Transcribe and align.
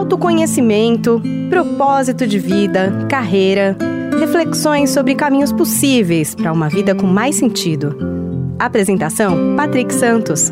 Autoconhecimento, 0.00 1.20
propósito 1.50 2.26
de 2.26 2.38
vida, 2.38 2.90
carreira, 3.06 3.76
reflexões 4.18 4.88
sobre 4.88 5.14
caminhos 5.14 5.52
possíveis 5.52 6.34
para 6.34 6.50
uma 6.50 6.70
vida 6.70 6.94
com 6.94 7.06
mais 7.06 7.36
sentido. 7.36 7.98
Apresentação: 8.58 9.54
Patrick 9.58 9.92
Santos. 9.92 10.50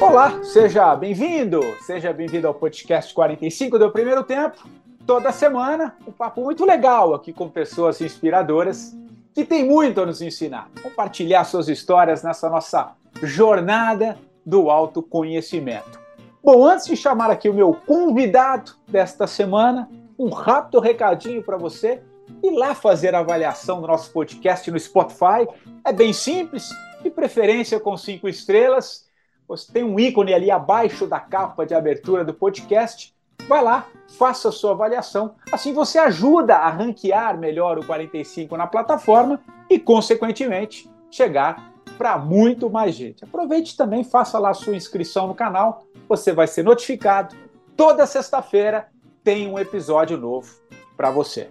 Olá, 0.00 0.38
seja 0.44 0.94
bem-vindo, 0.94 1.60
seja 1.80 2.12
bem-vindo 2.12 2.46
ao 2.46 2.54
podcast 2.54 3.12
45 3.12 3.76
do 3.76 3.90
primeiro 3.90 4.22
tempo. 4.22 4.64
Toda 5.04 5.32
semana, 5.32 5.96
um 6.06 6.12
papo 6.12 6.44
muito 6.44 6.64
legal 6.64 7.14
aqui 7.14 7.32
com 7.32 7.48
pessoas 7.48 8.00
inspiradoras 8.00 8.96
que 9.34 9.44
têm 9.44 9.68
muito 9.68 10.00
a 10.00 10.06
nos 10.06 10.22
ensinar. 10.22 10.70
Compartilhar 10.80 11.42
suas 11.42 11.68
histórias 11.68 12.22
nessa 12.22 12.48
nossa 12.48 12.92
jornada 13.24 14.16
do 14.44 14.70
autoconhecimento. 14.70 16.00
Bom, 16.42 16.64
antes 16.64 16.86
de 16.86 16.96
chamar 16.96 17.30
aqui 17.30 17.48
o 17.48 17.54
meu 17.54 17.72
convidado 17.86 18.72
desta 18.86 19.26
semana, 19.26 19.88
um 20.18 20.28
rápido 20.28 20.78
recadinho 20.78 21.42
para 21.42 21.56
você 21.56 22.02
ir 22.42 22.50
lá 22.50 22.74
fazer 22.74 23.14
a 23.14 23.20
avaliação 23.20 23.80
do 23.80 23.86
nosso 23.86 24.12
podcast 24.12 24.70
no 24.70 24.78
Spotify. 24.78 25.48
É 25.84 25.92
bem 25.92 26.12
simples, 26.12 26.68
de 27.02 27.10
preferência 27.10 27.80
com 27.80 27.96
cinco 27.96 28.28
estrelas. 28.28 29.08
Você 29.48 29.72
tem 29.72 29.84
um 29.84 29.98
ícone 29.98 30.32
ali 30.32 30.50
abaixo 30.50 31.06
da 31.06 31.20
capa 31.20 31.66
de 31.66 31.74
abertura 31.74 32.24
do 32.24 32.34
podcast. 32.34 33.14
Vai 33.46 33.62
lá, 33.62 33.86
faça 34.18 34.48
a 34.48 34.52
sua 34.52 34.72
avaliação. 34.72 35.34
Assim 35.52 35.72
você 35.72 35.98
ajuda 35.98 36.56
a 36.56 36.70
ranquear 36.70 37.38
melhor 37.38 37.78
o 37.78 37.86
45 37.86 38.56
na 38.56 38.66
plataforma 38.66 39.40
e, 39.68 39.78
consequentemente, 39.78 40.90
chegar 41.10 41.73
para 41.96 42.18
muito 42.18 42.68
mais 42.68 42.94
gente. 42.94 43.24
Aproveite 43.24 43.76
também, 43.76 44.04
faça 44.04 44.38
lá 44.38 44.52
sua 44.52 44.76
inscrição 44.76 45.26
no 45.26 45.34
canal. 45.34 45.84
Você 46.08 46.32
vai 46.32 46.46
ser 46.46 46.62
notificado. 46.62 47.34
Toda 47.76 48.06
sexta-feira 48.06 48.88
tem 49.22 49.48
um 49.48 49.58
episódio 49.58 50.16
novo 50.18 50.54
para 50.96 51.10
você. 51.10 51.50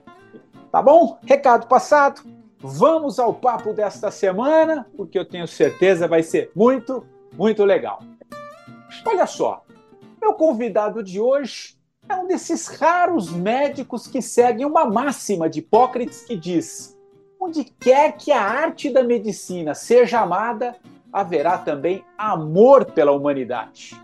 Tá 0.72 0.82
bom? 0.82 1.18
Recado 1.26 1.68
passado. 1.68 2.22
Vamos 2.60 3.20
ao 3.20 3.34
papo 3.34 3.74
desta 3.74 4.10
semana, 4.10 4.88
porque 4.96 5.20
eu 5.20 5.26
tenho 5.26 5.48
certeza 5.48 6.08
vai 6.08 6.24
ser 6.24 6.50
muito, 6.56 7.06
muito 7.34 7.66
legal. 7.66 8.02
Olha 9.06 9.26
só, 9.26 9.66
meu 10.22 10.34
convidado 10.34 11.04
de 11.04 11.20
hoje 11.20 11.76
é 12.08 12.16
um 12.16 12.28
desses 12.28 12.68
raros 12.68 13.30
médicos 13.30 14.08
que 14.08 14.22
seguem 14.22 14.66
uma 14.66 14.86
máxima 14.86 15.50
de 15.50 15.60
Hipócrates 15.60 16.22
que 16.22 16.38
diz: 16.38 16.98
onde 17.44 17.66
quer 17.66 18.14
que 18.14 18.32
a 18.32 18.42
arte 18.42 18.90
da 18.90 19.04
medicina 19.04 19.76
seja 19.76 20.22
amada, 20.22 20.78
haverá 21.12 21.58
também 21.58 22.04
amor 22.18 22.86
pela 22.86 23.12
humanidade. 23.12 24.02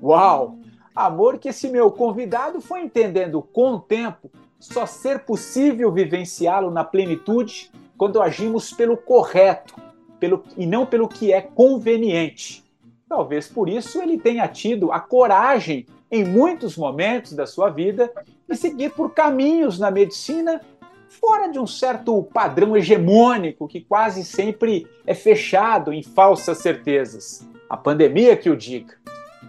Uau! 0.00 0.56
Amor 0.94 1.38
que 1.38 1.48
esse 1.48 1.68
meu 1.68 1.90
convidado 1.90 2.60
foi 2.60 2.82
entendendo 2.82 3.42
com 3.42 3.74
o 3.74 3.80
tempo 3.80 4.30
só 4.60 4.86
ser 4.86 5.20
possível 5.20 5.90
vivenciá-lo 5.92 6.70
na 6.70 6.84
plenitude 6.84 7.70
quando 7.96 8.22
agimos 8.22 8.72
pelo 8.72 8.96
correto 8.96 9.74
pelo, 10.20 10.44
e 10.56 10.64
não 10.64 10.86
pelo 10.86 11.08
que 11.08 11.32
é 11.32 11.40
conveniente. 11.40 12.64
Talvez 13.08 13.48
por 13.48 13.68
isso 13.68 14.00
ele 14.00 14.18
tenha 14.18 14.46
tido 14.46 14.92
a 14.92 15.00
coragem, 15.00 15.84
em 16.10 16.24
muitos 16.24 16.76
momentos 16.76 17.32
da 17.32 17.46
sua 17.46 17.70
vida, 17.70 18.10
de 18.48 18.56
seguir 18.56 18.92
por 18.92 19.12
caminhos 19.12 19.78
na 19.78 19.90
medicina 19.90 20.60
fora 21.08 21.48
de 21.48 21.58
um 21.58 21.66
certo 21.66 22.22
padrão 22.22 22.76
hegemônico 22.76 23.66
que 23.66 23.80
quase 23.80 24.24
sempre 24.24 24.86
é 25.06 25.14
fechado 25.14 25.92
em 25.92 26.02
falsas 26.02 26.58
certezas. 26.58 27.46
A 27.68 27.76
pandemia 27.76 28.36
que 28.36 28.50
o 28.50 28.56
diga. 28.56 28.94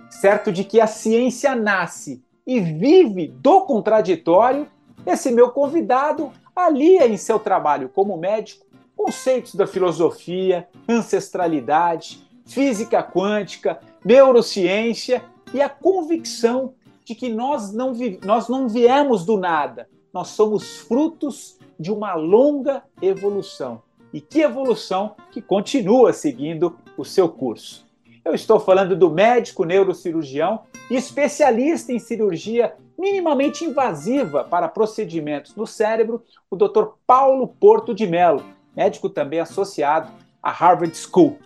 Certo 0.09 0.51
de 0.51 0.63
que 0.63 0.81
a 0.81 0.87
ciência 0.87 1.55
nasce 1.55 2.23
e 2.45 2.59
vive 2.59 3.27
do 3.27 3.61
contraditório, 3.61 4.67
esse 5.05 5.31
meu 5.31 5.51
convidado 5.51 6.31
alia 6.55 7.07
em 7.07 7.15
seu 7.15 7.39
trabalho 7.39 7.89
como 7.89 8.17
médico 8.17 8.65
conceitos 8.95 9.55
da 9.55 9.65
filosofia, 9.65 10.67
ancestralidade, 10.87 12.27
física 12.45 13.01
quântica, 13.01 13.79
neurociência 14.03 15.23
e 15.53 15.61
a 15.61 15.69
convicção 15.69 16.73
de 17.05 17.15
que 17.15 17.29
nós 17.29 17.71
não, 17.71 17.93
nós 18.25 18.49
não 18.49 18.67
viemos 18.67 19.25
do 19.25 19.37
nada, 19.37 19.87
nós 20.13 20.29
somos 20.29 20.77
frutos 20.77 21.57
de 21.79 21.91
uma 21.91 22.15
longa 22.15 22.83
evolução. 23.01 23.81
E 24.11 24.19
que 24.19 24.41
evolução 24.41 25.15
que 25.31 25.41
continua 25.41 26.11
seguindo 26.13 26.77
o 26.97 27.05
seu 27.05 27.29
curso. 27.29 27.87
Eu 28.25 28.33
estou 28.33 28.59
falando 28.59 28.95
do 28.95 29.09
médico 29.09 29.63
neurocirurgião 29.63 30.61
e 30.89 30.95
especialista 30.95 31.93
em 31.93 31.99
cirurgia 31.99 32.75
minimamente 32.97 33.63
invasiva 33.63 34.43
para 34.43 34.67
procedimentos 34.67 35.55
no 35.55 35.65
cérebro, 35.65 36.23
o 36.49 36.55
Dr. 36.55 36.85
Paulo 37.07 37.47
Porto 37.47 37.93
de 37.93 38.05
Mello, 38.05 38.43
médico 38.75 39.09
também 39.09 39.39
associado 39.39 40.11
à 40.43 40.51
Harvard 40.51 40.95
School. 40.97 41.37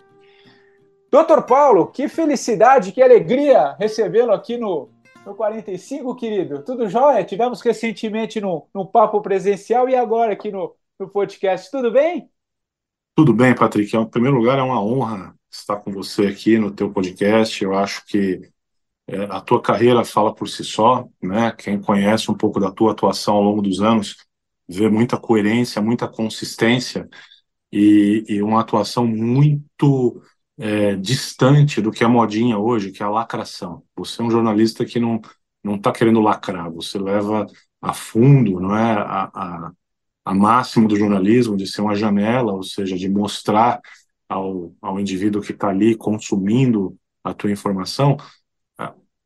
Doutor 1.10 1.42
Paulo, 1.42 1.86
que 1.86 2.08
felicidade, 2.08 2.90
que 2.90 3.00
alegria 3.00 3.76
recebê-lo 3.78 4.32
aqui 4.32 4.56
no, 4.56 4.88
no 5.24 5.34
45, 5.34 6.14
querido. 6.14 6.62
Tudo 6.62 6.88
jóia? 6.88 7.24
Tivemos 7.24 7.60
recentemente 7.60 8.40
no, 8.40 8.68
no 8.74 8.86
papo 8.86 9.20
presencial 9.20 9.88
e 9.88 9.96
agora 9.96 10.32
aqui 10.32 10.50
no, 10.50 10.74
no 10.98 11.08
podcast. 11.08 11.70
Tudo 11.70 11.90
bem? 11.90 12.28
Tudo 13.16 13.32
bem, 13.32 13.54
Patrick. 13.54 13.96
Em 13.96 14.06
primeiro 14.06 14.36
lugar, 14.36 14.58
é 14.58 14.62
uma 14.62 14.82
honra 14.82 15.34
estar 15.50 15.76
com 15.76 15.90
você 15.92 16.26
aqui 16.26 16.58
no 16.58 16.70
teu 16.70 16.92
podcast. 16.92 17.62
Eu 17.62 17.74
acho 17.74 18.04
que 18.06 18.50
é, 19.06 19.24
a 19.24 19.40
tua 19.40 19.62
carreira 19.62 20.04
fala 20.04 20.34
por 20.34 20.48
si 20.48 20.64
só, 20.64 21.08
né? 21.22 21.52
Quem 21.52 21.80
conhece 21.80 22.30
um 22.30 22.36
pouco 22.36 22.60
da 22.60 22.70
tua 22.70 22.92
atuação 22.92 23.34
ao 23.34 23.42
longo 23.42 23.62
dos 23.62 23.80
anos 23.80 24.16
vê 24.68 24.88
muita 24.88 25.18
coerência, 25.18 25.80
muita 25.80 26.08
consistência 26.08 27.08
e, 27.72 28.24
e 28.28 28.42
uma 28.42 28.60
atuação 28.60 29.06
muito 29.06 30.22
é, 30.58 30.96
distante 30.96 31.80
do 31.80 31.90
que 31.90 32.04
é 32.04 32.06
modinha 32.06 32.58
hoje, 32.58 32.92
que 32.92 33.02
é 33.02 33.06
a 33.06 33.10
lacração. 33.10 33.82
Você 33.96 34.22
é 34.22 34.24
um 34.24 34.30
jornalista 34.30 34.84
que 34.84 35.00
não 35.00 35.20
não 35.62 35.76
está 35.76 35.90
querendo 35.90 36.20
lacrar, 36.20 36.70
você 36.70 36.98
leva 36.98 37.46
a 37.80 37.94
fundo, 37.94 38.60
não 38.60 38.76
é, 38.76 38.92
a, 38.92 39.30
a, 39.34 39.72
a 40.22 40.34
máximo 40.34 40.86
do 40.86 40.94
jornalismo, 40.94 41.56
de 41.56 41.66
ser 41.66 41.80
uma 41.80 41.94
janela, 41.94 42.52
ou 42.52 42.62
seja, 42.62 42.98
de 42.98 43.08
mostrar 43.08 43.80
ao, 44.28 44.74
ao 44.82 45.00
indivíduo 45.00 45.40
que 45.40 45.52
está 45.52 45.68
ali 45.68 45.96
consumindo 45.96 46.94
a 47.24 47.32
tua 47.32 47.50
informação 47.50 48.18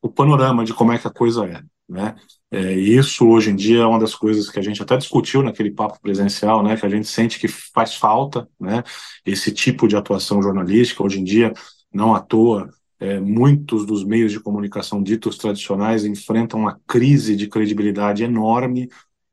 o 0.01 0.09
panorama 0.09 0.65
de 0.65 0.75
como 0.75 0.93
é 0.93 0.99
que 0.99 1.07
a 1.07 1.11
coisa 1.13 1.45
é, 1.47 1.63
né? 1.89 2.15
É, 2.51 2.73
isso 2.73 3.29
hoje 3.29 3.51
em 3.51 3.57
dia 3.57 3.83
é 3.83 3.87
uma 3.87 3.99
das 3.99 4.15
coisas 4.15 4.49
que 4.49 4.59
a 4.59 4.63
gente 4.63 4.83
até 4.83 4.97
discutiu 4.97 5.43
naquele 5.43 5.71
papo 5.71 6.01
presencial, 6.01 6.63
né? 6.63 6.77
Que 6.77 6.87
a 6.87 6.89
gente 6.89 7.07
sente 7.07 7.39
que 7.39 7.47
faz 7.47 7.95
falta, 7.95 8.49
né? 8.59 8.83
Esse 9.25 9.53
tipo 9.53 9.87
de 9.87 9.97
atuação 9.97 10.41
jornalística 10.43 11.03
hoje 11.03 11.21
em 11.21 11.25
dia, 11.25 11.53
não 11.93 12.15
à 12.15 12.21
toa, 12.21 12.71
é, 12.99 13.21
muitos 13.21 13.85
dos 13.85 14.03
meios 14.05 14.33
de 14.33 14.41
comunicação 14.41 15.03
ditos 15.03 15.37
tradicionais 15.37 16.05
enfrentam 16.07 16.61
uma 16.61 16.81
crise 16.87 17.37
de 17.37 17.49
credibilidade 17.49 18.25
enorme. 18.25 18.89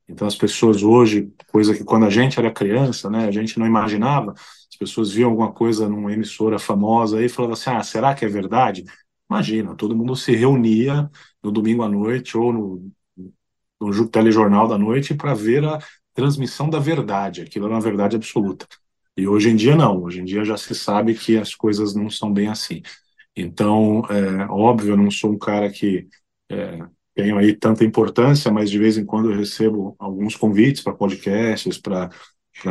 Então 0.08 0.28
as 0.28 0.36
pessoas 0.36 0.82
hoje, 0.82 1.32
coisa 1.50 1.74
que 1.74 1.84
quando 1.84 2.04
a 2.06 2.10
gente 2.10 2.38
era 2.38 2.52
criança, 2.52 3.08
né? 3.10 3.26
A 3.26 3.30
gente 3.30 3.58
não 3.58 3.66
imaginava. 3.66 4.32
As 4.32 4.76
pessoas 4.78 5.10
viam 5.12 5.30
alguma 5.30 5.52
coisa 5.52 5.88
numa 5.88 6.12
emissora 6.12 6.58
famosa 6.58 7.22
e 7.22 7.28
falavam 7.30 7.54
assim: 7.54 7.70
Ah, 7.70 7.82
será 7.82 8.14
que 8.14 8.26
é 8.26 8.28
verdade? 8.28 8.84
Imagina, 9.30 9.74
todo 9.74 9.96
mundo 9.96 10.14
se 10.14 10.32
reunia 10.36 11.10
no 11.42 11.50
domingo 11.50 11.82
à 11.82 11.88
noite 11.88 12.36
ou 12.38 12.52
no, 12.52 12.92
no 13.80 14.08
telejornal 14.08 14.68
da 14.68 14.78
noite 14.78 15.14
para 15.14 15.34
ver 15.34 15.64
a 15.64 15.78
transmissão 16.14 16.68
da 16.68 16.78
verdade. 16.78 17.42
Aquilo 17.42 17.66
era 17.66 17.74
uma 17.74 17.80
verdade 17.80 18.16
absoluta. 18.16 18.66
E 19.16 19.26
hoje 19.26 19.50
em 19.50 19.56
dia 19.56 19.76
não. 19.76 20.02
Hoje 20.02 20.20
em 20.20 20.24
dia 20.24 20.44
já 20.44 20.56
se 20.56 20.74
sabe 20.74 21.14
que 21.14 21.36
as 21.38 21.54
coisas 21.54 21.94
não 21.94 22.10
são 22.10 22.32
bem 22.32 22.48
assim. 22.48 22.82
Então, 23.36 24.02
é, 24.10 24.46
óbvio, 24.46 24.92
eu 24.92 24.96
não 24.96 25.10
sou 25.10 25.32
um 25.32 25.38
cara 25.38 25.70
que 25.70 26.08
é, 26.50 26.78
tenho 27.14 27.38
aí 27.38 27.54
tanta 27.54 27.84
importância, 27.84 28.50
mas 28.50 28.70
de 28.70 28.78
vez 28.78 28.96
em 28.98 29.04
quando 29.04 29.30
eu 29.30 29.36
recebo 29.36 29.94
alguns 29.98 30.36
convites 30.36 30.82
para 30.82 30.94
podcasts, 30.94 31.78
para 31.78 32.10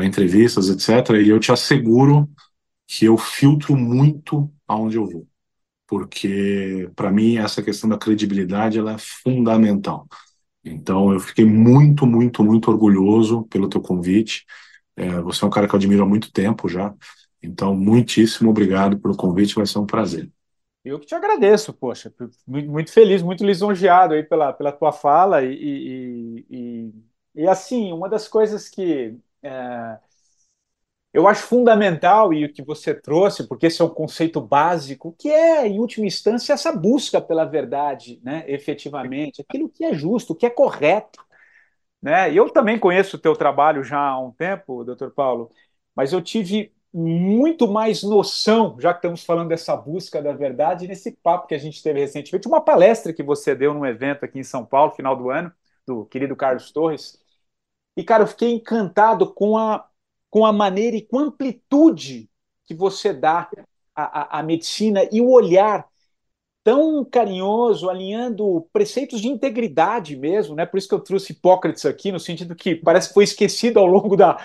entrevistas, 0.03 0.69
etc. 0.69 1.21
E 1.21 1.29
eu 1.29 1.39
te 1.39 1.51
asseguro 1.51 2.29
que 2.87 3.05
eu 3.05 3.17
filtro 3.17 3.75
muito 3.75 4.51
aonde 4.67 4.97
eu 4.97 5.05
vou 5.05 5.27
porque 5.87 6.89
para 6.95 7.11
mim 7.11 7.37
essa 7.37 7.61
questão 7.61 7.89
da 7.89 7.97
credibilidade 7.97 8.79
ela 8.79 8.93
é 8.93 8.97
fundamental. 8.97 10.07
Então 10.65 11.13
eu 11.13 11.19
fiquei 11.19 11.45
muito, 11.45 12.05
muito, 12.07 12.43
muito 12.43 12.71
orgulhoso 12.71 13.43
pelo 13.45 13.69
teu 13.69 13.81
convite. 13.81 14.45
É, 14.95 15.21
você 15.21 15.43
é 15.43 15.47
um 15.47 15.51
cara 15.51 15.67
que 15.67 15.75
eu 15.75 15.77
admiro 15.77 16.03
há 16.03 16.05
muito 16.07 16.31
tempo 16.31 16.67
já. 16.69 16.93
Então, 17.41 17.75
muitíssimo 17.75 18.49
obrigado 18.49 18.99
pelo 18.99 19.15
convite, 19.15 19.55
vai 19.55 19.67
ser 19.67 19.79
um 19.79 19.85
prazer. 19.85 20.31
Eu 20.83 20.99
que 20.99 21.05
te 21.07 21.15
agradeço, 21.15 21.73
poxa, 21.73 22.13
muito 22.47 22.91
feliz, 22.91 23.21
muito 23.23 23.43
lisonjeado 23.43 24.13
aí 24.13 24.23
pela, 24.23 24.53
pela 24.53 24.71
tua 24.71 24.91
fala 24.91 25.43
e, 25.43 25.53
e, 25.55 26.45
e, 26.49 26.93
e 27.43 27.47
assim, 27.47 27.91
uma 27.91 28.07
das 28.07 28.27
coisas 28.27 28.69
que 28.69 29.17
é, 29.41 29.99
eu 31.15 31.29
acho 31.29 31.43
fundamental 31.43 32.33
e 32.33 32.43
o 32.43 32.51
que 32.51 32.61
você 32.61 32.93
trouxe, 32.93 33.47
porque 33.47 33.67
esse 33.67 33.81
é 33.81 33.85
um 33.85 33.89
conceito 33.89 34.41
básico, 34.41 35.15
que 35.17 35.29
é, 35.29 35.65
em 35.65 35.79
última 35.79 36.05
instância, 36.05 36.51
essa 36.51 36.73
busca 36.73 37.21
pela 37.21 37.45
verdade, 37.45 38.19
né, 38.21 38.43
efetivamente, 38.49 39.41
aquilo 39.41 39.69
que 39.69 39.85
é 39.85 39.93
justo, 39.93 40.33
o 40.33 40.35
que 40.35 40.45
é 40.45 40.49
correto. 40.49 41.25
Né? 42.01 42.33
Eu 42.33 42.49
também 42.49 42.77
conheço 42.77 43.15
o 43.15 43.19
teu 43.19 43.33
trabalho 43.33 43.81
já 43.83 43.97
há 43.97 44.19
um 44.19 44.31
tempo, 44.31 44.83
doutor 44.83 45.11
Paulo, 45.11 45.49
mas 45.95 46.11
eu 46.11 46.21
tive 46.21 46.73
muito 46.93 47.65
mais 47.65 48.03
noção, 48.03 48.77
já 48.79 48.93
que 48.93 48.99
estamos 48.99 49.23
falando 49.23 49.49
dessa 49.49 49.75
busca 49.75 50.21
da 50.21 50.33
verdade, 50.33 50.87
nesse 50.87 51.13
papo 51.13 51.47
que 51.47 51.55
a 51.55 51.57
gente 51.57 51.81
teve 51.81 52.01
recentemente, 52.01 52.47
uma 52.47 52.61
palestra 52.61 53.13
que 53.13 53.23
você 53.23 53.55
deu 53.55 53.73
num 53.73 53.85
evento 53.85 54.25
aqui 54.25 54.39
em 54.39 54.43
São 54.43 54.65
Paulo, 54.65 54.91
final 54.91 55.15
do 55.15 55.29
ano, 55.29 55.51
do 55.87 56.05
querido 56.05 56.35
Carlos 56.35 56.71
Torres. 56.71 57.17
E, 57.97 58.03
cara, 58.03 58.23
eu 58.23 58.27
fiquei 58.27 58.51
encantado 58.53 59.33
com 59.33 59.57
a 59.57 59.87
com 60.29 60.45
a 60.45 60.53
maneira 60.53 60.95
e 60.95 61.01
com 61.01 61.19
a 61.19 61.23
amplitude 61.23 62.29
que 62.65 62.73
você 62.73 63.13
dá 63.13 63.49
à, 63.95 64.37
à, 64.37 64.39
à 64.39 64.43
medicina 64.43 65.07
e 65.11 65.21
o 65.21 65.29
olhar 65.29 65.87
tão 66.65 67.05
carinhoso, 67.05 67.87
alinhando 67.89 68.67
preceitos 68.73 69.21
de 69.21 69.27
integridade 69.27 70.17
mesmo, 70.17 70.55
né? 70.55 70.65
Por 70.65 70.79
isso 70.79 70.89
que 70.89 70.95
eu 70.95 70.99
trouxe 70.99 71.31
Hipócrates 71.31 71.85
aqui, 71.85 72.11
no 72.11 72.19
sentido 72.19 72.55
que 72.55 72.75
parece 72.75 73.09
que 73.09 73.13
foi 73.13 73.23
esquecido 73.23 73.79
ao 73.79 73.85
longo 73.85 74.17
da, 74.17 74.37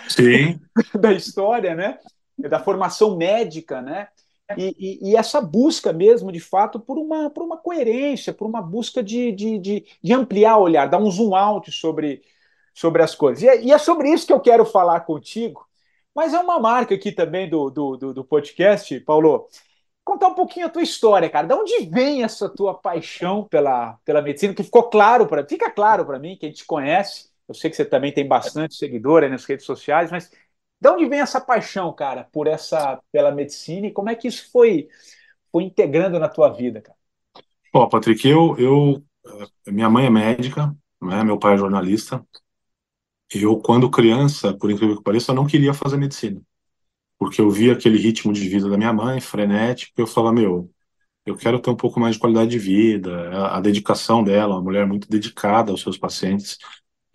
da 1.01 1.15
história, 1.15 1.75
né? 1.75 1.99
Da 2.37 2.63
formação 2.63 3.17
médica, 3.17 3.81
né? 3.81 4.09
E, 4.57 4.77
e, 4.79 5.11
e, 5.11 5.17
essa 5.17 5.41
busca 5.41 5.93
mesmo, 5.93 6.31
de 6.31 6.41
fato, 6.41 6.79
por 6.79 6.99
uma, 6.99 7.31
por 7.31 7.43
uma 7.43 7.57
coerência, 7.57 8.35
por 8.35 8.47
uma 8.47 8.61
busca 8.61 9.03
de, 9.03 9.33
de, 9.33 9.59
de, 9.59 9.87
de 10.03 10.13
ampliar 10.13 10.59
o 10.59 10.63
olhar, 10.63 10.87
dar 10.87 10.99
um 10.99 11.11
zoom 11.11 11.35
out 11.35 11.71
sobre, 11.71 12.21
sobre 12.75 13.03
as 13.03 13.15
coisas. 13.15 13.43
E 13.43 13.49
é, 13.49 13.63
e 13.63 13.73
é 13.73 13.79
sobre 13.79 14.11
isso 14.11 14.27
que 14.27 14.33
eu 14.33 14.41
quero 14.41 14.67
falar 14.67 15.01
contigo, 15.01 15.67
mas 16.21 16.35
é 16.35 16.39
uma 16.39 16.61
marca 16.61 16.95
aqui 16.95 17.11
também 17.11 17.49
do, 17.49 17.71
do, 17.71 17.97
do, 17.97 18.13
do 18.13 18.23
podcast, 18.23 19.01
Paulo. 19.01 19.49
Contar 20.05 20.29
um 20.29 20.35
pouquinho 20.35 20.67
a 20.67 20.69
tua 20.69 20.83
história, 20.83 21.31
cara. 21.31 21.47
De 21.47 21.55
onde 21.55 21.87
vem 21.87 22.23
essa 22.23 22.47
tua 22.47 22.75
paixão 22.75 23.45
pela, 23.45 23.99
pela 24.05 24.21
medicina? 24.21 24.53
Que 24.53 24.63
ficou 24.63 24.91
claro 24.91 25.27
para 25.27 25.47
fica 25.47 25.71
claro 25.71 26.05
para 26.05 26.19
mim, 26.19 26.37
que 26.37 26.45
a 26.45 26.49
gente 26.51 26.67
conhece. 26.67 27.31
Eu 27.49 27.55
sei 27.55 27.71
que 27.71 27.77
você 27.77 27.87
também 27.87 28.13
tem 28.13 28.29
bastante 28.29 28.75
seguidor 28.75 29.27
nas 29.31 29.47
redes 29.47 29.65
sociais, 29.65 30.11
mas 30.11 30.31
de 30.79 30.91
onde 30.91 31.07
vem 31.07 31.21
essa 31.21 31.41
paixão, 31.41 31.91
cara, 31.91 32.29
por 32.31 32.47
essa 32.47 33.01
pela 33.11 33.31
medicina 33.31 33.87
e 33.87 33.91
como 33.91 34.11
é 34.11 34.15
que 34.15 34.29
isso 34.29 34.51
foi 34.53 34.89
foi 35.51 35.63
integrando 35.63 36.19
na 36.19 36.29
tua 36.29 36.51
vida, 36.51 36.83
cara? 36.83 36.99
Ó, 37.73 37.87
Patrick, 37.87 38.29
eu, 38.29 38.55
eu 38.59 39.03
minha 39.69 39.89
mãe 39.89 40.05
é 40.05 40.11
médica, 40.11 40.67
né? 41.01 41.25
Meu 41.25 41.39
pai 41.39 41.55
é 41.55 41.57
jornalista. 41.57 42.23
Eu, 43.33 43.59
quando 43.59 43.91
criança, 43.91 44.53
por 44.57 44.71
incrível 44.71 44.97
que 44.97 45.03
pareça, 45.03 45.31
eu 45.33 45.37
não 45.37 45.47
queria 45.47 45.73
fazer 45.75 45.97
medicina. 45.97 46.41
Porque 47.19 47.41
eu 47.41 47.51
via 47.51 47.73
aquele 47.75 47.99
ritmo 47.99 48.33
de 48.33 48.49
vida 48.49 48.69
da 48.69 48.79
minha 48.79 48.93
mãe, 48.93 49.21
frenético, 49.21 49.93
e 49.99 50.03
eu 50.03 50.07
falava, 50.07 50.35
meu, 50.35 50.71
eu 51.27 51.37
quero 51.37 51.61
ter 51.61 51.71
um 51.71 51.77
pouco 51.77 52.01
mais 52.01 52.17
de 52.17 52.21
qualidade 52.21 52.51
de 52.51 52.59
vida, 52.59 53.31
a, 53.31 53.59
a 53.59 53.61
dedicação 53.61 54.25
dela, 54.25 54.57
uma 54.57 54.63
mulher 54.63 54.87
muito 54.87 55.09
dedicada 55.09 55.73
aos 55.73 55.83
seus 55.83 55.99
pacientes, 55.99 56.59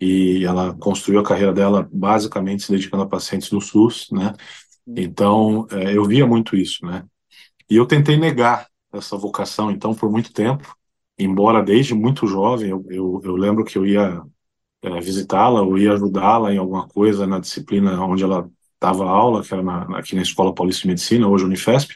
e 0.00 0.44
ela 0.44 0.74
construiu 0.76 1.20
a 1.20 1.24
carreira 1.24 1.52
dela 1.52 1.88
basicamente 1.92 2.64
se 2.64 2.72
dedicando 2.72 3.04
a 3.04 3.08
pacientes 3.08 3.50
do 3.50 3.60
SUS, 3.60 4.08
né? 4.12 4.34
Então, 4.96 5.66
é, 5.70 5.96
eu 5.96 6.04
via 6.04 6.26
muito 6.26 6.56
isso, 6.56 6.84
né? 6.86 7.04
E 7.70 7.76
eu 7.76 7.86
tentei 7.86 8.16
negar 8.16 8.68
essa 8.92 9.16
vocação, 9.16 9.70
então, 9.70 9.94
por 9.94 10.10
muito 10.10 10.32
tempo, 10.32 10.76
embora 11.18 11.62
desde 11.62 11.94
muito 11.94 12.26
jovem, 12.26 12.70
eu, 12.70 12.84
eu, 12.90 13.20
eu 13.24 13.36
lembro 13.36 13.64
que 13.64 13.78
eu 13.78 13.86
ia 13.86 14.22
é, 14.86 15.00
visitá-la 15.00 15.62
ou 15.62 15.76
ir 15.76 15.90
ajudá-la 15.90 16.52
em 16.54 16.58
alguma 16.58 16.86
coisa 16.88 17.26
na 17.26 17.38
disciplina 17.38 18.00
onde 18.04 18.22
ela 18.22 18.48
dava 18.80 19.04
aula, 19.08 19.42
que 19.42 19.52
era 19.52 19.62
na, 19.62 19.98
aqui 19.98 20.14
na 20.14 20.22
Escola 20.22 20.54
Paulista 20.54 20.82
de 20.82 20.88
Medicina, 20.88 21.26
hoje 21.26 21.44
Unifesp, 21.44 21.94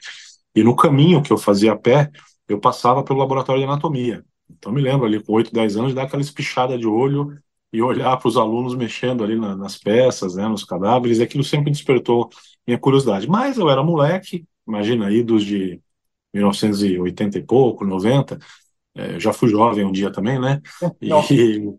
e 0.55 0.65
no 0.65 0.75
caminho 0.75 1.23
que 1.23 1.33
eu 1.33 1.39
fazia 1.39 1.73
a 1.73 1.77
pé, 1.77 2.11
eu 2.49 2.59
passava 2.59 3.05
pelo 3.05 3.19
laboratório 3.19 3.61
de 3.61 3.69
anatomia. 3.69 4.25
Então 4.51 4.73
me 4.73 4.81
lembro 4.81 5.07
ali 5.07 5.23
com 5.23 5.33
8, 5.33 5.53
10 5.53 5.77
anos 5.77 5.89
de 5.91 5.95
dar 5.95 6.05
aquela 6.05 6.23
espichada 6.23 6.77
de 6.77 6.87
olho 6.87 7.39
e 7.73 7.81
olhar 7.81 8.17
para 8.17 8.29
os 8.29 8.37
alunos 8.37 8.75
mexendo 8.75 9.23
ali 9.23 9.39
na, 9.39 9.55
nas 9.57 9.79
peças, 9.79 10.35
né, 10.35 10.49
nos 10.49 10.65
cadáveres, 10.65 11.19
e 11.19 11.23
aquilo 11.23 11.45
sempre 11.45 11.71
despertou 11.71 12.29
minha 12.67 12.79
curiosidade. 12.79 13.29
Mas 13.29 13.59
eu 13.59 13.71
era 13.71 13.83
moleque, 13.83 14.45
imagina, 14.67 15.13
idos 15.13 15.45
de 15.45 15.81
1980 16.35 17.39
e 17.39 17.43
pouco, 17.43 17.85
90, 17.85 18.39
é, 18.95 19.21
já 19.21 19.33
fui 19.33 19.49
jovem 19.49 19.85
um 19.85 19.93
dia 19.93 20.11
também, 20.11 20.41
né? 20.41 20.61
E, 21.01 21.73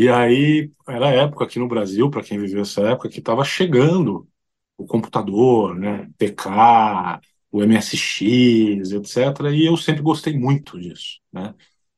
e 0.00 0.08
aí, 0.08 0.70
era 0.88 1.08
a 1.08 1.12
época 1.12 1.44
aqui 1.44 1.58
no 1.58 1.66
Brasil, 1.66 2.08
para 2.10 2.22
quem 2.22 2.38
viveu 2.38 2.62
essa 2.62 2.82
época, 2.82 3.08
que 3.08 3.18
estava 3.18 3.44
chegando 3.44 4.28
o 4.76 4.86
computador, 4.86 5.74
né, 5.76 6.08
PK, 6.18 7.20
o 7.50 7.62
MSX, 7.62 8.92
etc. 8.92 9.50
E 9.52 9.66
eu 9.66 9.76
sempre 9.76 10.02
gostei 10.02 10.38
muito 10.38 10.78
disso, 10.80 11.20
né? 11.32 11.52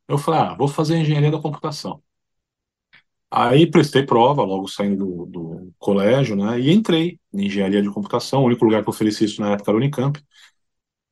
Eu 0.08 0.18
falei, 0.18 0.40
ah, 0.40 0.54
vou 0.54 0.68
fazer 0.68 0.96
engenharia 0.98 1.30
da 1.30 1.40
computação. 1.40 2.02
Aí 3.30 3.70
prestei 3.70 4.04
prova, 4.04 4.42
logo 4.42 4.66
saindo 4.66 5.04
do, 5.06 5.26
do 5.26 5.74
colégio, 5.78 6.34
né? 6.34 6.58
E 6.58 6.72
entrei 6.72 7.20
em 7.32 7.46
engenharia 7.46 7.82
de 7.82 7.90
computação. 7.90 8.42
O 8.42 8.46
único 8.46 8.64
lugar 8.64 8.82
que 8.82 8.90
oferecia 8.90 9.26
isso 9.26 9.40
na 9.40 9.52
época 9.52 9.70
era 9.70 9.76
o 9.76 9.80
Unicamp. 9.80 10.20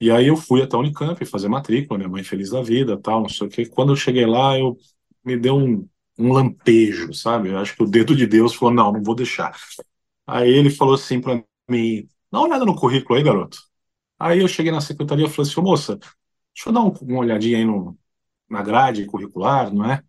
E 0.00 0.11
aí 0.11 0.28
eu 0.28 0.37
fui 0.37 0.62
até 0.62 0.76
a 0.76 0.78
Unicamp 0.80 1.25
fazer 1.26 1.49
matrícula, 1.49 1.99
minha 1.99 2.09
mãe 2.11 2.25
feliz 2.25 2.50
da 2.50 2.62
vida, 2.62 2.99
tal, 3.00 3.23
não 3.23 3.28
sei 3.28 3.47
o 3.47 3.50
quê. 3.50 3.66
Quando 3.66 3.92
eu 3.92 3.97
cheguei 3.97 4.26
lá, 4.26 4.59
eu 4.59 4.76
me 5.25 5.37
deu 5.37 5.57
um 5.57 5.88
um 6.18 6.32
lampejo, 6.32 7.12
sabe? 7.14 7.50
Eu 7.50 7.58
acho 7.58 7.76
que 7.76 7.82
o 7.82 7.87
dedo 7.87 8.14
de 8.16 8.26
Deus 8.26 8.54
falou: 8.54 8.75
não, 8.75 8.92
não 8.92 9.02
vou 9.02 9.14
deixar. 9.14 9.56
Aí 10.26 10.50
ele 10.50 10.70
falou 10.70 10.94
assim 10.94 11.20
para 11.20 11.42
mim: 11.68 12.08
dá 12.30 12.40
uma 12.40 12.48
olhada 12.48 12.64
no 12.64 12.76
currículo 12.76 13.18
aí, 13.18 13.25
garoto. 13.25 13.58
Aí 14.18 14.40
eu 14.40 14.48
cheguei 14.48 14.72
na 14.72 14.80
secretaria 14.80 15.26
e 15.26 15.30
falei 15.30 15.50
assim: 15.50 15.60
moça, 15.62 15.96
deixa 15.96 16.68
eu 16.68 16.72
dar 16.72 16.82
um, 16.82 16.90
uma 17.02 17.20
olhadinha 17.20 17.58
aí 17.58 17.64
no, 17.64 17.98
na 18.50 18.62
grade 18.62 19.06
curricular, 19.06 19.72
não 19.72 19.90
é? 19.90 20.02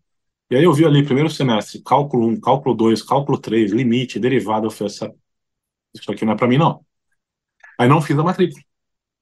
E 0.50 0.56
aí 0.56 0.63
eu 0.63 0.74
vi 0.74 0.86
ali, 0.86 1.06
primeiro 1.06 1.30
semestre, 1.30 1.82
cálculo 1.84 2.28
1, 2.28 2.42
cálculo 2.42 2.75
2, 2.75 3.04
cálculo 3.04 3.38
3, 3.39 3.72
limite, 3.72 4.20
derivada, 4.20 4.66
eu 4.68 4.72
falei, 4.72 4.94
isso 5.94 6.12
aqui 6.12 6.25
não 6.25 6.34
é 6.34 6.36
para 6.38 6.48
mim, 6.48 6.58
não. 6.58 6.86
Aí 7.78 7.88
não 7.88 8.01
fiz 8.01 8.18
a 8.18 8.24
matrícula. 8.24 8.62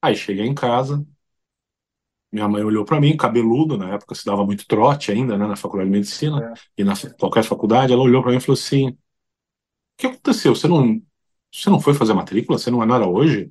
Aí 0.02 0.16
cheguei 0.16 0.46
em 0.46 0.54
casa, 0.54 1.06
minha 2.30 2.48
mãe 2.48 2.62
olhou 2.62 2.84
para 2.84 3.00
mim, 3.00 3.16
cabeludo, 3.16 3.78
na 3.78 3.94
época 3.94 4.14
se 4.14 4.24
dava 4.24 4.44
muito 4.44 4.66
trote 4.66 5.10
ainda, 5.10 5.38
né, 5.38 5.46
na 5.46 5.56
faculdade 5.56 5.90
de 5.90 5.96
medicina, 5.96 6.52
é. 6.54 6.82
e 6.82 6.84
na 6.84 6.94
qualquer 7.18 7.44
faculdade, 7.44 7.92
ela 7.92 8.02
olhou 8.02 8.22
para 8.22 8.32
mim 8.32 8.38
e 8.38 8.40
falou 8.40 8.58
assim: 8.58 8.96
que 9.98 10.06
aconteceu? 10.06 10.54
Você 10.54 10.68
não, 10.68 11.02
você 11.52 11.68
não 11.70 11.80
foi 11.80 11.94
fazer 11.94 12.14
matrícula? 12.14 12.58
Você 12.58 12.70
não, 12.70 12.84
não 12.86 12.94
era 12.94 13.06
hoje? 13.08 13.50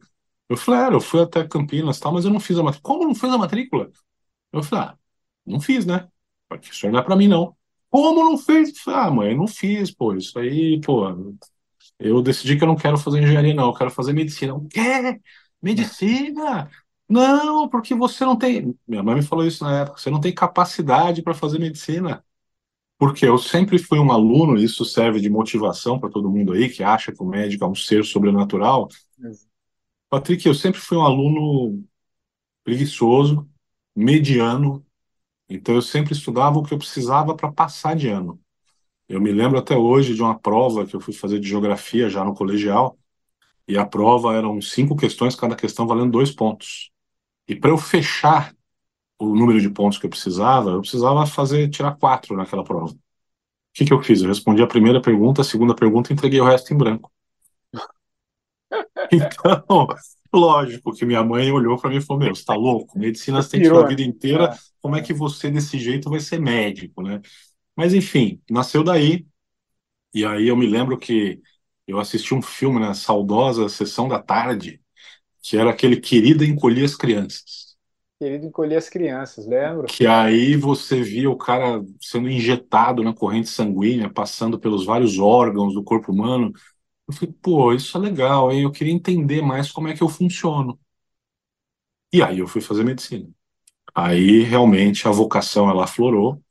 Eu 0.50 0.58
falei, 0.58 0.82
era, 0.82 0.96
eu 0.96 1.02
fui 1.02 1.22
até 1.22 1.48
Campinas 1.48 2.00
tal, 2.00 2.14
mas 2.14 2.26
eu 2.26 2.32
não 2.32 2.40
fiz 2.40 2.58
a 2.58 2.64
matrícula. 2.64 2.96
Como 2.96 3.08
não 3.08 3.16
fez 3.16 3.34
a 3.34 3.38
matrícula? 3.38 3.92
Eu 4.54 4.64
falei, 4.64 4.86
ah, 4.86 4.98
não 5.46 5.60
fiz, 5.60 5.86
né? 5.86 6.08
Porque 6.50 6.72
isso 6.72 6.90
não 6.90 7.00
é 7.00 7.04
para 7.04 7.16
mim, 7.16 7.28
não. 7.28 7.56
Como 7.90 8.24
não 8.24 8.38
fez? 8.38 8.74
Ah, 8.88 9.12
mãe, 9.12 9.36
não 9.36 9.48
fiz, 9.48 9.92
pô. 9.92 10.14
Isso 10.16 10.40
aí, 10.40 10.80
pô. 10.82 11.06
Eu 12.00 12.22
decidi 12.22 12.58
que 12.58 12.64
eu 12.64 12.68
não 12.68 12.76
quero 12.76 12.98
fazer 12.98 13.22
engenharia, 13.22 13.54
não. 13.54 13.68
Eu 13.68 13.74
quero 13.74 13.92
fazer 13.92 14.14
medicina. 14.14 14.56
O 14.56 14.68
quê? 14.68 15.20
Medicina? 15.62 16.70
Não, 17.10 17.70
porque 17.70 17.96
você 17.96 18.26
não 18.26 18.36
tem. 18.36 18.76
Minha 18.88 19.02
mãe 19.02 19.16
me 19.16 19.22
falou 19.22 19.46
isso 19.46 19.64
na 19.64 19.82
época. 19.82 20.00
Você 20.00 20.10
não 20.10 20.20
tem 20.20 20.34
capacidade 20.34 21.22
para 21.22 21.34
fazer 21.34 21.60
medicina. 21.60 22.24
Porque 22.98 23.26
eu 23.26 23.38
sempre 23.38 23.78
fui 23.78 24.00
um 24.00 24.12
aluno, 24.12 24.58
e 24.58 24.64
isso 24.64 24.84
serve 24.84 25.20
de 25.22 25.30
motivação 25.30 26.00
para 26.00 26.10
todo 26.10 26.30
mundo 26.30 26.54
aí 26.54 26.68
que 26.68 26.84
acha 26.84 27.12
que 27.12 27.22
o 27.22 27.26
médico 27.26 27.64
é 27.64 27.68
um 27.68 27.76
ser 27.76 28.04
sobrenatural. 28.04 28.90
Patrick, 30.10 30.46
eu 30.48 30.54
sempre 30.54 30.80
fui 30.80 30.98
um 30.98 31.04
aluno 31.04 31.84
preguiçoso, 32.64 33.48
mediano, 33.96 34.86
então 35.48 35.76
eu 35.76 35.82
sempre 35.82 36.14
estudava 36.14 36.58
o 36.58 36.64
que 36.64 36.74
eu 36.74 36.78
precisava 36.78 37.36
para 37.36 37.52
passar 37.52 37.96
de 37.96 38.10
ano. 38.10 38.40
Eu 39.08 39.22
me 39.22 39.32
lembro 39.32 39.58
até 39.58 39.78
hoje 39.78 40.14
de 40.14 40.22
uma 40.22 40.38
prova 40.38 40.86
que 40.86 40.96
eu 40.96 41.00
fui 41.00 41.14
fazer 41.14 41.40
de 41.40 41.48
geografia 41.48 42.10
já 42.10 42.26
no 42.26 42.34
colegial, 42.34 42.98
e 43.68 43.78
a 43.78 43.86
prova 43.86 44.34
eram 44.36 44.60
cinco 44.62 44.96
questões, 44.96 45.36
cada 45.36 45.56
questão 45.56 45.86
valendo 45.86 46.12
dois 46.12 46.32
pontos. 46.32 46.92
E 47.48 47.56
para 47.56 47.70
eu 47.70 47.78
fechar 47.78 48.54
o 49.20 49.36
número 49.36 49.60
de 49.60 49.70
pontos 49.70 49.98
que 49.98 50.06
eu 50.06 50.10
precisava, 50.10 50.72
eu 50.72 50.82
precisava 50.82 51.26
fazer 51.26 51.70
tirar 51.70 51.96
quatro 51.98 52.36
naquela 52.36 52.64
prova. 52.64 52.92
O 52.92 52.98
que, 53.74 53.86
que 53.86 53.94
eu 53.94 54.02
fiz? 54.02 54.22
Eu 54.22 54.28
respondi 54.28 54.62
a 54.62 54.68
primeira 54.68 55.02
pergunta, 55.02 55.42
a 55.42 55.46
segunda 55.46 55.76
pergunta 55.76 56.12
e 56.12 56.14
entreguei 56.14 56.40
o 56.40 56.46
resto 56.46 56.74
em 56.74 56.78
branco. 56.78 57.12
Então, 59.10 59.88
lógico 60.34 60.92
que 60.92 61.06
minha 61.06 61.24
mãe 61.24 61.50
olhou 61.50 61.78
para 61.78 61.90
mim 61.90 61.98
e 61.98 62.02
falou: 62.02 62.22
Meu, 62.22 62.36
você 62.36 62.42
está 62.42 62.54
louco? 62.54 63.00
Medicina 63.00 63.42
você 63.42 63.52
tem 63.52 63.62
que 63.62 63.68
a 63.68 63.86
vida 63.86 64.02
inteira, 64.02 64.46
é. 64.46 64.58
como 64.82 64.98
é 64.98 65.02
que 65.02 65.14
você 65.14 65.50
desse 65.50 65.80
jeito 65.80 66.10
vai 66.10 66.20
ser 66.20 66.42
médico, 66.42 67.02
né? 67.02 67.22
Mas 67.76 67.94
enfim, 67.94 68.42
nasceu 68.50 68.84
daí. 68.84 69.26
E 70.14 70.26
aí 70.26 70.48
eu 70.48 70.58
me 70.58 70.66
lembro 70.66 70.98
que 70.98 71.40
eu 71.86 72.00
assisti 72.00 72.34
um 72.34 72.42
filme 72.42 72.80
na 72.80 72.94
saudosa 72.94 73.70
sessão 73.70 74.08
da 74.08 74.22
tarde, 74.22 74.82
que 75.42 75.58
era 75.58 75.70
aquele 75.70 75.98
Querida 75.98 76.46
Encolher 76.46 76.86
as 76.86 76.96
Crianças. 76.96 77.68
Querido 78.20 78.48
encolher 78.48 78.78
as 78.78 78.90
crianças, 78.90 79.46
lembro? 79.46 79.86
Que 79.86 80.08
aí 80.08 80.56
você 80.56 81.04
via 81.04 81.30
o 81.30 81.38
cara 81.38 81.84
sendo 82.02 82.28
injetado 82.28 83.04
na 83.04 83.14
corrente 83.14 83.48
sanguínea, 83.48 84.10
passando 84.10 84.60
pelos 84.60 84.86
vários 84.86 85.20
órgãos 85.20 85.76
do 85.76 85.84
corpo 85.84 86.12
humano. 86.12 86.52
Eu 87.08 87.14
falei, 87.14 87.36
pô, 87.40 87.74
isso 87.74 87.96
é 87.96 88.02
legal, 88.02 88.52
hein? 88.52 88.64
Eu 88.64 88.72
queria 88.72 88.92
entender 88.92 89.44
mais 89.44 89.72
como 89.72 89.88
é 89.88 89.94
que 89.94 90.02
eu 90.02 90.10
funciono. 90.10 90.80
E 92.12 92.24
aí 92.24 92.40
eu 92.40 92.48
fui 92.48 92.60
fazer 92.60 92.84
medicina. 92.84 93.30
Aí 93.94 94.42
realmente 94.42 95.08
a 95.08 95.12
vocação 95.12 95.70
ela 95.70 95.84
aflorou. 95.84 96.42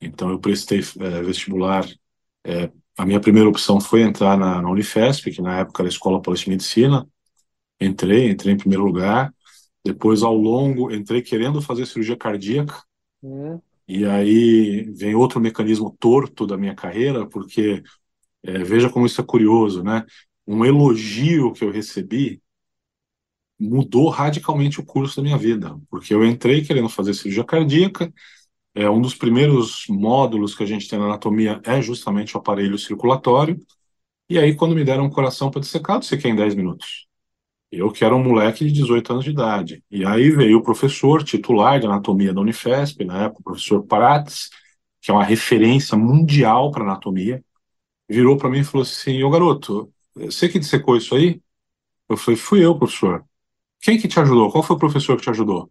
Então 0.00 0.30
eu 0.30 0.38
prestei 0.38 0.80
é, 0.80 1.22
vestibular. 1.22 1.86
É, 2.44 2.70
a 2.98 3.06
minha 3.06 3.20
primeira 3.20 3.48
opção 3.48 3.80
foi 3.80 4.02
entrar 4.02 4.36
na, 4.36 4.60
na 4.60 4.70
Unifesp, 4.70 5.30
que 5.30 5.40
na 5.40 5.60
época 5.60 5.82
era 5.82 5.88
a 5.88 5.92
Escola 5.92 6.20
Paulista 6.20 6.44
de 6.44 6.50
Medicina. 6.50 7.08
Entrei, 7.80 8.30
entrei 8.30 8.54
em 8.54 8.56
primeiro 8.56 8.84
lugar. 8.84 9.34
Depois, 9.84 10.22
ao 10.22 10.34
longo, 10.34 10.92
entrei 10.92 11.22
querendo 11.22 11.60
fazer 11.62 11.86
cirurgia 11.86 12.16
cardíaca. 12.16 12.82
Hum. 13.22 13.60
E 13.88 14.04
aí 14.04 14.82
vem 14.92 15.14
outro 15.14 15.40
mecanismo 15.40 15.96
torto 15.98 16.46
da 16.46 16.56
minha 16.56 16.74
carreira, 16.74 17.26
porque 17.26 17.82
é, 18.42 18.58
veja 18.58 18.90
como 18.90 19.06
isso 19.06 19.20
é 19.20 19.24
curioso, 19.24 19.82
né? 19.82 20.04
Um 20.46 20.64
elogio 20.64 21.52
que 21.52 21.64
eu 21.64 21.70
recebi 21.70 22.42
mudou 23.58 24.08
radicalmente 24.08 24.80
o 24.80 24.84
curso 24.84 25.16
da 25.16 25.22
minha 25.22 25.38
vida, 25.38 25.78
porque 25.90 26.12
eu 26.12 26.24
entrei 26.24 26.62
querendo 26.64 26.88
fazer 26.88 27.14
cirurgia 27.14 27.44
cardíaca. 27.44 28.12
É, 28.74 28.90
um 28.90 29.00
dos 29.00 29.14
primeiros 29.14 29.86
módulos 29.88 30.54
que 30.54 30.62
a 30.62 30.66
gente 30.66 30.88
tem 30.88 30.98
na 30.98 31.06
anatomia 31.06 31.60
é 31.64 31.80
justamente 31.80 32.36
o 32.36 32.40
aparelho 32.40 32.78
circulatório. 32.78 33.58
E 34.28 34.38
aí, 34.38 34.54
quando 34.56 34.74
me 34.74 34.84
deram 34.84 35.04
um 35.06 35.10
coração 35.10 35.50
para 35.50 35.60
dissecar, 35.60 35.96
eu 35.96 36.00
dissequei 36.00 36.30
em 36.30 36.36
10 36.36 36.54
minutos. 36.54 37.05
Eu 37.70 37.90
que 37.92 38.04
era 38.04 38.14
um 38.14 38.22
moleque 38.22 38.64
de 38.64 38.72
18 38.72 39.12
anos 39.12 39.24
de 39.24 39.30
idade. 39.30 39.84
E 39.90 40.04
aí 40.04 40.30
veio 40.30 40.58
o 40.58 40.62
professor 40.62 41.22
titular 41.24 41.80
de 41.80 41.86
anatomia 41.86 42.32
da 42.32 42.40
Unifesp, 42.40 43.04
na 43.04 43.24
época, 43.24 43.40
o 43.40 43.44
professor 43.44 43.82
Prates, 43.84 44.50
que 45.00 45.10
é 45.10 45.14
uma 45.14 45.24
referência 45.24 45.96
mundial 45.98 46.70
para 46.70 46.84
anatomia 46.84 47.42
virou 48.08 48.36
para 48.36 48.50
mim 48.50 48.60
e 48.60 48.64
falou 48.64 48.82
assim: 48.82 49.22
Ô 49.22 49.30
garoto, 49.30 49.92
você 50.14 50.48
que 50.48 50.58
dissecou 50.58 50.96
isso 50.96 51.14
aí? 51.14 51.40
Eu 52.08 52.16
falei: 52.16 52.38
Fui 52.38 52.64
eu, 52.64 52.78
professor. 52.78 53.24
Quem 53.80 53.98
que 54.00 54.08
te 54.08 54.20
ajudou? 54.20 54.50
Qual 54.52 54.64
foi 54.64 54.76
o 54.76 54.78
professor 54.78 55.16
que 55.16 55.24
te 55.24 55.30
ajudou? 55.30 55.70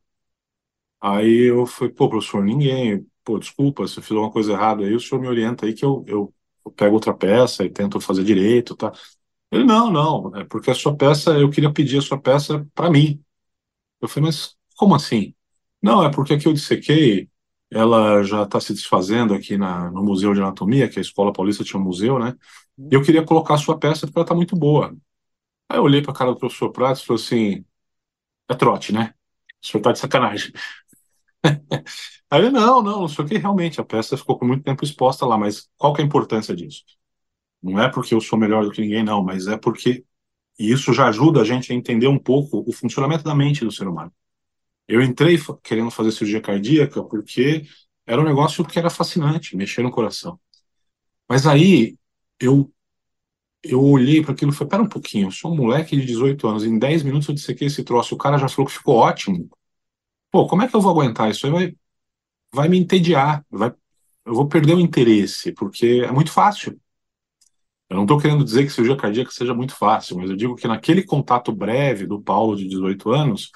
Aí 1.02 1.50
eu 1.50 1.66
falei: 1.66 1.94
Pô, 1.94 2.10
professor, 2.10 2.44
ninguém. 2.44 3.06
Pô, 3.24 3.40
desculpa, 3.40 3.88
se 3.88 3.98
eu 4.00 4.04
fiz 4.04 4.12
alguma 4.12 4.32
coisa 4.32 4.54
errada 4.54 4.84
aí, 4.86 4.94
o 4.96 5.00
senhor 5.00 5.20
me 5.22 5.28
orienta 5.28 5.66
aí 5.66 5.74
que 5.74 5.84
eu, 5.86 6.04
eu, 6.08 6.34
eu 6.66 6.72
pego 6.72 6.94
outra 6.96 7.14
peça 7.14 7.64
e 7.66 7.70
tento 7.70 8.00
fazer 8.00 8.24
direito, 8.24 8.76
tá? 8.76 8.92
Ele: 9.56 9.66
Não, 9.66 9.92
não, 9.92 10.36
é 10.36 10.44
porque 10.46 10.72
a 10.72 10.76
sua 10.76 10.96
peça, 10.96 11.32
eu 11.40 11.50
queria 11.50 11.72
pedir 11.72 11.98
a 12.00 12.02
sua 12.02 12.20
peça 12.20 12.66
para 12.74 12.90
mim. 12.90 13.24
Eu 14.02 14.08
falei: 14.08 14.28
Mas 14.30 14.56
como 14.78 14.96
assim? 14.96 15.36
Não, 15.82 16.04
é 16.04 16.12
porque 16.12 16.34
aqui 16.34 16.48
eu 16.48 16.54
dissequei 16.54 17.30
ela 17.72 18.24
já 18.24 18.44
está 18.44 18.60
se 18.62 18.74
desfazendo 18.74 19.34
aqui 19.34 19.58
na, 19.58 19.92
no 19.92 20.04
Museu 20.04 20.34
de 20.34 20.42
Anatomia, 20.42 20.88
que 20.90 21.00
a 21.00 21.02
Escola 21.02 21.34
Paulista 21.34 21.64
tinha 21.64 21.80
um 21.80 21.84
museu, 21.84 22.20
né? 22.20 22.36
E 22.92 22.96
eu 22.96 23.04
queria 23.04 23.24
colocar 23.26 23.56
a 23.56 23.58
sua 23.58 23.78
peça 23.80 24.06
porque 24.08 24.20
ela 24.20 24.26
está 24.26 24.36
muito 24.36 24.56
boa. 24.56 24.96
Aí 25.70 25.78
eu 25.80 25.84
olhei 25.84 26.02
para 26.02 26.12
a 26.12 26.16
cara 26.16 26.32
do 26.34 26.40
professor 26.40 26.72
Pratos 26.72 27.04
e 27.04 27.06
falei 27.08 27.24
assim: 27.24 27.66
é 28.50 28.56
trote, 28.56 28.94
né? 28.94 29.14
O 29.64 29.68
senhor 29.68 29.80
está 29.82 29.92
de 29.94 30.00
sacanagem. 30.00 30.54
Aí 32.30 32.42
ele, 32.42 32.50
não, 32.52 32.82
não, 32.82 33.02
não 33.02 33.08
sei 33.08 33.26
o 33.26 33.28
que, 33.28 33.38
realmente, 33.38 33.80
a 33.80 33.86
peça 33.86 34.18
ficou 34.18 34.38
com 34.38 34.46
muito 34.46 34.64
tempo 34.64 34.84
exposta 34.84 35.26
lá, 35.26 35.38
mas 35.38 35.70
qual 35.78 35.94
que 35.94 36.02
é 36.02 36.04
a 36.04 36.08
importância 36.08 36.56
disso? 36.56 36.84
Não 37.66 37.80
é 37.82 37.90
porque 37.90 38.14
eu 38.14 38.22
sou 38.22 38.40
melhor 38.40 38.64
do 38.66 38.72
que 38.72 38.82
ninguém, 38.82 39.04
não, 39.04 39.24
mas 39.24 39.48
é 39.48 39.58
porque 39.58 40.06
isso 40.60 40.94
já 40.94 41.08
ajuda 41.10 41.42
a 41.42 41.46
gente 41.46 41.72
a 41.74 41.76
entender 41.76 42.08
um 42.08 42.20
pouco 42.20 42.64
o 42.68 42.74
funcionamento 42.74 43.24
da 43.24 43.36
mente 43.36 43.66
do 43.66 43.72
ser 43.72 43.88
humano. 43.88 44.14
Eu 44.88 45.02
entrei 45.02 45.38
querendo 45.64 45.92
fazer 45.92 46.12
cirurgia 46.12 46.42
cardíaca 46.42 47.04
porque 47.04 47.66
era 48.06 48.22
um 48.22 48.26
negócio 48.26 48.66
que 48.66 48.80
era 48.80 48.90
fascinante, 48.90 49.58
mexer 49.58 49.84
no 49.84 49.92
coração. 49.92 50.40
Mas 51.30 51.48
aí 51.48 51.98
eu 52.40 52.72
eu 53.64 53.82
olhei 53.84 54.22
para 54.22 54.34
aquilo 54.34 54.52
e 54.52 54.56
falei, 54.56 54.70
pera 54.70 54.84
um 54.84 54.90
pouquinho, 54.90 55.28
eu 55.28 55.32
sou 55.32 55.52
um 55.52 55.56
moleque 55.58 55.96
de 55.98 56.06
18 56.06 56.48
anos, 56.48 56.64
em 56.66 56.78
10 56.78 57.02
minutos 57.04 57.28
eu 57.28 57.34
dissequei 57.36 57.68
esse 57.68 57.84
troço, 57.84 58.14
o 58.16 58.18
cara 58.18 58.38
já 58.38 58.48
falou 58.48 58.68
que 58.68 58.74
ficou 58.78 58.96
ótimo. 58.96 59.50
Pô, 60.32 60.48
como 60.48 60.64
é 60.64 60.68
que 60.68 60.76
eu 60.76 60.82
vou 60.82 60.92
aguentar 60.92 61.30
isso? 61.32 61.46
Aí 61.48 61.52
vai, 61.54 61.76
vai 62.54 62.70
me 62.70 62.78
entediar, 62.80 63.46
vai, 63.50 63.74
eu 64.26 64.34
vou 64.36 64.48
perder 64.50 64.76
o 64.76 64.80
interesse, 64.82 65.52
porque 65.54 66.04
é 66.06 66.12
muito 66.12 66.32
fácil. 66.32 66.80
Eu 67.90 67.98
não 67.98 68.04
estou 68.04 68.20
querendo 68.20 68.44
dizer 68.44 68.66
que 68.66 68.72
cirurgia 68.72 68.98
cardíaca 68.98 69.32
seja 69.32 69.54
muito 69.54 69.76
fácil, 69.76 70.18
mas 70.18 70.30
eu 70.30 70.36
digo 70.36 70.56
que 70.56 70.68
naquele 70.68 71.04
contato 71.04 71.52
breve 71.52 72.08
do 72.08 72.22
Paulo 72.22 72.56
de 72.56 72.68
18 72.68 73.12
anos, 73.12 73.52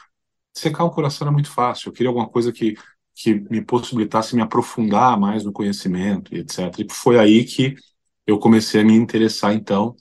secar 0.53 0.83
o 0.83 0.91
coração 0.91 1.25
era 1.25 1.31
muito 1.33 1.51
fácil. 1.51 1.89
Eu 1.89 1.93
queria 1.93 2.09
alguma 2.09 2.29
coisa 2.29 2.51
que, 2.51 2.75
que 3.15 3.33
me 3.49 3.63
possibilitasse 3.63 4.35
me 4.35 4.41
aprofundar 4.41 5.19
mais 5.19 5.43
no 5.43 5.51
conhecimento 5.51 6.33
e 6.33 6.39
etc. 6.39 6.79
E 6.79 6.87
foi 6.93 7.17
aí 7.19 7.43
que 7.45 7.75
eu 8.27 8.39
comecei 8.39 8.81
a 8.81 8.83
me 8.83 8.93
interessar, 8.95 9.53
então, 9.53 9.95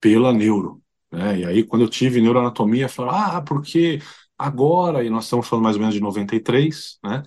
pela 0.00 0.32
neuro. 0.32 0.82
Né? 1.10 1.40
E 1.40 1.44
aí, 1.46 1.64
quando 1.64 1.82
eu 1.82 1.88
tive 1.88 2.20
neuroanatomia, 2.20 2.84
eu 2.84 2.88
falei, 2.88 3.12
ah, 3.14 3.42
porque 3.42 4.00
agora, 4.38 5.04
e 5.04 5.10
nós 5.10 5.24
estamos 5.24 5.48
falando 5.48 5.64
mais 5.64 5.76
ou 5.76 5.80
menos 5.80 5.94
de 5.94 6.00
93, 6.00 6.98
né? 7.04 7.22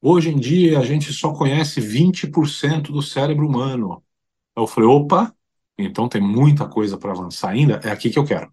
Hoje 0.00 0.30
em 0.30 0.38
dia, 0.38 0.80
a 0.80 0.84
gente 0.84 1.12
só 1.12 1.32
conhece 1.32 1.80
20% 1.80 2.92
do 2.92 3.02
cérebro 3.02 3.46
humano. 3.46 4.02
Eu 4.56 4.66
falei, 4.66 4.88
opa, 4.88 5.34
então 5.78 6.08
tem 6.08 6.20
muita 6.20 6.68
coisa 6.68 6.96
para 6.96 7.12
avançar 7.12 7.50
ainda, 7.50 7.80
é 7.84 7.90
aqui 7.90 8.10
que 8.10 8.18
eu 8.18 8.24
quero. 8.24 8.52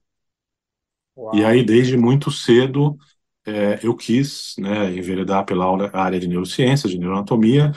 Uau. 1.15 1.35
E 1.35 1.43
aí, 1.43 1.63
desde 1.63 1.97
muito 1.97 2.31
cedo, 2.31 2.97
é, 3.45 3.79
eu 3.83 3.95
quis 3.95 4.55
né, 4.57 4.95
enveredar 4.95 5.45
pela 5.45 5.65
área 5.93 6.19
de 6.19 6.27
neurociências, 6.27 6.91
de 6.91 6.97
neuroanatomia, 6.97 7.71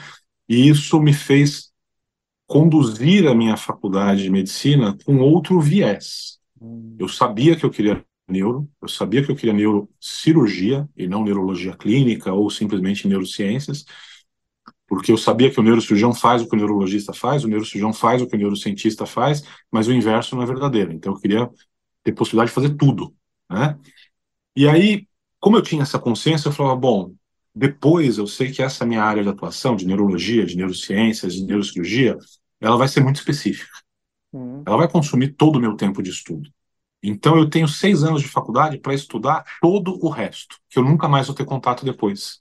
e 0.47 0.69
isso 0.69 0.99
me 1.01 1.13
fez 1.13 1.71
conduzir 2.47 3.27
a 3.27 3.33
minha 3.33 3.57
faculdade 3.57 4.23
de 4.23 4.29
medicina 4.29 4.97
com 5.05 5.17
outro 5.19 5.59
viés. 5.59 6.39
Hum. 6.61 6.95
Eu 6.99 7.07
sabia 7.07 7.55
que 7.55 7.65
eu 7.65 7.69
queria 7.69 8.03
neuro, 8.27 8.69
eu 8.81 8.87
sabia 8.87 9.23
que 9.23 9.31
eu 9.31 9.35
queria 9.35 9.53
neurocirurgia 9.53 10.87
e 10.95 11.07
não 11.07 11.23
neurologia 11.23 11.75
clínica 11.75 12.31
ou 12.31 12.49
simplesmente 12.49 13.07
neurociências, 13.07 13.85
porque 14.93 15.11
eu 15.11 15.17
sabia 15.17 15.51
que 15.51 15.59
o 15.59 15.63
neurocirurgião 15.63 16.13
faz 16.13 16.41
o 16.41 16.47
que 16.47 16.55
o 16.55 16.57
neurologista 16.57 17.13
faz, 17.13 17.43
o 17.43 17.47
neurocirurgião 17.47 17.93
faz 17.93 18.21
o 18.21 18.27
que 18.27 18.35
o 18.35 18.39
neurocientista 18.39 19.05
faz, 19.05 19.43
mas 19.71 19.87
o 19.87 19.93
inverso 19.93 20.35
não 20.35 20.43
é 20.43 20.45
verdadeiro. 20.45 20.91
Então 20.91 21.13
eu 21.13 21.19
queria 21.19 21.49
ter 22.03 22.11
possibilidade 22.11 22.49
de 22.49 22.55
fazer 22.55 22.75
tudo, 22.75 23.13
né? 23.49 23.77
E 24.55 24.67
aí 24.67 25.07
como 25.43 25.57
eu 25.57 25.61
tinha 25.61 25.81
essa 25.81 25.99
consciência, 25.99 26.47
eu 26.47 26.53
falava, 26.53 26.77
bom, 26.77 27.13
depois 27.53 28.17
eu 28.17 28.25
sei 28.25 28.49
que 28.49 28.63
essa 28.63 28.85
minha 28.85 29.03
área 29.03 29.21
de 29.21 29.27
atuação, 29.27 29.75
de 29.75 29.85
neurologia, 29.85 30.45
de 30.45 30.55
neurociências, 30.55 31.33
de 31.33 31.43
neurocirurgia, 31.43 32.17
ela 32.61 32.77
vai 32.77 32.87
ser 32.87 33.01
muito 33.01 33.17
específica. 33.17 33.77
Uhum. 34.31 34.63
Ela 34.65 34.77
vai 34.77 34.89
consumir 34.89 35.33
todo 35.33 35.57
o 35.57 35.59
meu 35.59 35.75
tempo 35.75 36.01
de 36.01 36.11
estudo. 36.11 36.49
Então, 37.03 37.37
eu 37.37 37.49
tenho 37.49 37.67
seis 37.67 38.05
anos 38.05 38.21
de 38.21 38.29
faculdade 38.29 38.77
para 38.77 38.93
estudar 38.93 39.43
todo 39.59 39.99
o 40.01 40.07
resto, 40.07 40.55
que 40.69 40.79
eu 40.79 40.83
nunca 40.83 41.09
mais 41.09 41.27
vou 41.27 41.35
ter 41.35 41.43
contato 41.43 41.83
depois. 41.83 42.39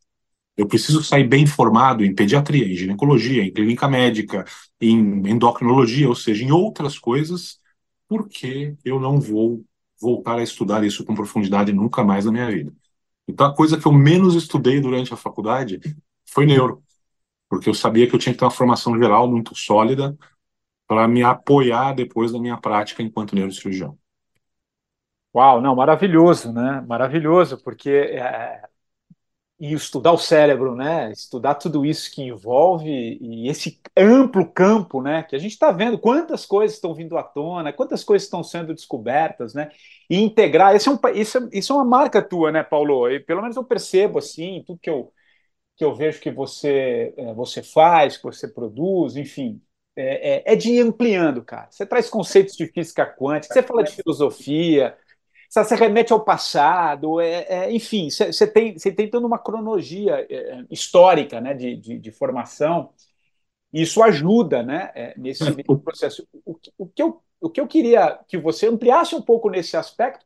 Eu 0.57 0.67
preciso 0.67 1.03
sair 1.03 1.25
bem 1.27 1.47
formado 1.47 2.05
em 2.05 2.15
pediatria, 2.15 2.67
em 2.67 2.75
ginecologia, 2.75 3.43
em 3.43 3.53
clínica 3.53 3.89
médica, 3.89 4.45
em 4.81 4.99
endocrinologia, 5.29 6.09
ou 6.09 6.15
seja, 6.15 6.45
em 6.45 6.53
outras 6.53 6.99
coisas, 6.99 7.59
porque 8.09 8.77
eu 8.85 9.01
não 9.01 9.19
vou 9.19 9.65
voltar 10.01 10.39
a 10.39 10.43
estudar 10.43 10.85
isso 10.85 11.05
com 11.05 11.15
profundidade 11.15 11.73
nunca 11.73 12.05
mais 12.05 12.25
na 12.27 12.33
minha 12.33 12.51
vida. 12.51 12.73
Então, 13.27 13.47
a 13.47 13.55
coisa 13.55 13.79
que 13.79 13.87
eu 13.87 13.93
menos 13.93 14.35
estudei 14.35 14.81
durante 14.81 15.15
a 15.15 15.17
faculdade 15.17 15.81
foi 16.27 16.45
neuro, 16.45 16.83
porque 17.49 17.69
eu 17.69 17.75
sabia 17.75 18.07
que 18.07 18.15
eu 18.15 18.19
tinha 18.19 18.33
que 18.33 18.39
ter 18.39 18.45
uma 18.45 18.51
formação 18.51 18.99
geral 18.99 19.31
muito 19.31 19.55
sólida 19.55 20.17
para 20.87 21.09
me 21.09 21.23
apoiar 21.23 21.95
depois 21.95 22.33
da 22.33 22.39
minha 22.39 22.59
prática 22.59 23.03
enquanto 23.03 23.35
neurocirurgião. 23.35 23.97
Uau, 25.35 25.63
não, 25.63 25.75
maravilhoso, 25.75 26.53
né? 26.53 26.83
Maravilhoso, 26.83 27.57
porque 27.63 27.89
é, 27.89 28.63
e 29.63 29.73
estudar 29.75 30.11
o 30.11 30.19
cérebro, 30.19 30.75
né? 30.75 31.13
Estudar 31.13 31.55
tudo 31.55 31.87
isso 31.87 32.11
que 32.13 32.21
envolve 32.21 32.91
e 33.21 33.49
esse 33.49 33.81
amplo 33.97 34.45
campo, 34.53 35.01
né? 35.01 35.23
Que 35.23 35.37
a 35.37 35.39
gente 35.39 35.53
está 35.53 35.71
vendo 35.71 35.97
quantas 36.01 36.45
coisas 36.45 36.75
estão 36.75 36.93
vindo 36.93 37.17
à 37.17 37.23
tona, 37.23 37.73
quantas 37.73 38.03
coisas 38.03 38.27
estão 38.27 38.43
sendo 38.43 38.75
descobertas, 38.75 39.55
né? 39.55 39.71
E 40.11 40.19
integrar, 40.21 40.75
isso 40.75 40.91
é, 40.91 40.93
um, 40.93 40.99
isso 41.15 41.39
é, 41.39 41.49
isso 41.53 41.73
é 41.73 41.77
uma 41.77 41.85
marca 41.85 42.21
tua, 42.21 42.51
né, 42.51 42.65
Paulo? 42.65 43.09
E 43.09 43.21
pelo 43.21 43.41
menos 43.41 43.57
eu 43.57 43.63
percebo 43.63 44.19
assim, 44.19 44.65
tudo 44.67 44.81
que 44.81 44.91
eu 44.91 45.13
que 45.77 45.85
eu 45.85 45.95
vejo 45.95 46.21
que 46.21 46.31
você 46.31 47.15
é, 47.17 47.35
você 47.35 47.63
faz, 47.63 48.17
que 48.17 48.25
você 48.25 48.49
produz, 48.49 49.17
enfim, 49.17 49.63
é, 49.97 50.53
é, 50.53 50.55
é 50.55 50.57
de 50.57 50.73
ir 50.73 50.81
ampliando, 50.81 51.45
cara. 51.45 51.69
Você 51.71 51.87
traz 51.87 52.11
conceitos 52.11 52.57
de 52.57 52.67
física 52.67 53.07
quântica, 53.07 53.55
você 53.55 53.63
fala 53.63 53.85
de 53.85 53.93
filosofia, 53.93 54.97
você 55.53 55.75
remete 55.75 56.13
ao 56.15 56.25
passado, 56.25 57.21
é, 57.21 57.45
é, 57.49 57.73
enfim, 57.73 58.09
você 58.09 58.47
tem, 58.47 58.79
você 58.79 58.91
tem 58.91 59.11
toda 59.11 59.27
uma 59.27 59.39
cronologia 59.39 60.27
é, 60.31 60.65
histórica 60.71 61.43
né, 61.43 61.53
de, 61.53 61.77
de, 61.77 61.99
de, 61.99 62.11
formação, 62.11 62.91
e 63.71 63.83
isso 63.83 64.03
ajuda 64.03 64.63
né, 64.63 64.91
é, 64.95 65.15
nesse, 65.19 65.45
nesse 65.45 65.77
processo. 65.85 66.27
O, 66.45 66.59
o, 66.79 66.87
que 66.89 67.03
eu, 67.03 67.23
o 67.39 67.51
que 67.51 67.61
eu 67.61 67.67
queria 67.67 68.19
que 68.27 68.39
você 68.39 68.67
ampliasse 68.67 69.15
um 69.15 69.21
pouco 69.21 69.51
nesse 69.51 69.77
aspecto, 69.77 70.25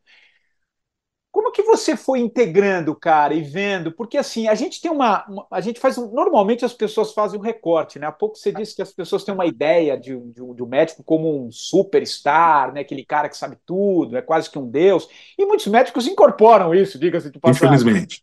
como 1.37 1.51
que 1.51 1.61
você 1.61 1.95
foi 1.95 2.19
integrando, 2.19 2.95
cara, 2.95 3.31
e 3.31 3.43
vendo? 3.43 3.91
Porque 3.91 4.17
assim, 4.17 4.47
a 4.47 4.55
gente 4.55 4.81
tem 4.81 4.89
uma, 4.89 5.23
uma, 5.27 5.47
a 5.51 5.61
gente 5.61 5.79
faz 5.79 5.95
um, 5.95 6.11
normalmente 6.11 6.65
as 6.65 6.73
pessoas 6.73 7.13
fazem 7.13 7.39
um 7.39 7.43
recorte, 7.43 7.99
né? 7.99 8.07
Há 8.07 8.11
pouco 8.11 8.35
você 8.35 8.51
disse 8.51 8.75
que 8.75 8.81
as 8.81 8.91
pessoas 8.91 9.23
têm 9.23 9.35
uma 9.35 9.45
ideia 9.45 9.95
de, 9.95 10.19
de, 10.19 10.33
de 10.33 10.63
um 10.63 10.65
médico 10.65 11.03
como 11.03 11.45
um 11.45 11.51
superstar, 11.51 12.73
né? 12.73 12.81
Aquele 12.81 13.05
cara 13.05 13.29
que 13.29 13.37
sabe 13.37 13.55
tudo, 13.67 14.17
é 14.17 14.21
quase 14.23 14.49
que 14.49 14.57
um 14.57 14.67
deus. 14.67 15.07
E 15.37 15.45
muitos 15.45 15.67
médicos 15.67 16.07
incorporam 16.07 16.73
isso, 16.73 16.97
diga-se 16.97 17.29
de 17.29 17.37
passagem. 17.37 17.67
Infelizmente. 17.67 18.19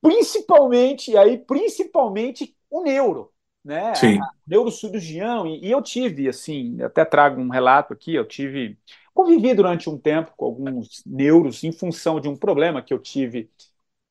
Principalmente, 0.00 1.16
aí 1.16 1.38
principalmente 1.38 2.54
o 2.70 2.84
neuro, 2.84 3.32
né? 3.64 3.96
Sim. 3.96 4.20
A, 4.20 4.28
neurocirurgião 4.46 5.44
e, 5.44 5.66
e 5.66 5.72
eu 5.72 5.82
tive 5.82 6.28
assim, 6.28 6.80
até 6.82 7.04
trago 7.04 7.40
um 7.40 7.48
relato 7.48 7.92
aqui, 7.92 8.14
eu 8.14 8.24
tive 8.24 8.78
Convivi 9.14 9.54
durante 9.54 9.88
um 9.88 9.96
tempo 9.96 10.32
com 10.36 10.44
alguns 10.44 11.02
neuros 11.06 11.62
em 11.62 11.72
função 11.72 12.20
de 12.20 12.28
um 12.28 12.36
problema 12.36 12.82
que 12.82 12.92
eu 12.92 12.98
tive 12.98 13.44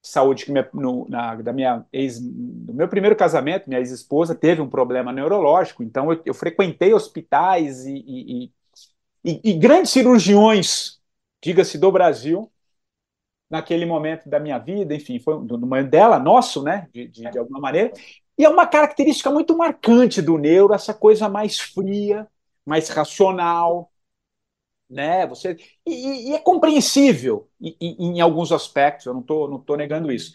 de 0.01 0.09
saúde 0.09 0.45
que 0.45 0.51
minha, 0.51 0.67
no, 0.73 1.07
na, 1.09 1.35
da 1.35 1.53
minha 1.53 1.85
ex, 1.91 2.21
no 2.21 2.73
meu 2.73 2.87
primeiro 2.89 3.15
casamento, 3.15 3.69
minha 3.69 3.79
ex-esposa 3.79 4.35
teve 4.35 4.61
um 4.61 4.69
problema 4.69 5.13
neurológico, 5.13 5.81
então 5.81 6.11
eu, 6.11 6.21
eu 6.25 6.33
frequentei 6.33 6.93
hospitais 6.93 7.85
e, 7.85 7.95
e, 7.95 8.51
e, 9.23 9.51
e 9.51 9.53
grandes 9.53 9.91
cirurgiões, 9.91 10.99
diga-se 11.41 11.77
do 11.77 11.89
Brasil, 11.91 12.51
naquele 13.49 13.85
momento 13.85 14.27
da 14.29 14.39
minha 14.39 14.57
vida, 14.57 14.93
enfim, 14.93 15.19
foi 15.19 15.35
uma 15.35 15.83
dela, 15.83 16.19
nosso, 16.19 16.63
né, 16.63 16.89
de, 16.93 17.07
de, 17.07 17.29
de 17.29 17.37
alguma 17.37 17.59
maneira, 17.59 17.93
e 18.37 18.43
é 18.43 18.49
uma 18.49 18.67
característica 18.67 19.29
muito 19.31 19.55
marcante 19.55 20.21
do 20.21 20.37
neuro, 20.37 20.73
essa 20.73 20.93
coisa 20.93 21.29
mais 21.29 21.59
fria, 21.59 22.27
mais 22.65 22.89
racional, 22.89 23.92
né? 24.93 25.27
Você 25.27 25.57
e, 25.85 26.29
e 26.31 26.33
é 26.33 26.39
compreensível 26.39 27.49
em, 27.61 28.21
alguns 28.21 28.51
aspectos. 28.51 29.05
Eu 29.05 29.13
não 29.13 29.21
estou 29.21 29.49
não 29.49 29.59
tô 29.59 29.75
negando 29.75 30.11
isso. 30.11 30.33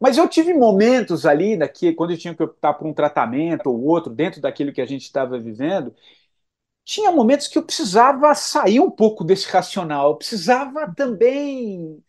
Mas 0.00 0.18
eu 0.18 0.28
tive 0.28 0.52
momentos 0.54 1.24
ali, 1.26 1.56
daqui, 1.56 1.92
quando 1.94 2.12
eu 2.12 2.18
tinha 2.18 2.34
que 2.34 2.42
optar 2.42 2.74
por 2.74 2.86
um 2.86 2.94
tratamento 2.94 3.68
ou 3.68 3.82
outro, 3.84 4.12
dentro 4.12 4.40
daquilo 4.40 4.72
que 4.72 4.80
a 4.82 4.86
gente 4.86 5.02
estava 5.04 5.38
vivendo, 5.38 5.94
tinha 6.84 7.10
momentos 7.12 7.48
que 7.48 7.58
eu 7.58 7.64
precisava 7.64 8.34
sair 8.34 8.80
um 8.80 8.90
pouco 8.90 9.24
desse 9.24 9.48
racional, 9.50 10.10
eu 10.10 10.16
precisava 10.16 10.92
também, 10.94 12.02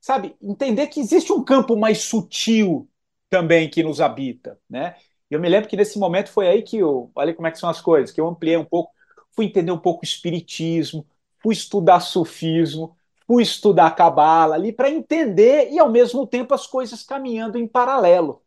sabe, 0.00 0.36
entender 0.42 0.88
que 0.88 1.00
existe 1.00 1.32
um 1.32 1.44
campo 1.44 1.76
mais 1.76 2.02
sutil 2.02 2.88
também 3.28 3.68
que 3.70 3.82
nos 3.82 4.00
habita, 4.00 4.58
né? 4.68 4.96
Eu 5.30 5.40
me 5.40 5.48
lembro 5.48 5.68
que 5.68 5.76
nesse 5.76 5.98
momento 5.98 6.30
foi 6.30 6.48
aí 6.48 6.62
que 6.62 6.78
eu, 6.78 7.10
olha 7.14 7.34
como 7.34 7.46
é 7.48 7.50
que 7.52 7.58
são 7.58 7.70
as 7.70 7.80
coisas, 7.80 8.12
que 8.12 8.20
eu 8.20 8.28
ampliei 8.28 8.56
um 8.56 8.64
pouco, 8.64 8.92
fui 9.32 9.46
entender 9.46 9.72
um 9.72 9.78
pouco 9.78 10.02
o 10.02 10.04
espiritismo, 10.04 11.06
fui 11.42 11.54
estudar 11.54 12.00
sufismo, 12.00 12.96
fui 13.26 13.42
estudar 13.42 13.90
cabala 13.92 14.54
ali 14.54 14.72
para 14.72 14.90
entender 14.90 15.70
e 15.70 15.78
ao 15.78 15.90
mesmo 15.90 16.26
tempo 16.26 16.54
as 16.54 16.66
coisas 16.66 17.02
caminhando 17.02 17.58
em 17.58 17.66
paralelo, 17.66 18.42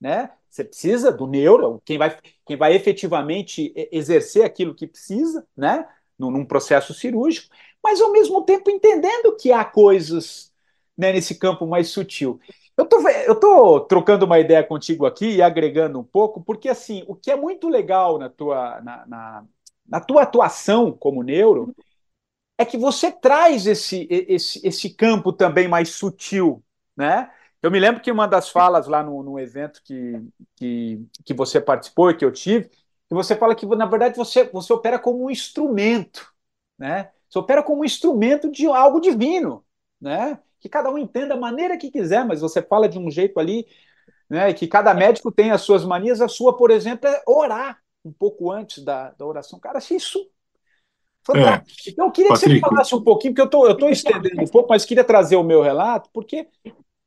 né? 0.00 0.32
Você 0.50 0.64
precisa 0.64 1.10
do 1.10 1.26
neuro, 1.26 1.80
quem 1.84 1.96
vai, 1.96 2.18
quem 2.44 2.56
vai 2.56 2.74
efetivamente 2.74 3.72
exercer 3.90 4.44
aquilo 4.44 4.74
que 4.74 4.86
precisa, 4.86 5.46
né? 5.56 5.88
Num 6.18 6.44
processo 6.44 6.92
cirúrgico, 6.94 7.48
mas 7.82 8.00
ao 8.00 8.12
mesmo 8.12 8.42
tempo 8.42 8.70
entendendo 8.70 9.34
que 9.36 9.50
há 9.50 9.64
coisas 9.64 10.52
né, 10.96 11.12
nesse 11.12 11.36
campo 11.38 11.66
mais 11.66 11.88
sutil. 11.88 12.38
Eu 12.76 12.86
tô, 12.86 13.08
eu 13.08 13.34
tô 13.38 13.80
trocando 13.80 14.24
uma 14.24 14.38
ideia 14.38 14.62
contigo 14.62 15.04
aqui 15.06 15.36
e 15.36 15.42
agregando 15.42 15.98
um 15.98 16.04
pouco, 16.04 16.42
porque 16.42 16.68
assim, 16.68 17.04
o 17.06 17.14
que 17.14 17.30
é 17.30 17.36
muito 17.36 17.68
legal 17.68 18.18
na 18.18 18.28
tua, 18.28 18.80
na, 18.82 19.06
na, 19.06 19.44
na 19.86 20.00
tua 20.00 20.22
atuação 20.22 20.92
como 20.92 21.22
neuro 21.22 21.74
é 22.62 22.66
que 22.66 22.78
você 22.78 23.10
traz 23.10 23.66
esse, 23.66 24.06
esse, 24.10 24.66
esse 24.66 24.90
campo 24.90 25.32
também 25.32 25.68
mais 25.68 25.90
sutil, 25.90 26.62
né? 26.96 27.30
Eu 27.62 27.70
me 27.70 27.78
lembro 27.78 28.02
que 28.02 28.10
uma 28.10 28.26
das 28.26 28.48
falas 28.48 28.88
lá 28.88 29.02
no, 29.02 29.22
no 29.22 29.38
evento 29.38 29.80
que, 29.84 30.20
que, 30.56 31.06
que 31.24 31.34
você 31.34 31.60
participou 31.60 32.10
e 32.10 32.16
que 32.16 32.24
eu 32.24 32.32
tive, 32.32 32.68
que 32.68 33.14
você 33.14 33.36
fala 33.36 33.54
que, 33.54 33.64
na 33.66 33.86
verdade, 33.86 34.16
você, 34.16 34.44
você 34.44 34.72
opera 34.72 34.98
como 34.98 35.24
um 35.24 35.30
instrumento, 35.30 36.32
né? 36.78 37.10
Você 37.28 37.38
opera 37.38 37.62
como 37.62 37.82
um 37.82 37.84
instrumento 37.84 38.50
de 38.50 38.66
algo 38.66 39.00
divino, 39.00 39.64
né? 40.00 40.38
Que 40.60 40.68
cada 40.68 40.90
um 40.90 40.98
entenda 40.98 41.34
a 41.34 41.36
maneira 41.36 41.78
que 41.78 41.90
quiser, 41.90 42.24
mas 42.24 42.40
você 42.40 42.60
fala 42.62 42.88
de 42.88 42.98
um 42.98 43.10
jeito 43.10 43.38
ali, 43.38 43.66
né? 44.28 44.52
Que 44.54 44.66
cada 44.66 44.94
médico 44.94 45.32
tem 45.32 45.50
as 45.50 45.62
suas 45.62 45.84
manias, 45.84 46.20
a 46.20 46.28
sua, 46.28 46.56
por 46.56 46.70
exemplo, 46.70 47.08
é 47.08 47.22
orar 47.26 47.80
um 48.04 48.12
pouco 48.12 48.50
antes 48.50 48.84
da, 48.84 49.10
da 49.12 49.26
oração. 49.26 49.58
Cara, 49.60 49.78
achei 49.78 49.96
isso 49.96 50.18
Fantástico. 51.24 51.88
É. 51.88 51.90
Então, 51.90 52.06
eu 52.06 52.12
queria 52.12 52.30
Patrick. 52.30 52.54
que 52.54 52.60
você 52.60 52.68
falasse 52.68 52.94
um 52.94 53.02
pouquinho, 53.02 53.34
porque 53.34 53.56
eu 53.56 53.70
estou 53.70 53.88
estendendo 53.88 54.42
um 54.42 54.46
pouco, 54.46 54.68
mas 54.68 54.84
queria 54.84 55.04
trazer 55.04 55.36
o 55.36 55.44
meu 55.44 55.62
relato, 55.62 56.10
porque 56.12 56.46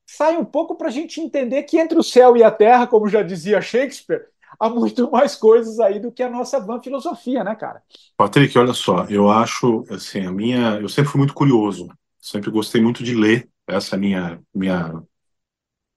sai 0.05 0.37
um 0.37 0.45
pouco 0.45 0.75
para 0.75 0.87
a 0.87 0.91
gente 0.91 1.19
entender 1.19 1.63
que 1.63 1.77
entre 1.77 1.97
o 1.97 2.03
céu 2.03 2.37
e 2.37 2.43
a 2.43 2.51
terra, 2.51 2.87
como 2.87 3.09
já 3.09 3.21
dizia 3.21 3.61
Shakespeare, 3.61 4.25
há 4.59 4.69
muito 4.69 5.09
mais 5.11 5.35
coisas 5.35 5.79
aí 5.79 5.99
do 5.99 6.11
que 6.11 6.23
a 6.23 6.29
nossa 6.29 6.59
van 6.59 6.81
filosofia, 6.81 7.43
né, 7.43 7.55
cara? 7.55 7.81
Patrick, 8.15 8.57
olha 8.57 8.73
só, 8.73 9.05
eu 9.05 9.29
acho, 9.29 9.83
assim, 9.89 10.25
a 10.25 10.31
minha. 10.31 10.79
Eu 10.79 10.87
sempre 10.87 11.11
fui 11.11 11.19
muito 11.19 11.33
curioso, 11.33 11.89
sempre 12.19 12.49
gostei 12.49 12.81
muito 12.81 13.03
de 13.03 13.13
ler, 13.13 13.49
essa 13.67 13.95
é 13.95 13.97
a 13.97 13.99
minha, 13.99 14.39
minha 14.53 15.03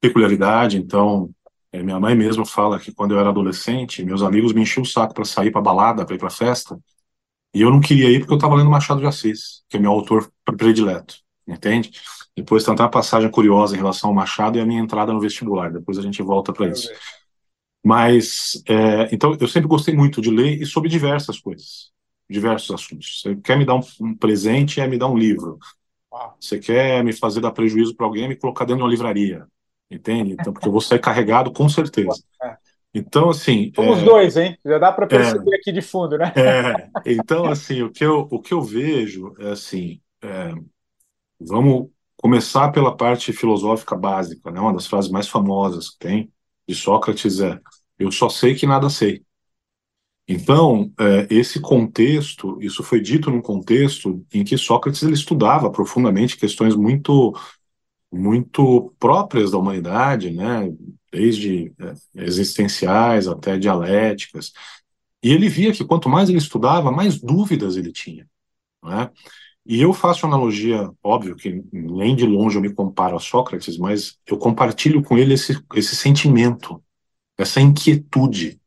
peculiaridade, 0.01 0.77
então. 0.77 1.31
É, 1.71 1.83
minha 1.83 2.01
mãe 2.01 2.15
mesmo 2.15 2.47
fala 2.47 2.81
que 2.81 2.91
quando 2.91 3.13
eu 3.13 3.21
era 3.21 3.29
adolescente, 3.29 4.03
meus 4.03 4.23
amigos 4.23 4.55
me 4.55 4.63
enchiam 4.63 4.83
o 4.83 4.87
saco 4.87 5.13
para 5.13 5.27
sair 5.27 5.51
para 5.51 5.61
balada, 5.61 6.07
para 6.07 6.15
ir 6.15 6.19
para 6.19 6.31
festa, 6.31 6.81
e 7.55 7.63
eu 7.63 7.71
não 7.71 7.81
queria 7.81 8.11
ir 8.11 8.21
porque 8.21 8.33
eu 8.33 8.37
estava 8.37 8.55
lendo 8.55 8.71
Machado 8.71 9.01
de 9.01 9.07
Assis, 9.07 9.63
que 9.69 9.77
é 9.77 9.81
meu 9.81 9.91
autor 9.91 10.31
predileto, 10.57 11.17
entende? 11.47 11.93
Depois 12.37 12.63
tem 12.63 12.75
uma 12.75 12.91
passagem 12.91 13.31
curiosa 13.31 13.75
em 13.75 13.79
relação 13.79 14.11
ao 14.11 14.15
Machado 14.15 14.59
e 14.59 14.61
a 14.61 14.67
minha 14.67 14.81
entrada 14.81 15.13
no 15.13 15.21
vestibular. 15.21 15.73
Depois 15.73 15.99
a 15.99 16.03
gente 16.03 16.23
volta 16.23 16.53
para 16.53 16.69
isso. 16.69 16.89
Mas, 17.85 18.63
é, 18.69 19.13
então, 19.13 19.37
eu 19.41 19.49
sempre 19.49 19.69
gostei 19.69 19.95
muito 19.95 20.21
de 20.21 20.31
ler 20.31 20.61
e 20.61 20.67
sobre 20.67 20.89
diversas 20.89 21.41
coisas, 21.41 21.91
diversos 22.29 22.71
assuntos. 22.71 23.23
Você 23.23 23.37
quer 23.37 23.57
me 23.57 23.65
dar 23.65 23.77
um, 23.77 23.81
um 24.01 24.15
presente, 24.15 24.81
é 24.81 24.87
me 24.87 24.99
dar 24.99 25.09
um 25.09 25.17
livro. 25.17 25.59
Você 26.41 26.59
quer 26.59 27.03
me 27.03 27.13
fazer 27.13 27.41
dar 27.41 27.53
prejuízo 27.53 27.95
para 27.95 28.07
alguém, 28.07 28.25
é 28.25 28.29
me 28.29 28.37
colocar 28.37 28.65
dentro 28.65 28.79
de 28.79 28.83
uma 28.85 28.91
livraria. 28.91 29.47
Entende? 29.91 30.33
Então, 30.33 30.53
porque 30.53 30.69
eu 30.69 30.73
vou 30.73 30.81
sair 30.81 30.99
carregado 30.99 31.53
com 31.53 31.69
certeza. 31.69 32.23
É. 32.95 32.99
Então, 32.99 33.31
assim. 33.31 33.73
Somos 33.75 33.99
é, 33.99 34.05
dois, 34.05 34.37
hein? 34.37 34.59
Já 34.65 34.79
dá 34.79 34.93
para 34.93 35.07
perceber 35.07 35.53
é, 35.53 35.57
aqui 35.57 35.73
de 35.73 35.83
fundo, 35.83 36.17
né? 36.17 36.33
É, 36.37 36.91
então, 37.07 37.47
assim, 37.47 37.83
o 37.83 37.91
que 37.91 38.05
eu, 38.05 38.27
o 38.31 38.41
que 38.41 38.53
eu 38.53 38.63
vejo 38.63 39.35
é 39.39 39.51
assim: 39.51 40.01
é, 40.23 40.53
vamos 41.41 41.91
começar 42.17 42.71
pela 42.73 42.97
parte 42.97 43.33
filosófica 43.33 43.97
básica, 43.97 44.51
né? 44.51 44.61
Uma 44.61 44.73
das 44.73 44.87
frases 44.87 45.11
mais 45.11 45.29
famosas 45.29 45.91
que 45.91 45.99
tem 45.99 46.33
de 46.67 46.75
Sócrates 46.75 47.41
é: 47.41 47.59
Eu 47.99 48.11
só 48.11 48.29
sei 48.29 48.55
que 48.55 48.67
nada 48.67 48.89
sei. 48.89 49.23
Então, 50.31 50.93
é, 51.01 51.27
esse 51.31 51.59
contexto, 51.59 52.59
isso 52.61 52.83
foi 52.83 53.01
dito 53.01 53.31
num 53.31 53.41
contexto 53.41 54.23
em 54.33 54.45
que 54.45 54.59
Sócrates 54.59 55.03
ele 55.03 55.15
estudava 55.15 55.71
profundamente 55.71 56.37
questões 56.37 56.77
muito 56.77 57.35
muito 58.11 58.95
próprias 58.99 59.51
da 59.51 59.59
humanidade, 59.59 60.31
né? 60.31 60.71
Desde 61.13 61.73
é, 61.79 61.95
existenciais 62.25 63.27
até 63.29 63.59
dialéticas. 63.59 64.53
E 65.23 65.33
ele 65.33 65.49
via 65.49 65.73
que 65.73 65.85
quanto 65.85 66.09
mais 66.09 66.29
ele 66.29 66.39
estudava, 66.39 66.93
mais 66.93 67.21
dúvidas 67.21 67.77
ele 67.77 67.93
tinha. 67.93 68.27
Né? 68.83 69.11
E 69.67 69.81
eu 69.83 69.93
faço 69.93 70.25
analogia, 70.25 70.91
óbvio 71.03 71.37
que 71.37 71.63
nem 71.73 72.17
de 72.17 72.25
longe 72.25 72.57
eu 72.57 72.63
me 72.63 72.73
comparo 72.73 73.17
a 73.17 73.21
Sócrates, 73.21 73.77
mas 73.77 74.19
eu 74.27 74.39
compartilho 74.39 75.03
com 75.03 75.19
ele 75.19 75.35
esse, 75.35 75.63
esse 75.75 75.95
sentimento, 75.95 76.83
essa 77.37 77.61
inquietude. 77.61 78.61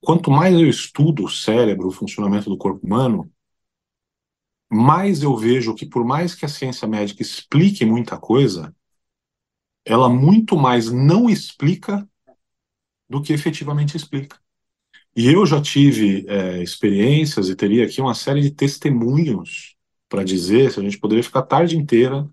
Quanto 0.00 0.30
mais 0.30 0.54
eu 0.54 0.68
estudo 0.68 1.24
o 1.24 1.30
cérebro, 1.30 1.88
o 1.88 1.92
funcionamento 1.92 2.48
do 2.48 2.56
corpo 2.56 2.86
humano, 2.86 3.30
mais 4.70 5.22
eu 5.22 5.36
vejo 5.36 5.74
que, 5.74 5.86
por 5.86 6.04
mais 6.04 6.34
que 6.34 6.44
a 6.44 6.48
ciência 6.48 6.86
médica 6.86 7.22
explique 7.22 7.84
muita 7.84 8.18
coisa, 8.18 8.74
ela 9.88 10.08
muito 10.08 10.56
mais 10.56 10.92
não 10.92 11.30
explica 11.30 12.06
do 13.08 13.22
que 13.22 13.32
efetivamente 13.32 13.96
explica. 13.96 14.38
E 15.16 15.26
eu 15.26 15.46
já 15.46 15.60
tive 15.60 16.26
é, 16.28 16.62
experiências 16.62 17.48
e 17.48 17.56
teria 17.56 17.86
aqui 17.86 18.00
uma 18.00 18.14
série 18.14 18.42
de 18.42 18.50
testemunhos 18.50 19.76
para 20.08 20.22
dizer, 20.22 20.70
se 20.70 20.78
a 20.78 20.82
gente 20.82 20.98
poderia 20.98 21.24
ficar 21.24 21.40
a 21.40 21.46
tarde 21.46 21.76
inteira 21.76 22.28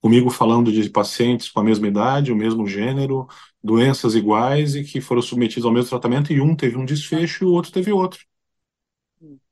comigo 0.00 0.30
falando 0.30 0.72
de 0.72 0.88
pacientes 0.88 1.50
com 1.50 1.60
a 1.60 1.64
mesma 1.64 1.86
idade, 1.86 2.32
o 2.32 2.36
mesmo 2.36 2.66
gênero, 2.66 3.28
doenças 3.62 4.14
iguais 4.14 4.74
e 4.74 4.82
que 4.82 5.00
foram 5.00 5.20
submetidos 5.20 5.66
ao 5.66 5.72
mesmo 5.72 5.90
tratamento 5.90 6.32
e 6.32 6.40
um 6.40 6.56
teve 6.56 6.76
um 6.78 6.84
desfecho 6.84 7.44
e 7.44 7.46
o 7.46 7.52
outro 7.52 7.70
teve 7.70 7.92
outro. 7.92 8.24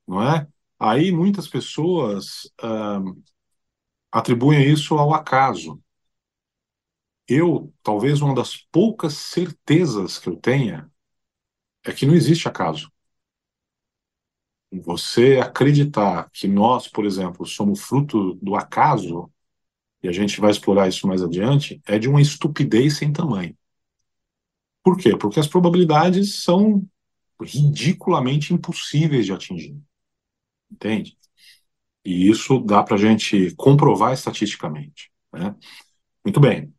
Não 0.06 0.22
é? 0.22 0.48
Aí 0.78 1.12
muitas 1.12 1.46
pessoas 1.46 2.50
ah, 2.62 3.02
atribuem 4.10 4.70
isso 4.72 4.94
ao 4.94 5.12
acaso. 5.12 5.80
Eu, 7.28 7.72
talvez 7.82 8.22
uma 8.22 8.34
das 8.34 8.56
poucas 8.56 9.14
certezas 9.14 10.18
que 10.18 10.28
eu 10.28 10.36
tenha 10.36 10.90
é 11.84 11.92
que 11.92 12.06
não 12.06 12.14
existe 12.14 12.48
acaso. 12.48 12.90
Você 14.70 15.38
acreditar 15.42 16.30
que 16.30 16.46
nós, 16.46 16.88
por 16.88 17.06
exemplo, 17.06 17.46
somos 17.46 17.80
fruto 17.80 18.34
do 18.36 18.54
acaso, 18.54 19.30
e 20.02 20.08
a 20.08 20.12
gente 20.12 20.40
vai 20.40 20.50
explorar 20.50 20.88
isso 20.88 21.06
mais 21.06 21.22
adiante, 21.22 21.80
é 21.86 21.98
de 21.98 22.08
uma 22.08 22.20
estupidez 22.20 22.98
sem 22.98 23.12
tamanho. 23.12 23.56
Por 24.82 24.96
quê? 24.96 25.16
Porque 25.16 25.40
as 25.40 25.46
probabilidades 25.46 26.42
são 26.42 26.86
ridiculamente 27.40 28.54
impossíveis 28.54 29.26
de 29.26 29.32
atingir. 29.32 29.76
Entende? 30.70 31.16
E 32.04 32.28
isso 32.28 32.58
dá 32.60 32.82
para 32.82 32.96
a 32.96 32.98
gente 32.98 33.54
comprovar 33.56 34.12
estatisticamente. 34.12 35.10
Né? 35.32 35.54
Muito 36.24 36.40
bem. 36.40 36.72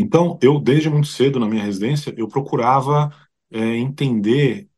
Então, 0.00 0.38
eu, 0.40 0.60
desde 0.60 0.88
muito 0.88 1.08
cedo 1.08 1.40
na 1.40 1.46
minha 1.48 1.64
residência, 1.64 2.14
eu 2.16 2.28
procurava 2.28 3.10
é, 3.50 3.58
entender 3.78 4.70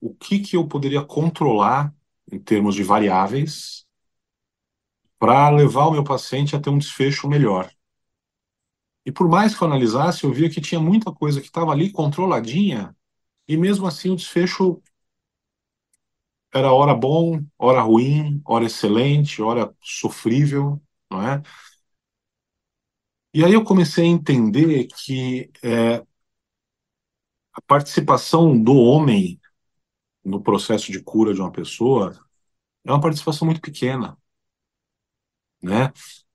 o 0.00 0.14
que, 0.14 0.38
que 0.40 0.56
eu 0.56 0.66
poderia 0.66 1.04
controlar 1.04 1.94
em 2.30 2.38
termos 2.38 2.74
de 2.74 2.82
variáveis 2.82 3.86
para 5.16 5.48
levar 5.50 5.86
o 5.86 5.92
meu 5.92 6.02
paciente 6.02 6.56
a 6.56 6.60
ter 6.60 6.70
um 6.70 6.78
desfecho 6.78 7.28
melhor. 7.28 7.70
E 9.04 9.10
por 9.12 9.28
mais 9.28 9.56
que 9.56 9.62
eu 9.62 9.66
analisasse, 9.68 10.24
eu 10.24 10.32
via 10.32 10.50
que 10.50 10.60
tinha 10.60 10.80
muita 10.80 11.12
coisa 11.12 11.40
que 11.40 11.46
estava 11.46 11.72
ali 11.72 11.90
controladinha, 11.90 12.94
e 13.48 13.56
mesmo 13.56 13.86
assim 13.86 14.10
o 14.10 14.16
desfecho 14.16 14.82
era 16.54 16.72
hora 16.72 16.94
bom, 16.94 17.42
hora 17.58 17.80
ruim, 17.82 18.40
hora 18.44 18.64
excelente, 18.64 19.42
hora 19.42 19.74
sofrível, 19.82 20.80
não 21.10 21.22
é? 21.26 21.42
E 23.34 23.44
aí 23.44 23.52
eu 23.52 23.64
comecei 23.64 24.04
a 24.04 24.08
entender 24.08 24.86
que 24.86 25.50
é, 25.62 26.02
a 27.52 27.60
participação 27.66 28.60
do 28.60 28.74
homem 28.74 29.40
no 30.24 30.42
processo 30.42 30.92
de 30.92 31.02
cura 31.02 31.34
de 31.34 31.40
uma 31.40 31.52
pessoa 31.52 32.18
é 32.84 32.92
uma 32.92 33.00
participação 33.00 33.46
muito 33.46 33.60
pequena, 33.60 34.16
né? 35.62 35.92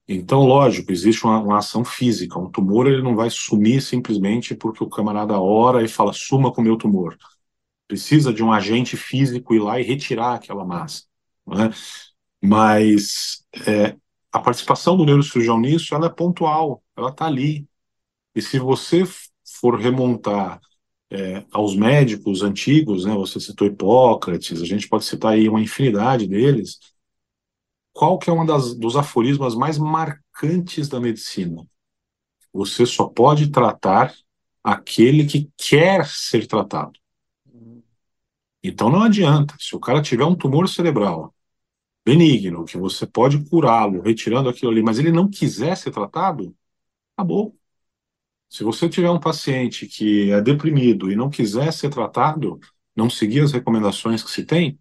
Então, 0.08 0.41
lógico, 0.45 0.91
existe 0.91 1.23
uma, 1.25 1.39
uma, 1.39 1.58
ação 1.60 1.86
física. 1.86 2.38
Um 2.38 2.51
tumor 2.51 2.88
ele 2.88 3.01
não 3.01 3.15
vai 3.15 3.29
sumir 3.29 3.82
simplesmente 3.82 4.53
porque 4.56 4.84
o 4.84 4.89
camarada 4.89 5.39
ora 5.39 5.84
e 5.84 5.88
fala 5.88 6.12
suma 6.13 6.51
com 6.51 6.62
o 6.62 6.63
meu 6.63 6.77
tumor. 6.77 7.17
Precisa 7.88 8.34
de 8.34 8.43
um 8.43 8.51
agente 8.51 8.97
físico 8.97 9.56
ir 9.56 9.60
lá 9.60 9.79
e 9.79 9.84
retirar 9.84 10.36
aquela 10.36 10.65
massa. 10.65 11.03
Né? 11.47 11.69
Mas 12.41 13.45
é, 13.67 13.95
a 14.34 14.39
participação 14.39 14.98
do 14.98 15.06
neurocirurgião 15.06 15.60
nisso 15.60 15.93
ela 15.93 16.08
é 16.08 16.10
pontual, 16.10 16.84
ela 16.98 17.10
está 17.10 17.28
ali. 17.28 17.67
E 18.36 18.41
se 18.41 18.58
você 18.58 19.04
for 19.60 19.80
remontar 19.80 20.60
é, 21.12 21.46
aos 21.52 21.76
médicos 21.76 22.41
antigos, 22.41 23.06
né, 23.06 23.13
você 23.13 23.39
citou 23.39 23.67
Hipócrates, 23.67 24.60
a 24.60 24.65
gente 24.65 24.89
pode 24.89 25.06
citar 25.06 25.34
aí 25.34 25.48
uma 25.48 25.62
infinidade 25.62 26.28
deles, 26.28 26.80
qual 27.93 28.17
que 28.17 28.28
é 28.28 28.34
um 28.34 28.43
dos 28.43 28.96
aforismos 28.96 29.54
mais 29.54 29.78
marcantes 29.78 30.89
da 30.89 31.00
medicina? 31.00 31.63
Você 32.52 32.88
só 32.88 33.06
pode 33.06 33.52
tratar 33.52 34.15
aquele 34.63 35.26
que 35.26 35.52
quer 35.56 36.08
ser 36.08 36.48
tratado. 36.48 36.93
Então 38.63 38.89
não 38.89 39.04
adianta, 39.04 39.56
se 39.60 39.76
o 39.76 39.80
cara 39.80 40.02
tiver 40.02 40.26
um 40.26 40.36
tumor 40.36 40.67
cerebral 40.67 41.34
benigno, 42.06 42.66
que 42.66 42.78
você 42.78 43.08
pode 43.08 43.44
curá-lo 43.50 44.02
retirando 44.02 44.50
aquilo 44.50 44.72
ali, 44.72 44.84
mas 44.84 45.00
ele 45.00 45.12
não 45.12 45.30
quiser 45.30 45.76
ser 45.78 45.92
tratado, 45.92 46.56
acabou. 47.16 47.58
Se 48.50 48.63
você 48.63 48.89
tiver 48.89 49.10
um 49.10 49.20
paciente 49.20 49.88
que 49.88 50.32
é 50.32 50.42
deprimido 50.42 51.12
e 51.12 51.16
não 51.16 51.30
quiser 51.30 51.74
ser 51.74 51.89
tratado, 51.89 52.60
não 52.96 53.10
seguir 53.10 53.42
as 53.42 53.52
recomendações 53.52 54.24
que 54.24 54.32
se 54.32 54.46
tem, 54.46 54.80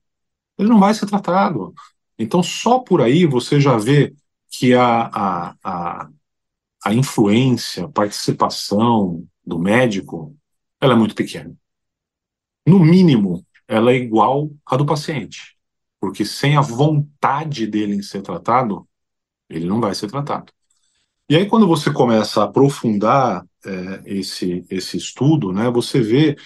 ele 0.59 0.69
não 0.69 0.81
vai 0.81 0.95
ser 0.95 1.07
tratado. 1.07 1.75
Então, 2.19 2.43
só 2.43 2.79
por 2.81 3.01
aí 3.01 3.27
você 3.27 3.61
já 3.61 3.77
vê 3.79 4.15
que 4.51 4.75
a, 4.75 5.07
a, 5.07 5.57
a, 5.65 6.11
a 6.85 6.95
influência, 6.95 7.85
a 7.85 7.89
participação 7.89 9.27
do 9.45 9.59
médico, 9.59 10.37
ela 10.81 10.95
é 10.95 10.97
muito 10.97 11.15
pequena. 11.15 11.57
No 12.67 12.79
mínimo, 12.79 13.45
ela 13.67 13.93
é 13.93 13.97
igual 13.97 14.51
à 14.67 14.77
do 14.77 14.87
paciente. 14.87 15.57
Porque 16.03 16.25
sem 16.25 16.57
a 16.57 16.61
vontade 16.61 17.65
dele 17.65 17.95
em 17.95 18.03
ser 18.03 18.23
tratado, 18.23 18.89
ele 19.49 19.67
não 19.67 19.81
vai 19.81 19.95
ser 19.95 20.11
tratado. 20.11 20.53
E 21.31 21.37
aí, 21.37 21.47
quando 21.47 21.65
você 21.65 21.93
começa 21.93 22.41
a 22.41 22.45
aprofundar 22.47 23.47
é, 23.65 24.03
esse, 24.05 24.67
esse 24.69 24.97
estudo, 24.97 25.53
né, 25.53 25.71
você 25.71 26.01
vê 26.01 26.37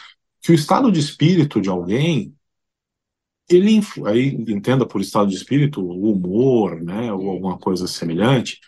que 0.43 0.53
o 0.53 0.55
estado 0.55 0.93
de 0.93 1.01
espírito 1.01 1.59
de 1.59 1.71
alguém, 1.71 2.35
ele 3.49 3.81
aí 4.05 4.29
entenda 4.47 4.85
por 4.85 5.01
estado 5.01 5.31
de 5.31 5.37
espírito 5.37 5.81
o 5.83 6.13
humor, 6.13 6.79
né, 6.83 7.11
ou 7.11 7.31
alguma 7.31 7.57
coisa 7.57 7.87
semelhante, 7.87 8.61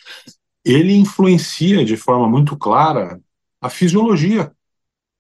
ele 0.64 0.94
influencia 0.94 1.85
de 1.85 1.98
forma 1.98 2.27
muito 2.27 2.57
clara 2.57 3.20
a 3.61 3.68
fisiologia 3.68 4.51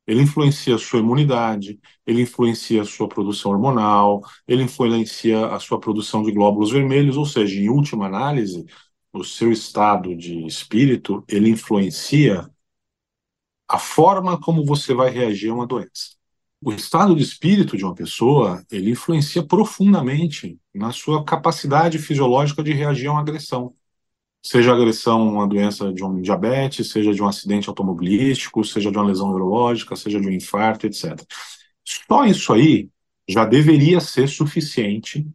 ele 0.08 0.22
influencia 0.22 0.74
a 0.74 0.78
sua 0.78 1.00
imunidade, 1.00 1.78
ele 2.06 2.22
influencia 2.22 2.82
a 2.82 2.84
sua 2.86 3.08
produção 3.08 3.52
hormonal, 3.52 4.22
ele 4.48 4.62
influencia 4.62 5.46
a 5.48 5.60
sua 5.60 5.78
produção 5.78 6.22
de 6.22 6.32
glóbulos 6.32 6.72
vermelhos, 6.72 7.18
ou 7.18 7.26
seja, 7.26 7.60
em 7.60 7.68
última 7.68 8.06
análise, 8.06 8.64
o 9.12 9.22
seu 9.22 9.52
estado 9.52 10.16
de 10.16 10.46
espírito, 10.46 11.22
ele 11.28 11.50
influencia 11.50 12.50
a 13.68 13.78
forma 13.78 14.40
como 14.40 14.64
você 14.64 14.94
vai 14.94 15.10
reagir 15.10 15.50
a 15.50 15.54
uma 15.54 15.66
doença. 15.66 16.16
O 16.60 16.72
estado 16.72 17.14
de 17.14 17.22
espírito 17.22 17.76
de 17.76 17.84
uma 17.84 17.94
pessoa, 17.94 18.64
ele 18.70 18.90
influencia 18.92 19.46
profundamente 19.46 20.58
na 20.74 20.90
sua 20.90 21.22
capacidade 21.24 21.98
fisiológica 21.98 22.62
de 22.62 22.72
reagir 22.72 23.08
a 23.08 23.12
uma 23.12 23.20
agressão 23.20 23.74
seja 24.42 24.72
agressão 24.72 25.28
uma 25.28 25.46
doença 25.46 25.92
de 25.92 26.04
um 26.04 26.20
diabetes, 26.20 26.90
seja 26.90 27.12
de 27.12 27.22
um 27.22 27.28
acidente 27.28 27.68
automobilístico, 27.68 28.64
seja 28.64 28.90
de 28.90 28.96
uma 28.96 29.06
lesão 29.06 29.28
neurológica, 29.28 29.96
seja 29.96 30.20
de 30.20 30.26
um 30.26 30.32
infarto, 30.32 30.86
etc. 30.86 31.20
Só 31.84 32.24
isso 32.24 32.52
aí 32.52 32.88
já 33.28 33.44
deveria 33.44 34.00
ser 34.00 34.28
suficiente 34.28 35.26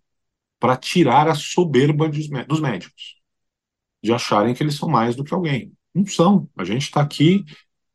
para 0.59 0.77
tirar 0.77 1.27
a 1.27 1.35
soberba 1.35 2.09
dos 2.09 2.59
médicos, 2.59 3.17
de 4.01 4.13
acharem 4.13 4.53
que 4.53 4.63
eles 4.63 4.75
são 4.75 4.89
mais 4.89 5.15
do 5.15 5.23
que 5.23 5.33
alguém. 5.33 5.73
Não 5.93 6.05
são. 6.05 6.49
A 6.57 6.63
gente 6.63 6.83
está 6.83 7.01
aqui 7.01 7.45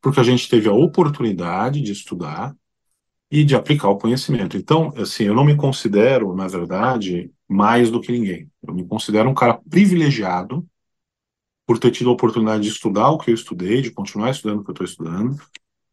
porque 0.00 0.20
a 0.20 0.24
gente 0.24 0.48
teve 0.48 0.68
a 0.68 0.72
oportunidade 0.72 1.80
de 1.80 1.92
estudar 1.92 2.54
e 3.30 3.44
de 3.44 3.54
aplicar 3.54 3.88
o 3.88 3.98
conhecimento. 3.98 4.56
Então, 4.56 4.92
assim, 4.96 5.24
eu 5.24 5.34
não 5.34 5.44
me 5.44 5.56
considero, 5.56 6.34
na 6.34 6.46
verdade, 6.46 7.30
mais 7.48 7.90
do 7.90 8.00
que 8.00 8.12
ninguém. 8.12 8.50
Eu 8.66 8.74
me 8.74 8.86
considero 8.86 9.28
um 9.28 9.34
cara 9.34 9.54
privilegiado 9.68 10.66
por 11.68 11.78
ter 11.78 11.90
tido 11.90 12.08
a 12.08 12.14
oportunidade 12.14 12.62
de 12.62 12.70
estudar 12.70 13.10
o 13.10 13.18
que 13.18 13.30
eu 13.30 13.34
estudei, 13.34 13.82
de 13.82 13.90
continuar 13.90 14.30
estudando 14.30 14.60
o 14.60 14.64
que 14.64 14.70
eu 14.70 14.72
estou 14.72 14.86
estudando, 14.86 15.38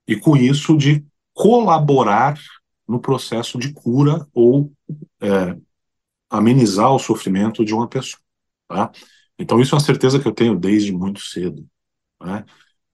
e 0.08 0.16
com 0.16 0.38
isso 0.38 0.78
de 0.78 1.06
colaborar 1.34 2.40
no 2.88 2.98
processo 2.98 3.60
de 3.60 3.74
cura 3.74 4.26
ou 4.34 4.72
é, 5.20 5.58
amenizar 6.30 6.94
o 6.94 7.00
sofrimento 7.00 7.66
de 7.66 7.74
uma 7.74 7.90
pessoa. 7.90 8.22
Tá? 8.70 8.90
Então, 9.38 9.60
isso 9.60 9.76
é 9.76 9.78
uma 9.78 9.84
certeza 9.84 10.18
que 10.18 10.26
eu 10.26 10.32
tenho 10.32 10.58
desde 10.58 10.94
muito 10.94 11.20
cedo. 11.20 11.68
Né? 12.24 12.46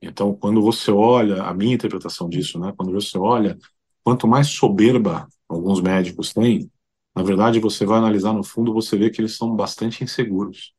Então, 0.01 0.33
quando 0.33 0.59
você 0.59 0.89
olha, 0.89 1.43
a 1.43 1.53
minha 1.53 1.75
interpretação 1.75 2.27
disso, 2.27 2.57
né? 2.57 2.73
quando 2.75 2.91
você 2.91 3.15
olha, 3.15 3.59
quanto 4.03 4.27
mais 4.27 4.47
soberba 4.47 5.27
alguns 5.47 5.79
médicos 5.81 6.33
têm, 6.33 6.67
na 7.15 7.21
verdade, 7.21 7.59
você 7.59 7.85
vai 7.85 7.99
analisar 7.99 8.33
no 8.33 8.43
fundo, 8.43 8.73
você 8.73 8.97
vê 8.97 9.11
que 9.11 9.21
eles 9.21 9.37
são 9.37 9.55
bastante 9.55 10.03
inseguros. 10.03 10.73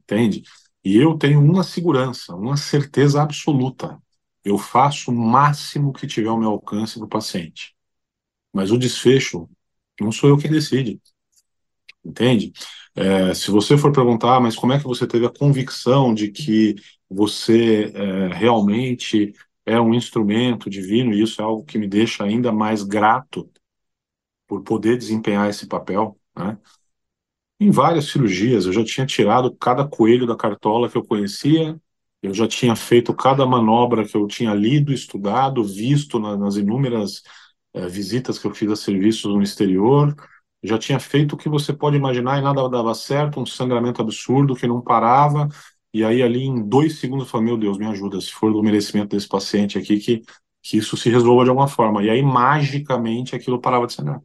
Entende? 0.00 0.42
E 0.86 0.98
eu 0.98 1.18
tenho 1.18 1.40
uma 1.40 1.64
segurança, 1.64 2.32
uma 2.36 2.56
certeza 2.56 3.20
absoluta. 3.20 4.00
Eu 4.44 4.56
faço 4.56 5.10
o 5.10 5.14
máximo 5.14 5.92
que 5.92 6.06
tiver 6.06 6.28
ao 6.28 6.38
meu 6.38 6.50
alcance 6.50 6.94
para 6.94 7.06
o 7.06 7.08
paciente. 7.08 7.74
Mas 8.52 8.70
o 8.70 8.78
desfecho 8.78 9.50
não 10.00 10.12
sou 10.12 10.30
eu 10.30 10.38
quem 10.38 10.50
decide. 10.50 11.00
Entende? 12.04 12.52
É, 12.94 13.34
se 13.34 13.50
você 13.50 13.76
for 13.76 13.92
perguntar, 13.92 14.38
mas 14.40 14.54
como 14.54 14.74
é 14.74 14.78
que 14.78 14.84
você 14.84 15.08
teve 15.08 15.26
a 15.26 15.32
convicção 15.32 16.14
de 16.14 16.30
que 16.30 16.76
você 17.10 17.92
é, 17.92 18.28
realmente 18.28 19.32
é 19.66 19.80
um 19.80 19.92
instrumento 19.92 20.70
divino, 20.70 21.12
e 21.12 21.20
isso 21.20 21.42
é 21.42 21.44
algo 21.44 21.64
que 21.64 21.78
me 21.78 21.88
deixa 21.88 22.22
ainda 22.22 22.52
mais 22.52 22.84
grato 22.84 23.50
por 24.46 24.62
poder 24.62 24.96
desempenhar 24.96 25.50
esse 25.50 25.66
papel, 25.66 26.16
né? 26.36 26.56
Em 27.58 27.70
várias 27.70 28.06
cirurgias, 28.06 28.66
eu 28.66 28.72
já 28.72 28.84
tinha 28.84 29.06
tirado 29.06 29.54
cada 29.56 29.86
coelho 29.86 30.26
da 30.26 30.36
cartola 30.36 30.90
que 30.90 30.96
eu 30.96 31.04
conhecia, 31.04 31.80
eu 32.22 32.34
já 32.34 32.46
tinha 32.46 32.76
feito 32.76 33.14
cada 33.14 33.46
manobra 33.46 34.06
que 34.06 34.16
eu 34.16 34.26
tinha 34.26 34.52
lido, 34.54 34.92
estudado, 34.92 35.64
visto 35.64 36.18
na, 36.18 36.36
nas 36.36 36.56
inúmeras 36.56 37.22
é, 37.72 37.86
visitas 37.88 38.38
que 38.38 38.46
eu 38.46 38.54
fiz 38.54 38.70
a 38.70 38.76
serviços 38.76 39.34
no 39.34 39.42
exterior, 39.42 40.14
já 40.62 40.78
tinha 40.78 40.98
feito 41.00 41.34
o 41.34 41.36
que 41.38 41.48
você 41.48 41.72
pode 41.72 41.96
imaginar 41.96 42.38
e 42.38 42.42
nada 42.42 42.68
dava 42.68 42.94
certo, 42.94 43.40
um 43.40 43.46
sangramento 43.46 44.02
absurdo 44.02 44.54
que 44.54 44.66
não 44.66 44.82
parava, 44.82 45.48
e 45.94 46.04
aí 46.04 46.22
ali 46.22 46.44
em 46.44 46.62
dois 46.68 46.98
segundos 46.98 47.26
eu 47.26 47.30
falei, 47.30 47.46
meu 47.46 47.56
Deus, 47.56 47.78
me 47.78 47.86
ajuda, 47.86 48.20
se 48.20 48.32
for 48.32 48.52
do 48.52 48.62
merecimento 48.62 49.16
desse 49.16 49.28
paciente 49.28 49.78
aqui, 49.78 49.98
que, 49.98 50.22
que 50.62 50.76
isso 50.76 50.96
se 50.96 51.08
resolva 51.08 51.44
de 51.44 51.50
alguma 51.50 51.68
forma. 51.68 52.02
E 52.02 52.10
aí, 52.10 52.22
magicamente, 52.22 53.34
aquilo 53.34 53.60
parava 53.60 53.86
de 53.86 53.94
sangrar. 53.94 54.20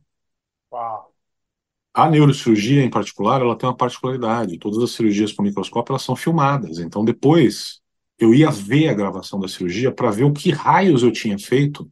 A 1.93 2.09
neurocirurgia, 2.09 2.83
em 2.83 2.89
particular, 2.89 3.41
ela 3.41 3.57
tem 3.57 3.67
uma 3.67 3.75
particularidade. 3.75 4.57
Todas 4.57 4.81
as 4.81 4.91
cirurgias 4.91 5.33
com 5.33 5.43
microscópio, 5.43 5.91
elas 5.91 6.03
são 6.03 6.15
filmadas. 6.15 6.79
Então, 6.79 7.03
depois, 7.03 7.81
eu 8.17 8.33
ia 8.33 8.49
ver 8.49 8.87
a 8.89 8.93
gravação 8.93 9.39
da 9.39 9.47
cirurgia 9.47 9.91
para 9.91 10.11
ver 10.11 10.23
o 10.23 10.31
que 10.31 10.51
raios 10.51 11.03
eu 11.03 11.11
tinha 11.11 11.37
feito 11.37 11.89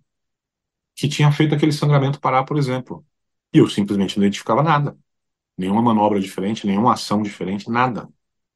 que 0.96 1.08
tinha 1.08 1.32
feito 1.32 1.56
aquele 1.56 1.72
sangramento 1.72 2.20
parar, 2.20 2.44
por 2.44 2.58
exemplo. 2.58 3.06
E 3.54 3.58
eu 3.60 3.70
simplesmente 3.70 4.18
não 4.18 4.26
identificava 4.26 4.62
nada. 4.62 4.98
Nenhuma 5.58 5.82
manobra 5.82 6.20
diferente, 6.20 6.68
nenhuma 6.68 6.94
ação 6.94 7.22
diferente, 7.22 7.70
nada. 7.70 8.10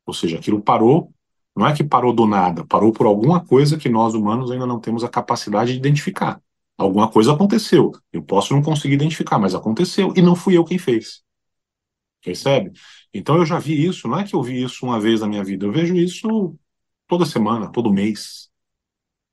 Ou 0.06 0.14
seja, 0.14 0.38
aquilo 0.38 0.62
parou, 0.62 1.14
não 1.56 1.66
é 1.66 1.74
que 1.74 1.86
parou 1.86 2.12
do 2.14 2.26
nada, 2.26 2.66
parou 2.66 2.92
por 2.92 3.06
alguma 3.06 3.40
coisa 3.40 3.78
que 3.78 3.88
nós 3.88 4.14
humanos 4.14 4.52
ainda 4.52 4.66
não 4.66 4.78
temos 4.78 5.06
a 5.06 5.10
capacidade 5.10 5.72
de 5.72 5.78
identificar. 5.78 6.42
Alguma 6.78 7.10
coisa 7.10 7.32
aconteceu. 7.32 7.94
Eu 8.12 8.22
posso 8.22 8.54
não 8.54 8.62
conseguir 8.62 8.96
identificar, 8.96 9.40
mas 9.40 9.56
aconteceu 9.56 10.12
e 10.16 10.22
não 10.22 10.36
fui 10.36 10.58
eu 10.58 10.66
quem 10.66 10.78
fez. 10.78 11.24
Percebe? 12.24 12.72
Então 13.14 13.38
eu 13.38 13.46
já 13.46 13.60
vi 13.60 13.86
isso, 13.86 14.08
não 14.08 14.20
é 14.20 14.24
que 14.24 14.36
eu 14.36 14.42
vi 14.42 14.64
isso 14.64 14.86
uma 14.86 15.00
vez 15.00 15.22
na 15.22 15.28
minha 15.28 15.44
vida, 15.44 15.66
eu 15.66 15.72
vejo 15.72 15.96
isso 15.96 16.58
toda 17.08 17.26
semana, 17.26 17.72
todo 17.72 17.92
mês. 17.94 18.50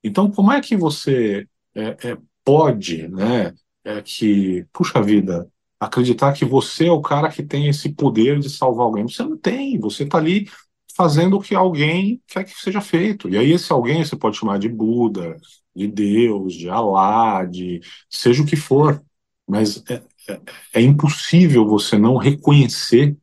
Então, 0.03 0.31
como 0.31 0.53
é 0.53 0.61
que 0.61 0.77
você 0.77 1.47
é, 1.75 2.11
é, 2.11 2.19
pode, 2.45 3.09
né, 3.09 3.55
é, 3.85 4.03
que, 4.03 4.67
puxa 4.73 5.03
vida, 5.03 5.49
acreditar 5.79 6.33
que 6.33 6.45
você 6.45 6.87
é 6.87 6.93
o 6.93 7.03
cara 7.03 7.31
que 7.31 7.43
tem 7.43 7.69
esse 7.69 7.91
poder 7.95 8.39
de 8.41 8.51
salvar 8.51 8.87
alguém? 8.87 9.07
Você 9.09 9.23
não 9.23 9.37
tem, 9.37 9.79
você 9.79 10.05
está 10.05 10.19
ali 10.19 10.49
fazendo 10.97 11.37
o 11.37 11.41
que 11.41 11.55
alguém 11.55 12.21
quer 12.27 12.45
que 12.45 12.53
seja 12.61 12.81
feito. 12.81 13.29
E 13.29 13.39
aí 13.39 13.53
esse 13.53 13.73
alguém 13.73 14.05
você 14.05 14.17
pode 14.17 14.37
chamar 14.37 14.59
de 14.59 14.69
Buda, 14.69 15.37
de 15.75 15.87
Deus, 15.87 16.55
de 16.55 16.69
Alá, 16.69 17.45
de 17.45 17.81
seja 18.09 18.43
o 18.43 18.47
que 18.47 18.57
for. 18.57 19.03
Mas 19.49 19.83
é, 19.91 20.03
é, 20.31 20.41
é 20.75 20.83
impossível 20.83 21.67
você 21.67 21.99
não 21.99 22.17
reconhecer 22.17 23.17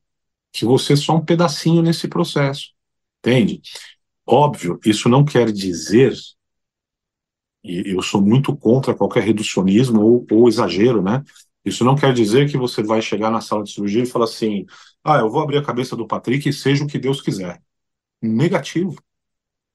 que 0.52 0.66
você 0.66 0.94
é 0.94 0.96
só 0.96 1.16
um 1.16 1.24
pedacinho 1.24 1.82
nesse 1.82 2.08
processo. 2.08 2.72
Entende? 3.20 3.62
Óbvio, 4.26 4.80
isso 4.86 5.08
não 5.08 5.24
quer 5.24 5.52
dizer, 5.52 6.14
e 7.64 7.94
eu 7.94 8.02
sou 8.02 8.22
muito 8.22 8.56
contra 8.56 8.96
qualquer 8.96 9.24
reducionismo 9.24 10.02
ou, 10.02 10.28
ou 10.32 10.48
exagero, 10.48 11.02
né? 11.02 11.24
Isso 11.64 11.84
não 11.84 11.96
quer 11.96 12.14
dizer 12.14 12.50
que 12.50 12.58
você 12.58 12.82
vai 12.82 13.02
chegar 13.02 13.30
na 13.30 13.42
sala 13.42 13.64
de 13.64 13.72
cirurgia 13.72 14.04
e 14.04 14.06
falar 14.06 14.26
assim: 14.26 14.66
ah, 15.04 15.18
eu 15.18 15.30
vou 15.30 15.42
abrir 15.42 15.58
a 15.58 15.64
cabeça 15.64 15.96
do 15.96 16.08
Patrick 16.08 16.48
e 16.48 16.54
seja 16.54 16.84
o 16.84 16.88
que 16.88 17.00
Deus 17.00 17.22
quiser. 17.22 17.62
Negativo. 18.22 18.96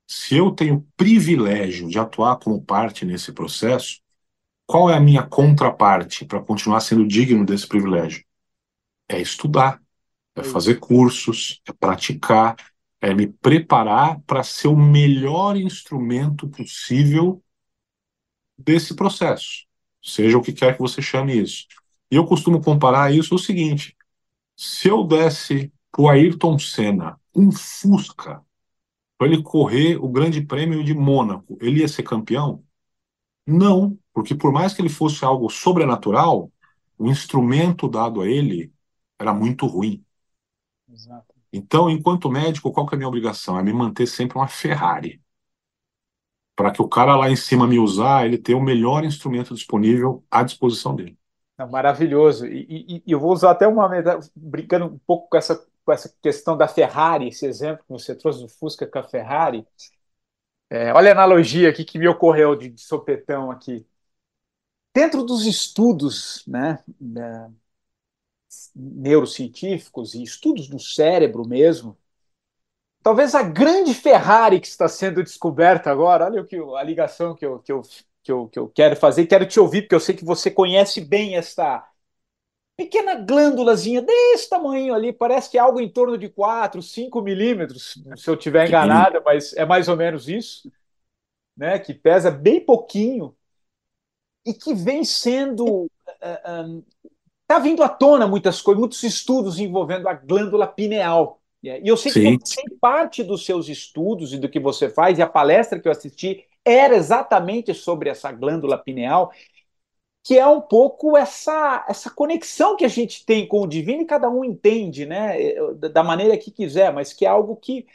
Se 0.07 0.37
eu 0.37 0.51
tenho 0.51 0.87
privilégio 0.97 1.89
de 1.89 1.99
atuar 1.99 2.37
como 2.37 2.63
parte 2.63 3.05
nesse 3.05 3.33
processo, 3.33 4.02
qual 4.73 4.89
é 4.89 4.97
a 4.97 5.01
minha 5.01 5.23
contraparte 5.23 6.25
para 6.25 6.41
continuar 6.41 6.81
sendo 6.81 7.07
digno 7.07 7.45
desse 7.45 7.69
privilégio? 7.69 8.25
É 9.07 9.21
estudar, 9.21 9.79
é 10.35 10.43
fazer 10.43 10.77
cursos, 10.77 11.61
é 11.69 11.73
praticar, 11.75 12.57
é 12.99 13.13
me 13.13 13.27
preparar 13.27 14.19
para 14.23 14.43
ser 14.43 14.69
o 14.69 14.77
melhor 14.77 15.59
instrumento 15.59 16.49
possível 16.49 17.45
desse 18.57 18.97
processo, 18.97 19.67
seja 20.03 20.39
o 20.39 20.43
que 20.43 20.55
quer 20.55 20.73
que 20.73 20.81
você 20.81 21.03
chame 21.03 21.39
isso. 21.39 21.67
E 22.11 22.17
eu 22.17 22.25
costumo 22.25 22.63
comparar 22.63 23.13
isso 23.13 23.35
ao 23.35 23.39
seguinte: 23.39 23.95
se 24.57 24.89
eu 24.89 25.05
desse 25.05 25.71
para 25.91 26.01
o 26.01 26.09
Ayrton 26.09 26.59
Senna 26.59 27.21
um 27.37 27.53
Fusca 27.53 28.43
para 29.19 29.27
ele 29.27 29.43
correr 29.43 30.03
o 30.03 30.09
Grande 30.09 30.41
Prêmio 30.41 30.83
de 30.83 30.95
Mônaco, 30.95 31.59
ele 31.61 31.81
ia 31.81 31.89
ser 31.89 32.05
campeão? 32.05 32.65
Não, 33.47 33.99
porque 34.13 34.35
por 34.35 34.53
mais 34.53 34.75
que 34.75 34.83
ele 34.83 34.89
fosse 34.89 35.25
algo 35.25 35.49
sobrenatural, 35.51 36.51
o 36.99 37.09
instrumento 37.09 37.89
dado 37.89 38.21
a 38.23 38.29
ele 38.29 38.73
era 39.19 39.33
muito 39.33 39.67
ruim. 39.67 40.05
Exato. 40.89 41.35
Então, 41.53 41.89
enquanto 41.89 42.31
médico, 42.31 42.73
qual 42.73 42.87
que 42.87 42.95
é 42.95 42.97
a 42.97 42.99
minha 42.99 43.09
obrigação? 43.09 43.59
É 43.59 43.63
me 43.63 43.73
manter 43.73 44.07
sempre 44.07 44.37
uma 44.39 44.49
Ferrari. 44.49 45.21
Para 46.57 46.71
que 46.73 46.81
o 46.81 46.89
cara 46.89 47.15
lá 47.17 47.31
em 47.31 47.37
cima 47.37 47.67
me 47.67 47.79
usar, 47.79 48.25
ele 48.27 48.39
tenha 48.39 48.57
o 48.57 48.63
melhor 48.63 49.05
instrumento 49.05 49.55
disponível 49.55 50.25
à 50.31 50.43
disposição 50.43 50.95
dele. 50.95 51.19
É 51.59 51.65
maravilhoso. 51.67 52.47
E, 52.47 52.67
e, 52.99 53.03
e 53.07 53.13
eu 53.13 53.21
vou 53.21 53.33
usar 53.33 53.51
até 53.53 53.67
uma 53.67 53.89
brincando 54.35 54.87
um 54.87 54.99
pouco 55.07 55.29
com 55.29 55.37
essa, 55.37 55.57
com 55.85 55.93
essa 55.93 56.15
questão 56.23 56.57
da 56.57 56.67
Ferrari, 56.67 57.29
esse 57.29 57.47
exemplo 57.47 57.85
que 57.85 57.93
você 57.93 58.15
trouxe 58.15 58.41
do 58.41 58.49
Fusca 58.49 58.87
com 58.87 58.99
a 58.99 59.03
Ferrari. 59.03 59.67
É, 60.71 60.93
olha 60.93 61.11
a 61.11 61.13
analogia 61.13 61.69
aqui 61.69 61.85
que 61.85 61.99
me 61.99 62.09
ocorreu 62.09 62.57
de, 62.57 62.71
de 62.71 62.81
sopetão 62.81 63.51
aqui. 63.51 63.87
Dentro 64.95 65.25
dos 65.25 65.47
estudos 65.47 66.45
né, 66.47 66.83
neurocientíficos 68.75 70.15
e 70.15 70.23
estudos 70.23 70.69
do 70.69 70.79
cérebro 70.79 71.47
mesmo, 71.47 71.97
talvez 73.03 73.35
a 73.35 73.43
grande 73.43 73.95
Ferrari 73.95 74.61
que 74.61 74.67
está 74.67 74.89
sendo 74.89 75.23
descoberta 75.23 75.91
agora, 75.91 76.27
olha 76.27 76.43
o 76.43 76.47
que, 76.47 76.57
a 76.57 76.83
ligação 76.83 77.35
que 77.35 77.45
eu, 77.45 77.59
que, 77.59 77.73
eu, 77.73 77.83
que, 78.23 78.33
eu, 78.33 78.49
que 78.49 78.59
eu 78.59 78.69
quero 78.69 78.97
fazer, 78.97 79.27
quero 79.27 79.47
te 79.47 79.59
ouvir, 79.59 79.83
porque 79.83 79.95
eu 79.95 80.01
sei 80.01 80.15
que 80.15 80.25
você 80.25 80.51
conhece 80.51 81.01
bem 81.01 81.37
esta 81.37 81.89
pequena 82.77 83.15
glândulazinha 83.15 84.03
desse 84.03 84.49
tamanho 84.49 84.95
ali, 84.95 85.13
parece 85.13 85.51
que 85.51 85.59
é 85.59 85.61
algo 85.61 85.81
em 85.81 85.89
torno 85.89 86.19
de 86.19 86.29
4, 86.29 86.83
5 86.83 87.21
milímetros, 87.21 88.03
se 88.17 88.29
eu 88.29 88.35
estiver 88.35 88.67
enganado, 88.67 89.23
mas 89.25 89.53
é 89.55 89.65
mais 89.65 89.89
ou 89.89 89.97
menos 89.97 90.29
isso, 90.29 90.71
né? 91.57 91.79
que 91.79 91.95
pesa 91.95 92.31
bem 92.31 92.61
pouquinho 92.61 93.35
e 94.45 94.53
que 94.53 94.75
vem 94.75 95.05
sendo. 95.05 95.91
Está 96.21 97.57
uh, 97.57 97.61
uh, 97.61 97.63
vindo 97.63 97.83
à 97.83 97.89
tona 97.89 98.27
muitas 98.27 98.61
coisas, 98.61 98.81
muitos 98.81 99.03
estudos 99.03 99.59
envolvendo 99.59 100.09
a 100.09 100.15
glândula 100.15 100.67
pineal. 100.67 101.41
E 101.63 101.89
eu 101.89 101.97
sei 101.97 102.11
Sim. 102.11 102.39
que 102.39 102.57
tem 102.57 102.77
parte 102.81 103.23
dos 103.23 103.45
seus 103.45 103.69
estudos 103.69 104.33
e 104.33 104.39
do 104.39 104.49
que 104.49 104.59
você 104.59 104.89
faz, 104.89 105.19
e 105.19 105.23
a 105.23 105.29
palestra 105.29 105.79
que 105.79 105.87
eu 105.87 105.93
assisti 105.93 106.45
era 106.65 106.97
exatamente 106.97 107.73
sobre 107.73 108.11
essa 108.11 108.33
glândula 108.33 108.77
pineal, 108.77 109.33
que 110.25 110.39
é 110.39 110.47
um 110.47 110.61
pouco 110.61 111.17
essa, 111.17 111.85
essa 111.89 112.11
conexão 112.11 112.77
que 112.77 112.85
a 112.85 112.89
gente 112.89 113.25
tem 113.25 113.47
com 113.47 113.63
o 113.63 113.67
divino 113.67 114.03
e 114.03 114.07
cada 114.07 114.29
um 114.29 114.45
entende, 114.45 115.07
né, 115.07 115.37
da 115.93 116.03
maneira 116.03 116.37
que 116.37 116.51
quiser, 116.51 116.93
mas 116.93 117.13
que 117.13 117.25
é 117.25 117.29
algo 117.29 117.57
que, 117.57 117.87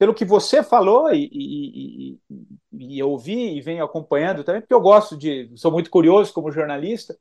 pelo 0.00 0.14
que 0.14 0.24
você 0.24 0.62
falou 0.62 1.12
e, 1.12 1.28
e, 1.30 2.18
e, 2.30 2.94
e 2.94 2.98
eu 2.98 3.10
ouvi 3.10 3.58
e 3.58 3.60
venho 3.60 3.84
acompanhando 3.84 4.42
também, 4.42 4.62
porque 4.62 4.72
eu 4.72 4.80
gosto 4.80 5.14
de, 5.14 5.52
sou 5.56 5.70
muito 5.70 5.90
curioso 5.90 6.32
como 6.32 6.50
jornalista, 6.50 7.14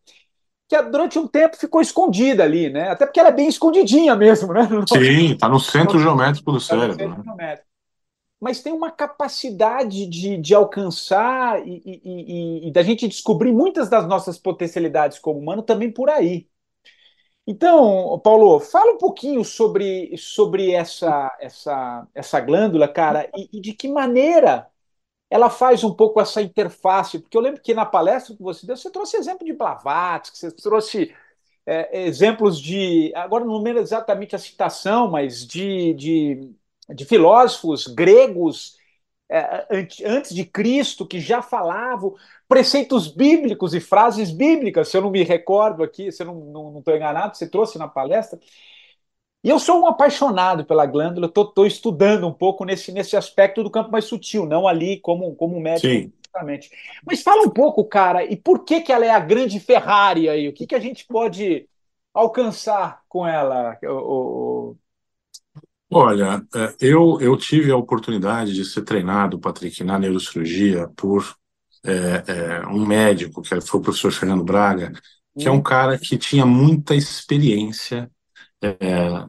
que 0.65 0.81
durante 0.83 1.19
um 1.19 1.27
tempo 1.27 1.57
ficou 1.57 1.81
escondida 1.81 2.41
ali, 2.41 2.69
né? 2.69 2.89
Até 2.89 3.05
porque 3.05 3.19
ela 3.19 3.27
é 3.27 3.33
bem 3.33 3.49
escondidinha 3.49 4.15
mesmo, 4.15 4.53
né? 4.53 4.61
Sim, 4.87 5.33
está 5.33 5.49
no 5.49 5.59
centro 5.59 5.99
geométrico 5.99 6.53
do 6.53 6.59
cérebro. 6.61 6.97
Tá 6.97 7.03
no 7.03 7.09
centro 7.09 7.17
né? 7.17 7.23
geométrico. 7.25 7.67
mas 8.39 8.63
tem 8.63 8.71
uma 8.71 8.91
capacidade 8.91 10.05
de, 10.05 10.37
de 10.37 10.55
alcançar 10.55 11.61
e, 11.67 11.81
e, 11.85 12.01
e, 12.05 12.69
e 12.69 12.71
da 12.71 12.81
gente 12.81 13.09
descobrir 13.09 13.51
muitas 13.51 13.89
das 13.89 14.07
nossas 14.07 14.37
potencialidades 14.37 15.19
como 15.19 15.37
humano 15.37 15.61
também 15.63 15.91
por 15.91 16.09
aí. 16.09 16.47
Então, 17.51 18.19
Paulo, 18.19 18.59
fala 18.59 18.91
um 18.93 18.97
pouquinho 18.97 19.43
sobre, 19.43 20.15
sobre 20.17 20.71
essa, 20.71 21.35
essa, 21.41 22.07
essa 22.13 22.39
glândula, 22.39 22.88
cara, 22.88 23.27
e, 23.35 23.49
e, 23.51 23.59
de 23.59 23.73
que 23.73 23.88
maneira 23.88 24.67
ela 25.29 25.49
faz 25.49 25.83
um 25.83 25.93
pouco 25.93 26.21
essa 26.21 26.41
interface, 26.41 27.19
porque 27.19 27.38
eu 27.38 27.41
lembro 27.41 27.62
que 27.62 27.73
na 27.73 27.85
palestra 27.85 28.35
que 28.35 28.43
você 28.43 28.65
deu, 28.67 28.77
você 28.77 28.91
trouxe 28.91 29.17
exemplo 29.17 29.45
de 29.45 29.53
Blavatsky, 29.53 30.38
você 30.39 30.51
trouxe 30.51 31.15
é, 31.67 32.03
exemplos 32.07 32.62
de, 32.62 33.13
agora 33.15 33.45
não 33.45 33.59
lembro 33.59 33.81
exatamente 33.81 34.35
a 34.35 34.39
citação, 34.39 35.12
mas 35.12 35.45
de, 35.47 35.93
de, 35.95 36.55
de 36.89 37.05
filósofos 37.05 37.88
gregos 37.88 38.78
antes 40.05 40.33
de 40.33 40.43
Cristo 40.43 41.05
que 41.05 41.19
já 41.19 41.41
falavam 41.41 42.15
preceitos 42.47 43.07
bíblicos 43.07 43.73
e 43.73 43.79
frases 43.79 44.31
bíblicas, 44.31 44.87
se 44.87 44.97
eu 44.97 45.01
não 45.01 45.11
me 45.11 45.23
recordo 45.23 45.83
aqui, 45.83 46.11
se 46.11 46.23
eu 46.23 46.33
não 46.33 46.79
estou 46.79 46.95
enganado, 46.95 47.37
você 47.37 47.47
trouxe 47.47 47.77
na 47.77 47.87
palestra. 47.87 48.39
E 49.43 49.49
eu 49.49 49.59
sou 49.59 49.81
um 49.81 49.87
apaixonado 49.87 50.65
pela 50.65 50.85
glândula, 50.85 51.27
estou 51.27 51.65
estudando 51.65 52.27
um 52.27 52.33
pouco 52.33 52.65
nesse, 52.65 52.91
nesse 52.91 53.15
aspecto 53.15 53.63
do 53.63 53.71
campo 53.71 53.91
mais 53.91 54.05
sutil, 54.05 54.45
não 54.45 54.67
ali 54.67 54.99
como, 54.99 55.33
como 55.35 55.59
médico. 55.59 55.87
Sim. 55.87 56.11
Mas 57.05 57.21
fala 57.21 57.43
um 57.43 57.49
pouco, 57.49 57.83
cara, 57.85 58.23
e 58.23 58.35
por 58.35 58.63
que, 58.63 58.81
que 58.81 58.91
ela 58.91 59.05
é 59.05 59.09
a 59.09 59.19
grande 59.19 59.59
Ferrari 59.59 60.29
aí? 60.29 60.47
O 60.47 60.53
que, 60.53 60.67
que 60.67 60.75
a 60.75 60.79
gente 60.79 61.05
pode 61.05 61.67
alcançar 62.13 63.01
com 63.07 63.25
ela, 63.25 63.77
o, 63.83 64.75
Olha, 65.91 66.45
é, 66.56 66.75
eu, 66.80 67.19
eu 67.19 67.36
tive 67.36 67.71
a 67.71 67.78
oportunidade 67.78 68.54
de 68.54 68.63
ser 68.63 68.84
treinado, 68.84 69.39
Patrick, 69.39 69.84
na 69.84 69.97
neurocirurgia 69.97 70.88
por 70.95 71.36
é, 71.84 72.23
é, 72.28 72.67
um 72.67 72.86
médico, 72.86 73.41
que 73.41 73.49
foi 73.62 73.80
o 73.80 73.84
professor 73.84 74.12
Fernando 74.12 74.43
Braga, 74.43 74.91
que 75.38 75.47
é 75.47 75.52
um 75.52 75.62
cara 75.62 75.97
que 75.97 76.17
tinha 76.17 76.45
muita 76.45 76.93
experiência 76.95 78.12
é, 78.62 78.78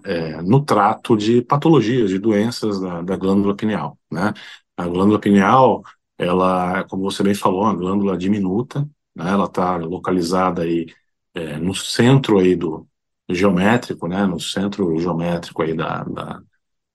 é, 0.05 0.43
no 0.43 0.65
trato 0.65 1.17
de 1.17 1.41
patologias, 1.43 2.11
de 2.11 2.19
doenças 2.19 2.81
da, 2.81 3.03
da, 3.03 3.17
glândula 3.17 3.57
pineal. 3.57 3.99
Né? 4.11 4.33
A 4.77 4.87
glândula 4.87 5.21
pineal, 5.21 5.83
ela, 6.19 6.85
como 6.85 7.05
você 7.05 7.23
bem 7.23 7.35
falou, 7.35 7.63
é 7.63 7.67
uma 7.67 7.77
glândula 7.77 8.19
diminuta, 8.19 8.81
né? 9.15 9.31
ela 9.31 9.47
está 9.47 9.77
localizada 9.77 10.63
aí 10.63 10.87
é, 11.35 11.57
no 11.59 11.75
centro 11.75 12.39
aí 12.39 12.57
do 12.57 12.87
geométrico, 13.29 14.09
né? 14.09 14.27
no 14.27 14.41
centro 14.41 14.99
geométrico 14.99 15.63
aí 15.63 15.75
da, 15.75 16.05
da 16.05 16.43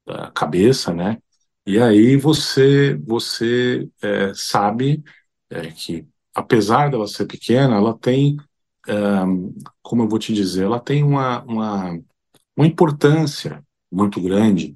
da 0.06 0.32
cabeça, 0.32 0.94
né? 0.94 1.18
E 1.66 1.80
aí 1.80 2.16
você 2.18 2.96
você 2.96 3.90
é, 4.02 4.34
sabe 4.36 5.04
é, 5.50 5.72
que 5.72 6.08
apesar 6.34 6.90
dela 6.92 7.08
ser 7.08 7.26
pequena, 7.26 7.76
ela 7.78 7.98
tem, 7.98 8.38
como 9.82 10.04
eu 10.04 10.10
vou 10.10 10.20
te 10.20 10.34
dizer, 10.34 10.66
ela 10.66 10.80
tem 10.80 11.04
uma, 11.04 11.42
uma, 11.44 12.00
uma 12.56 12.68
importância 12.68 13.64
muito 13.92 14.22
grande, 14.22 14.76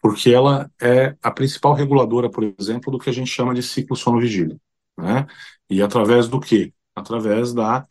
porque 0.00 0.30
ela 0.30 0.70
é 0.80 1.16
a 1.22 1.30
principal 1.30 1.74
reguladora, 1.74 2.30
por 2.30 2.44
exemplo, 2.58 2.92
do 2.92 2.98
que 2.98 3.10
a 3.10 3.12
gente 3.12 3.30
chama 3.30 3.54
de 3.54 3.62
ciclo 3.62 3.96
sono-vigília, 3.96 4.56
né? 4.98 5.26
E 5.68 5.82
através 5.82 6.28
do 6.28 6.40
quê? 6.40 6.72
Através 6.94 7.52
da 7.52 7.86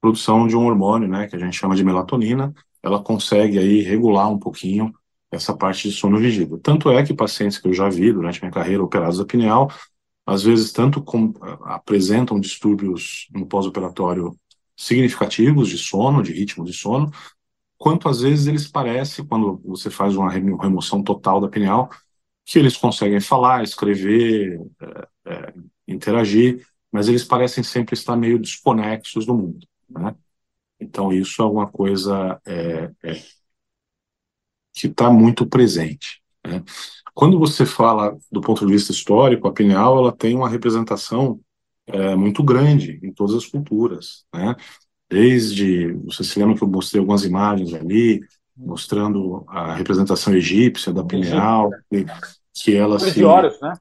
produção 0.00 0.46
de 0.48 0.56
um 0.56 0.66
hormônio, 0.66 1.08
né, 1.08 1.28
que 1.28 1.36
a 1.36 1.38
gente 1.38 1.56
chama 1.56 1.76
de 1.76 1.84
melatonina, 1.84 2.52
ela 2.82 3.02
consegue 3.02 3.58
aí 3.58 3.82
regular 3.82 4.30
um 4.30 4.38
pouquinho 4.38 4.92
essa 5.32 5.56
parte 5.56 5.88
de 5.88 5.94
sono 5.94 6.18
vigília. 6.18 6.58
Tanto 6.62 6.90
é 6.90 7.02
que 7.02 7.14
pacientes 7.14 7.58
que 7.58 7.66
eu 7.66 7.72
já 7.72 7.88
vi 7.88 8.12
durante 8.12 8.40
minha 8.40 8.52
carreira 8.52 8.84
operados 8.84 9.18
da 9.18 9.24
pineal, 9.24 9.72
às 10.26 10.42
vezes 10.42 10.70
tanto 10.72 11.02
com, 11.02 11.32
apresentam 11.64 12.38
distúrbios 12.38 13.28
no 13.32 13.46
pós-operatório 13.46 14.38
significativos 14.76 15.68
de 15.68 15.78
sono, 15.78 16.22
de 16.22 16.32
ritmo 16.32 16.64
de 16.64 16.74
sono, 16.74 17.10
quanto 17.78 18.08
às 18.08 18.20
vezes 18.20 18.46
eles 18.46 18.68
parecem, 18.68 19.24
quando 19.26 19.60
você 19.64 19.90
faz 19.90 20.14
uma 20.16 20.30
remoção 20.30 21.02
total 21.02 21.40
da 21.40 21.48
pineal, 21.48 21.90
que 22.44 22.58
eles 22.58 22.76
conseguem 22.76 23.20
falar, 23.20 23.62
escrever, 23.62 24.60
é, 24.80 25.08
é, 25.26 25.54
interagir, 25.88 26.66
mas 26.92 27.08
eles 27.08 27.24
parecem 27.24 27.64
sempre 27.64 27.94
estar 27.94 28.16
meio 28.16 28.38
desconexos 28.38 29.24
do 29.24 29.34
mundo. 29.34 29.66
Né? 29.88 30.14
Então, 30.78 31.12
isso 31.12 31.40
é 31.42 31.46
uma 31.46 31.66
coisa 31.66 32.40
é 32.44 32.90
que 34.72 34.86
está 34.86 35.10
muito 35.10 35.46
presente. 35.46 36.22
Né? 36.46 36.62
Quando 37.14 37.38
você 37.38 37.66
fala 37.66 38.16
do 38.30 38.40
ponto 38.40 38.66
de 38.66 38.72
vista 38.72 38.92
histórico, 38.92 39.46
a 39.46 39.52
pineal 39.52 39.98
ela 39.98 40.12
tem 40.12 40.34
uma 40.34 40.48
representação 40.48 41.38
é, 41.86 42.14
muito 42.14 42.42
grande 42.42 42.98
em 43.02 43.12
todas 43.12 43.34
as 43.36 43.46
culturas, 43.46 44.24
né? 44.34 44.54
Desde, 45.10 45.92
você 46.04 46.24
se 46.24 46.38
lembra 46.38 46.56
que 46.56 46.62
eu 46.62 46.68
mostrei 46.68 47.00
algumas 47.00 47.22
imagens 47.22 47.74
ali, 47.74 48.20
mostrando 48.56 49.44
a 49.46 49.74
representação 49.74 50.34
egípcia 50.34 50.90
da 50.90 51.04
pineal, 51.04 51.70
que, 51.90 52.06
que 52.54 52.74
ela 52.74 52.98
se... 52.98 53.12
de 53.12 53.24
Horus, 53.24 53.60
né? 53.60 53.74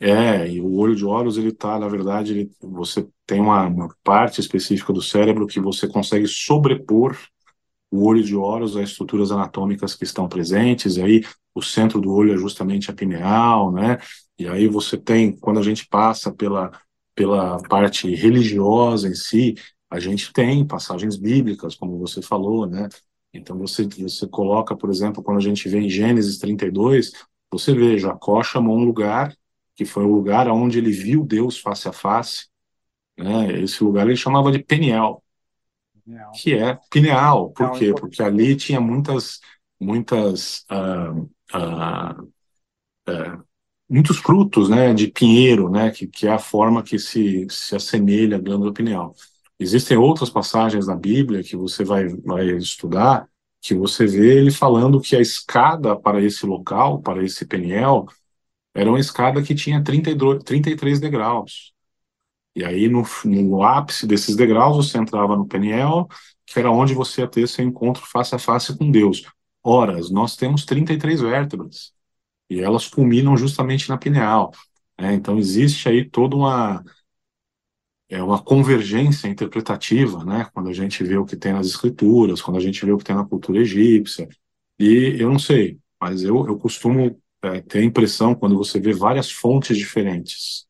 É, 0.00 0.48
e 0.50 0.60
o 0.60 0.74
olho 0.74 0.96
de 0.96 1.04
Horus, 1.04 1.36
ele 1.36 1.52
tá, 1.52 1.78
na 1.78 1.88
verdade, 1.88 2.32
ele, 2.32 2.50
você 2.62 3.06
tem 3.26 3.40
uma, 3.40 3.66
uma 3.66 3.94
parte 4.02 4.40
específica 4.40 4.92
do 4.92 5.02
cérebro 5.02 5.46
que 5.46 5.60
você 5.60 5.86
consegue 5.86 6.26
sobrepor 6.26 7.16
o 7.94 8.04
olho 8.04 8.22
de 8.22 8.34
Horus, 8.34 8.76
as 8.76 8.90
estruturas 8.90 9.30
anatômicas 9.30 9.94
que 9.94 10.04
estão 10.04 10.28
presentes, 10.28 10.96
e 10.96 11.02
aí 11.02 11.24
o 11.54 11.62
centro 11.62 12.00
do 12.00 12.12
olho 12.12 12.34
é 12.34 12.36
justamente 12.36 12.90
a 12.90 12.94
pineal, 12.94 13.70
né? 13.72 13.98
E 14.38 14.48
aí 14.48 14.66
você 14.66 14.98
tem, 14.98 15.36
quando 15.36 15.60
a 15.60 15.62
gente 15.62 15.86
passa 15.88 16.32
pela, 16.32 16.72
pela 17.14 17.62
parte 17.62 18.12
religiosa 18.14 19.08
em 19.08 19.14
si, 19.14 19.54
a 19.88 20.00
gente 20.00 20.32
tem 20.32 20.66
passagens 20.66 21.16
bíblicas, 21.16 21.76
como 21.76 21.98
você 21.98 22.20
falou, 22.20 22.66
né? 22.66 22.88
Então 23.32 23.56
você, 23.58 23.84
você 23.86 24.26
coloca, 24.28 24.76
por 24.76 24.90
exemplo, 24.90 25.22
quando 25.22 25.38
a 25.38 25.42
gente 25.42 25.68
vê 25.68 25.78
em 25.78 25.88
Gênesis 25.88 26.38
32, 26.38 27.12
você 27.50 27.72
vê, 27.72 27.98
Jacó 27.98 28.42
chamou 28.42 28.76
um 28.76 28.84
lugar 28.84 29.36
que 29.76 29.84
foi 29.84 30.04
o 30.04 30.14
lugar 30.14 30.48
onde 30.48 30.78
ele 30.78 30.92
viu 30.92 31.24
Deus 31.24 31.58
face 31.58 31.88
a 31.88 31.92
face, 31.92 32.46
né? 33.18 33.60
Esse 33.62 33.82
lugar 33.82 34.06
ele 34.06 34.16
chamava 34.16 34.52
de 34.52 34.60
Peniel. 34.60 35.23
Que 36.32 36.54
é 36.54 36.78
pineal. 36.90 37.50
Por 37.50 37.72
quê? 37.72 37.94
Porque 37.94 38.22
ali 38.22 38.56
tinha 38.56 38.80
muitas, 38.80 39.40
muitas, 39.80 40.64
uh, 40.70 41.22
uh, 41.56 42.22
uh, 43.08 43.44
muitos 43.88 44.18
frutos, 44.18 44.68
né, 44.68 44.92
de 44.94 45.08
pinheiro, 45.08 45.70
né, 45.70 45.90
que, 45.90 46.06
que 46.06 46.26
é 46.26 46.32
a 46.32 46.38
forma 46.38 46.82
que 46.82 46.98
se, 46.98 47.46
se 47.50 47.76
assemelha 47.76 48.36
à 48.36 48.40
glândula 48.40 48.72
pineal. 48.72 49.14
Existem 49.58 49.96
outras 49.96 50.30
passagens 50.30 50.86
na 50.86 50.96
Bíblia 50.96 51.42
que 51.42 51.56
você 51.56 51.84
vai, 51.84 52.08
vai 52.08 52.46
estudar, 52.56 53.28
que 53.60 53.74
você 53.74 54.06
vê 54.06 54.38
ele 54.38 54.50
falando 54.50 55.00
que 55.00 55.16
a 55.16 55.20
escada 55.20 55.96
para 55.96 56.20
esse 56.22 56.44
local, 56.44 57.00
para 57.00 57.24
esse 57.24 57.46
peniel, 57.46 58.06
era 58.74 58.90
uma 58.90 59.00
escada 59.00 59.42
que 59.42 59.54
tinha 59.54 59.82
32, 59.82 60.42
33 60.44 61.00
degraus. 61.00 61.72
E 62.54 62.64
aí, 62.64 62.88
no, 62.88 63.04
no 63.24 63.62
ápice 63.64 64.06
desses 64.06 64.36
degraus, 64.36 64.76
você 64.76 64.98
entrava 64.98 65.36
no 65.36 65.46
Peniel, 65.46 66.08
que 66.46 66.58
era 66.58 66.70
onde 66.70 66.94
você 66.94 67.22
ia 67.22 67.28
ter 67.28 67.48
seu 67.48 67.64
encontro 67.64 68.04
face 68.06 68.34
a 68.34 68.38
face 68.38 68.76
com 68.76 68.90
Deus. 68.90 69.24
Horas, 69.62 70.10
nós 70.10 70.36
temos 70.36 70.64
33 70.64 71.20
vértebras, 71.20 71.92
e 72.50 72.60
elas 72.60 72.88
culminam 72.88 73.36
justamente 73.36 73.88
na 73.88 73.98
pineal. 73.98 74.52
Né? 75.00 75.14
Então, 75.14 75.38
existe 75.38 75.88
aí 75.88 76.08
toda 76.08 76.36
uma, 76.36 76.84
é 78.08 78.22
uma 78.22 78.40
convergência 78.42 79.28
interpretativa, 79.28 80.24
né? 80.24 80.46
quando 80.54 80.68
a 80.68 80.72
gente 80.72 81.02
vê 81.02 81.16
o 81.16 81.24
que 81.24 81.36
tem 81.36 81.52
nas 81.52 81.66
escrituras, 81.66 82.42
quando 82.42 82.58
a 82.58 82.60
gente 82.60 82.84
vê 82.84 82.92
o 82.92 82.98
que 82.98 83.04
tem 83.04 83.16
na 83.16 83.24
cultura 83.24 83.60
egípcia. 83.60 84.28
E 84.78 85.16
eu 85.18 85.30
não 85.30 85.38
sei, 85.38 85.78
mas 86.00 86.22
eu, 86.22 86.46
eu 86.46 86.58
costumo 86.58 87.20
é, 87.42 87.60
ter 87.62 87.80
a 87.80 87.84
impressão, 87.84 88.34
quando 88.34 88.56
você 88.56 88.78
vê 88.80 88.92
várias 88.92 89.30
fontes 89.30 89.76
diferentes 89.76 90.63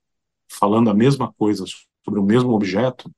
falando 0.59 0.91
a 0.91 0.95
mesma 0.95 1.33
coisa 1.33 1.65
sobre 2.05 2.21
o 2.21 2.25
mesmo 2.25 2.51
objeto, 2.51 3.11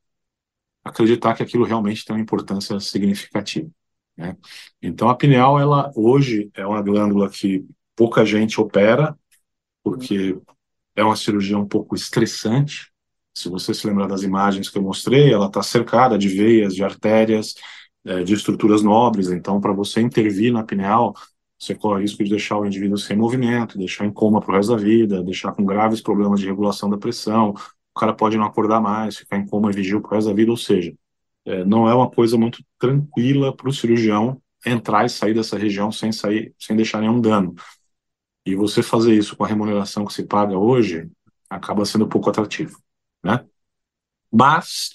acreditar 0.85 1.35
que 1.35 1.42
aquilo 1.42 1.64
realmente 1.64 2.05
tem 2.05 2.14
uma 2.14 2.22
importância 2.22 2.78
significativa. 2.80 3.68
Né? 4.16 4.37
Então, 4.80 5.09
a 5.09 5.14
pineal, 5.14 5.59
ela 5.59 5.91
hoje 5.95 6.51
é 6.55 6.66
uma 6.66 6.80
glândula 6.80 7.28
que 7.28 7.66
pouca 7.95 8.24
gente 8.24 8.61
opera, 8.61 9.16
porque 9.82 10.39
é 10.95 11.05
uma 11.05 11.16
cirurgia 11.16 11.59
um 11.59 11.66
pouco 11.66 11.95
estressante. 11.95 12.91
Se 13.34 13.49
você 13.49 13.74
se 13.74 13.87
lembrar 13.87 14.07
das 14.07 14.22
imagens 14.22 14.68
que 14.68 14.78
eu 14.78 14.82
mostrei, 14.82 15.32
ela 15.32 15.47
está 15.47 15.62
cercada 15.62 16.16
de 16.16 16.28
veias, 16.28 16.74
de 16.74 16.82
artérias, 16.82 17.55
é, 18.05 18.22
de 18.22 18.32
estruturas 18.32 18.82
nobres. 18.82 19.30
Então, 19.30 19.61
para 19.61 19.72
você 19.72 20.01
intervir 20.01 20.53
na 20.53 20.64
pineal, 20.64 21.14
você 21.66 21.74
corre 21.74 21.96
o 21.96 22.00
risco 22.02 22.22
de 22.22 22.30
deixar 22.30 22.58
o 22.58 22.66
indivíduo 22.66 22.96
sem 22.96 23.16
movimento, 23.16 23.76
deixar 23.76 24.06
em 24.06 24.12
coma 24.12 24.40
para 24.40 24.52
o 24.52 24.56
resto 24.56 24.74
da 24.74 24.82
vida, 24.82 25.22
deixar 25.22 25.52
com 25.52 25.64
graves 25.64 26.00
problemas 26.00 26.40
de 26.40 26.46
regulação 26.46 26.88
da 26.88 26.96
pressão, 26.96 27.50
o 27.94 27.98
cara 27.98 28.14
pode 28.14 28.36
não 28.36 28.44
acordar 28.44 28.80
mais, 28.80 29.16
ficar 29.16 29.38
em 29.38 29.46
coma 29.46 29.70
e 29.70 29.74
vigil 29.74 30.00
para 30.00 30.12
o 30.12 30.14
resto 30.14 30.28
da 30.28 30.34
vida, 30.34 30.50
ou 30.50 30.56
seja, 30.56 30.94
é, 31.44 31.64
não 31.64 31.88
é 31.88 31.94
uma 31.94 32.10
coisa 32.10 32.36
muito 32.36 32.62
tranquila 32.78 33.54
para 33.56 33.68
o 33.68 33.72
cirurgião 33.72 34.40
entrar 34.64 35.04
e 35.04 35.08
sair 35.08 35.34
dessa 35.34 35.56
região 35.56 35.90
sem 35.90 36.12
sair, 36.12 36.54
sem 36.58 36.76
deixar 36.76 37.00
nenhum 37.00 37.20
dano. 37.20 37.54
E 38.44 38.54
você 38.54 38.82
fazer 38.82 39.14
isso 39.14 39.36
com 39.36 39.44
a 39.44 39.48
remuneração 39.48 40.04
que 40.04 40.12
se 40.12 40.24
paga 40.24 40.56
hoje 40.56 41.08
acaba 41.48 41.84
sendo 41.84 42.08
pouco 42.08 42.30
atrativo, 42.30 42.78
né? 43.24 43.44
Mas 44.32 44.92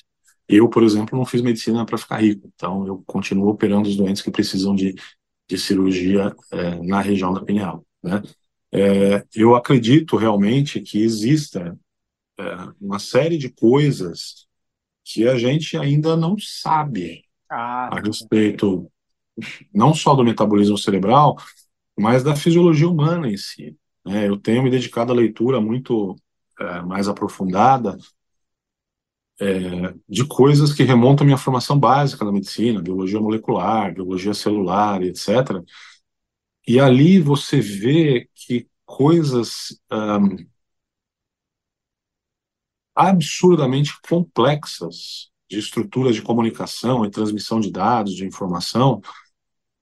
eu, 0.48 0.70
por 0.70 0.84
exemplo, 0.84 1.18
não 1.18 1.26
fiz 1.26 1.42
medicina 1.42 1.86
para 1.86 1.98
ficar 1.98 2.22
rico, 2.22 2.50
então 2.54 2.86
eu 2.86 3.04
continuo 3.06 3.50
operando 3.50 3.88
os 3.90 3.96
doentes 3.96 4.22
que 4.22 4.30
precisam 4.30 4.76
de, 4.76 4.94
de 5.48 5.58
cirurgia 5.58 6.34
é, 6.52 6.76
na 6.82 7.02
região 7.02 7.34
da 7.34 7.44
pineal, 7.44 7.86
né? 8.02 8.22
É, 8.74 9.26
eu 9.36 9.54
acredito 9.56 10.16
realmente 10.16 10.80
que 10.80 11.04
exista 11.04 11.78
é, 12.40 12.44
uma 12.80 13.00
série 13.00 13.38
de 13.38 13.50
coisas 13.50 14.48
que 15.04 15.28
a 15.28 15.38
gente 15.38 15.78
ainda 15.78 16.16
não 16.16 16.38
sabe 16.40 17.26
Ah, 17.50 17.90
a 17.92 18.00
respeito 18.00 18.90
não 19.74 19.94
só 19.94 20.14
do 20.14 20.24
metabolismo 20.24 20.78
cerebral, 20.78 21.38
mas 21.98 22.24
da 22.24 22.36
fisiologia 22.36 22.88
humana 22.88 23.30
em 23.30 23.38
si. 23.38 23.76
né? 24.06 24.28
eu 24.28 24.38
tenho 24.38 24.64
me 24.64 24.70
dedicado 24.70 25.12
à 25.12 25.16
leitura 25.16 25.60
muito 25.60 26.16
é, 26.60 26.82
mais 26.82 27.08
aprofundada 27.08 27.98
é, 29.42 29.94
de 30.08 30.26
coisas 30.28 30.72
que 30.74 30.84
remontam 30.84 31.24
à 31.24 31.26
minha 31.26 31.38
formação 31.38 31.80
básica 31.80 32.24
na 32.24 32.32
medicina, 32.32 32.82
biologia 32.82 33.20
molecular, 33.20 33.94
biologia 33.94 34.34
celular, 34.36 35.02
etc. 35.04 35.64
E 36.68 36.80
ali 36.80 37.20
você 37.20 37.60
vê 37.62 38.30
que 38.36 38.68
coisas 38.86 39.80
ahm, 39.92 40.38
absurdamente 42.96 43.94
complexas 44.08 45.30
de 45.50 45.60
estruturas 45.60 46.16
de 46.16 46.22
comunicação 46.22 47.06
e 47.06 47.12
transmissão 47.12 47.60
de 47.60 47.72
dados, 47.72 48.14
de 48.14 48.26
informação, 48.26 49.02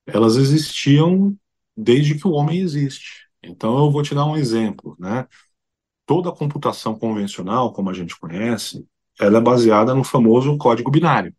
elas 0.05 0.37
existiam 0.37 1.37
desde 1.77 2.15
que 2.17 2.27
o 2.27 2.31
homem 2.31 2.59
existe. 2.59 3.27
Então 3.43 3.77
eu 3.77 3.91
vou 3.91 4.03
te 4.03 4.15
dar 4.15 4.25
um 4.25 4.37
exemplo, 4.37 4.95
né? 4.99 5.27
Toda 6.05 6.29
a 6.29 6.35
computação 6.35 6.97
convencional, 6.97 7.73
como 7.73 7.89
a 7.89 7.93
gente 7.93 8.19
conhece, 8.19 8.85
ela 9.19 9.37
é 9.37 9.41
baseada 9.41 9.93
no 9.93 10.03
famoso 10.03 10.57
código 10.57 10.89
binário. 10.89 11.33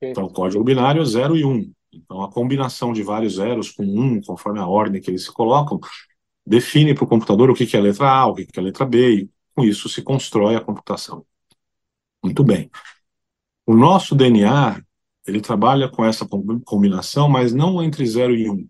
Então, 0.00 0.24
o 0.24 0.32
código 0.32 0.62
binário 0.62 1.00
é 1.00 1.04
0 1.04 1.36
e 1.36 1.44
1. 1.44 1.50
Um. 1.50 1.72
Então, 1.92 2.22
a 2.22 2.30
combinação 2.30 2.92
de 2.92 3.02
vários 3.02 3.36
zeros 3.36 3.70
com 3.70 3.84
um, 3.84 4.20
conforme 4.20 4.58
a 4.58 4.66
ordem 4.66 5.00
que 5.00 5.10
eles 5.10 5.24
se 5.24 5.32
colocam, 5.32 5.80
define 6.46 6.94
para 6.94 7.04
o 7.04 7.06
computador 7.06 7.50
o 7.50 7.54
que 7.54 7.66
que 7.66 7.76
é 7.76 7.80
a 7.80 7.82
letra 7.82 8.10
A, 8.10 8.26
o 8.26 8.34
que 8.34 8.46
que 8.46 8.58
é 8.58 8.62
a 8.62 8.64
letra 8.64 8.84
B, 8.84 9.14
e 9.14 9.30
com 9.54 9.64
isso 9.64 9.88
se 9.88 10.02
constrói 10.02 10.56
a 10.56 10.60
computação. 10.60 11.24
Muito 12.22 12.42
bem. 12.42 12.70
O 13.66 13.74
nosso 13.74 14.14
DNA, 14.14 14.82
ele 15.26 15.40
trabalha 15.40 15.88
com 15.88 16.04
essa 16.04 16.26
combinação, 16.64 17.28
mas 17.28 17.54
não 17.54 17.82
entre 17.82 18.04
0 18.04 18.34
e 18.34 18.50
1, 18.50 18.52
um, 18.52 18.68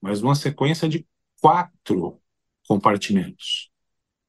mas 0.00 0.20
numa 0.20 0.34
sequência 0.34 0.88
de 0.88 1.06
quatro 1.40 2.20
compartimentos, 2.66 3.70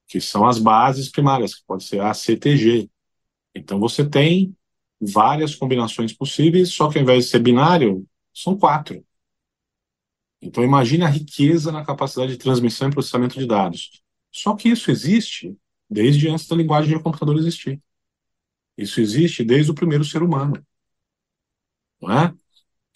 que 0.06 0.20
são 0.20 0.46
as 0.46 0.58
bases 0.58 1.10
primárias, 1.10 1.54
que 1.54 1.64
pode 1.66 1.84
ser 1.84 2.00
A, 2.00 2.14
C, 2.14 2.36
T, 2.36 2.56
G. 2.56 2.90
Então 3.54 3.78
você 3.78 4.08
tem 4.08 4.56
várias 5.00 5.54
combinações 5.54 6.12
possíveis, 6.12 6.70
só 6.70 6.90
que 6.90 6.98
ao 6.98 7.02
invés 7.02 7.24
de 7.24 7.30
ser 7.30 7.40
binário, 7.40 8.06
são 8.32 8.56
quatro. 8.56 9.04
Então 10.40 10.64
imagine 10.64 11.04
a 11.04 11.08
riqueza 11.08 11.70
na 11.70 11.84
capacidade 11.84 12.32
de 12.32 12.38
transmissão 12.38 12.88
e 12.88 12.92
processamento 12.92 13.38
de 13.38 13.46
dados. 13.46 14.02
Só 14.30 14.56
que 14.56 14.68
isso 14.68 14.90
existe 14.90 15.56
desde 15.88 16.28
antes 16.28 16.46
da 16.46 16.56
linguagem 16.56 16.96
de 16.96 17.02
computador 17.02 17.36
existir. 17.38 17.80
Isso 18.76 19.00
existe 19.00 19.44
desde 19.44 19.70
o 19.70 19.74
primeiro 19.74 20.04
ser 20.04 20.22
humano. 20.22 20.64
Não 22.00 22.10
é? 22.10 22.34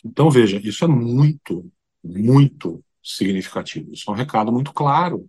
Então 0.05 0.31
veja, 0.31 0.59
isso 0.63 0.85
é 0.85 0.89
muito, 0.89 1.71
muito 2.03 2.83
significativo. 3.03 3.93
Isso 3.93 4.11
é 4.11 4.13
um 4.13 4.17
recado 4.17 4.53
muito 4.53 4.73
claro 4.73 5.29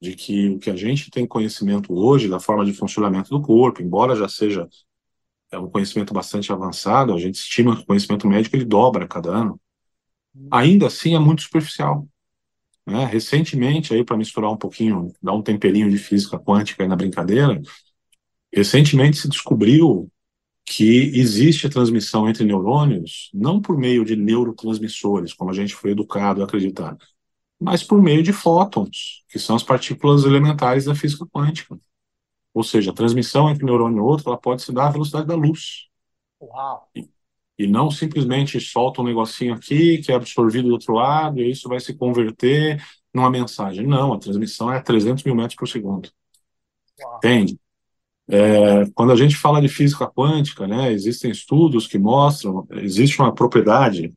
de 0.00 0.14
que 0.14 0.50
o 0.50 0.58
que 0.58 0.70
a 0.70 0.76
gente 0.76 1.10
tem 1.10 1.26
conhecimento 1.26 1.94
hoje 1.94 2.28
da 2.28 2.38
forma 2.38 2.64
de 2.64 2.72
funcionamento 2.72 3.30
do 3.30 3.40
corpo, 3.40 3.82
embora 3.82 4.14
já 4.14 4.28
seja 4.28 4.68
é 5.50 5.58
um 5.58 5.70
conhecimento 5.70 6.12
bastante 6.12 6.52
avançado, 6.52 7.14
a 7.14 7.18
gente 7.18 7.36
estima 7.36 7.76
que 7.76 7.82
o 7.82 7.86
conhecimento 7.86 8.26
médico 8.26 8.56
ele 8.56 8.64
dobra 8.64 9.04
a 9.04 9.08
cada 9.08 9.30
ano, 9.30 9.60
ainda 10.50 10.86
assim 10.88 11.14
é 11.14 11.18
muito 11.18 11.42
superficial. 11.42 12.06
Né? 12.84 13.04
Recentemente, 13.04 13.94
aí 13.94 14.04
para 14.04 14.16
misturar 14.16 14.50
um 14.50 14.56
pouquinho, 14.56 15.12
dar 15.22 15.32
um 15.32 15.42
temperinho 15.42 15.90
de 15.90 15.98
física 15.98 16.38
quântica 16.38 16.82
aí 16.82 16.88
na 16.88 16.96
brincadeira, 16.96 17.60
recentemente 18.52 19.18
se 19.18 19.28
descobriu 19.28 20.10
que 20.64 21.12
existe 21.14 21.66
a 21.66 21.70
transmissão 21.70 22.28
entre 22.28 22.44
neurônios 22.44 23.30
não 23.32 23.60
por 23.60 23.78
meio 23.78 24.04
de 24.04 24.16
neurotransmissores, 24.16 25.32
como 25.32 25.50
a 25.50 25.54
gente 25.54 25.74
foi 25.74 25.92
educado 25.92 26.42
a 26.42 26.44
acreditar, 26.44 26.96
mas 27.60 27.82
por 27.82 28.02
meio 28.02 28.22
de 28.22 28.32
fótons, 28.32 29.24
que 29.28 29.38
são 29.38 29.56
as 29.56 29.62
partículas 29.62 30.24
elementares 30.24 30.84
da 30.84 30.94
física 30.94 31.26
quântica. 31.26 31.78
Ou 32.52 32.62
seja, 32.62 32.90
a 32.90 32.94
transmissão 32.94 33.50
entre 33.50 33.64
um 33.64 33.66
neurônio 33.66 33.98
e 33.98 34.00
outro 34.00 34.28
ela 34.28 34.38
pode 34.38 34.62
se 34.62 34.72
dar 34.72 34.88
à 34.88 34.90
velocidade 34.90 35.26
da 35.26 35.34
luz. 35.34 35.88
Uau! 36.40 36.88
E, 36.94 37.08
e 37.58 37.66
não 37.66 37.90
simplesmente 37.90 38.60
solta 38.60 39.00
um 39.00 39.04
negocinho 39.04 39.54
aqui 39.54 39.98
que 39.98 40.12
é 40.12 40.14
absorvido 40.14 40.68
do 40.68 40.74
outro 40.74 40.94
lado 40.94 41.40
e 41.40 41.50
isso 41.50 41.68
vai 41.68 41.80
se 41.80 41.94
converter 41.94 42.82
numa 43.12 43.30
mensagem. 43.30 43.86
Não, 43.86 44.12
a 44.12 44.18
transmissão 44.18 44.72
é 44.72 44.78
a 44.78 44.82
300 44.82 45.24
mil 45.24 45.34
metros 45.34 45.56
por 45.56 45.68
segundo. 45.68 46.10
Uau. 47.00 47.16
Entende? 47.18 47.58
É, 48.28 48.84
quando 48.94 49.12
a 49.12 49.16
gente 49.16 49.36
fala 49.36 49.60
de 49.60 49.68
física 49.68 50.06
quântica, 50.06 50.66
né, 50.66 50.92
existem 50.92 51.30
estudos 51.30 51.86
que 51.86 51.98
mostram, 51.98 52.66
existe 52.72 53.20
uma 53.20 53.32
propriedade, 53.32 54.12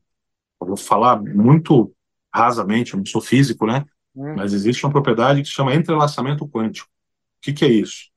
eu 0.60 0.66
vou 0.66 0.76
falar 0.76 1.22
muito 1.22 1.94
rasamente, 2.34 2.94
eu 2.94 2.98
não 2.98 3.06
sou 3.06 3.20
físico, 3.20 3.66
né, 3.66 3.84
Hum. 4.14 4.34
mas 4.36 4.52
existe 4.52 4.84
uma 4.84 4.92
propriedade 4.92 5.40
que 5.42 5.48
se 5.48 5.54
chama 5.54 5.74
entrelaçamento 5.74 6.46
quântico. 6.48 6.88
O 6.88 7.42
que, 7.42 7.52
que 7.52 7.64
é 7.64 7.68
isso? 7.68 8.08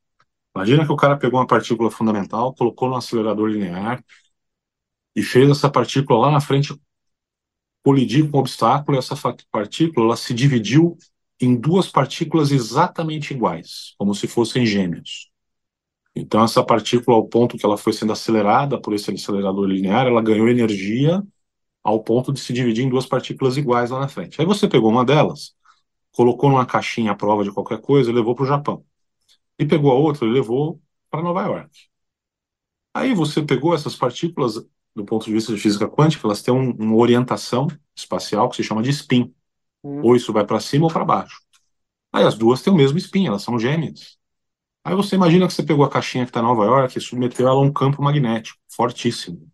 Imagina 0.55 0.85
que 0.85 0.91
o 0.91 0.95
cara 0.95 1.17
pegou 1.17 1.39
uma 1.39 1.47
partícula 1.47 1.91
fundamental, 1.91 2.53
colocou 2.53 2.89
no 2.89 2.95
acelerador 2.95 3.49
linear 3.49 4.03
e 5.15 5.21
fez 5.23 5.49
essa 5.49 5.69
partícula 5.69 6.19
lá 6.27 6.31
na 6.31 6.41
frente 6.41 6.73
colidir 7.83 8.29
com 8.29 8.37
um 8.37 8.39
obstáculo, 8.39 8.97
e 8.97 8.99
essa 8.99 9.15
partícula 9.51 10.05
ela 10.07 10.17
se 10.17 10.33
dividiu 10.33 10.97
em 11.39 11.55
duas 11.55 11.89
partículas 11.89 12.51
exatamente 12.51 13.33
iguais, 13.33 13.93
como 13.97 14.15
se 14.15 14.27
fossem 14.27 14.65
gêmeos. 14.65 15.29
Então, 16.15 16.43
essa 16.43 16.63
partícula, 16.63 17.17
ao 17.17 17.27
ponto 17.27 17.57
que 17.57 17.65
ela 17.65 17.77
foi 17.77 17.91
sendo 17.91 18.13
acelerada 18.13 18.79
por 18.79 18.93
esse 18.93 19.11
acelerador 19.11 19.65
linear, 19.65 20.07
ela 20.07 20.21
ganhou 20.21 20.47
energia 20.47 21.23
ao 21.83 22.03
ponto 22.03 22.31
de 22.33 22.39
se 22.39 22.53
dividir 22.53 22.85
em 22.85 22.89
duas 22.89 23.05
partículas 23.05 23.57
iguais 23.57 23.89
lá 23.91 23.99
na 23.99 24.07
frente. 24.07 24.39
Aí 24.39 24.47
você 24.47 24.67
pegou 24.67 24.89
uma 24.89 25.05
delas, 25.05 25.53
colocou 26.11 26.49
numa 26.49 26.65
caixinha 26.65 27.11
à 27.11 27.15
prova 27.15 27.43
de 27.43 27.51
qualquer 27.51 27.81
coisa 27.81 28.11
e 28.11 28.13
levou 28.13 28.35
para 28.35 28.43
o 28.43 28.47
Japão. 28.47 28.85
E 29.59 29.65
pegou 29.65 29.91
a 29.91 29.95
outra 29.95 30.25
e 30.27 30.31
levou 30.31 30.81
para 31.09 31.21
Nova 31.23 31.43
York. 31.43 31.71
Aí 32.93 33.13
você 33.13 33.41
pegou 33.41 33.73
essas 33.73 33.95
partículas, 33.95 34.55
do 34.95 35.05
ponto 35.05 35.25
de 35.25 35.33
vista 35.33 35.53
de 35.53 35.59
física 35.59 35.87
quântica, 35.87 36.27
elas 36.27 36.41
têm 36.41 36.53
um- 36.53 36.71
uma 36.71 36.95
orientação 36.95 37.67
espacial 37.95 38.49
que 38.49 38.55
se 38.55 38.63
chama 38.63 38.83
de 38.83 38.89
spin. 38.91 39.33
Hum. 39.83 40.01
Ou 40.03 40.15
isso 40.15 40.31
vai 40.31 40.45
para 40.45 40.59
cima 40.59 40.85
ou 40.85 40.91
para 40.91 41.03
baixo. 41.05 41.41
Aí 42.11 42.23
as 42.23 42.35
duas 42.37 42.61
têm 42.61 42.71
o 42.73 42.75
mesmo 42.75 42.97
spin, 42.97 43.27
elas 43.27 43.41
são 43.43 43.59
gêmeas. 43.59 44.17
Aí 44.83 44.95
você 44.95 45.15
imagina 45.15 45.47
que 45.47 45.53
você 45.53 45.63
pegou 45.63 45.85
a 45.85 45.89
caixinha 45.89 46.25
que 46.25 46.29
está 46.31 46.39
em 46.41 46.43
Nova 46.43 46.65
York 46.65 46.97
e 46.97 47.01
submeteu 47.01 47.47
ela 47.47 47.57
a 47.57 47.61
um 47.61 47.71
campo 47.73 48.01
magnético 48.03 48.59
fortíssimo, 48.69 49.47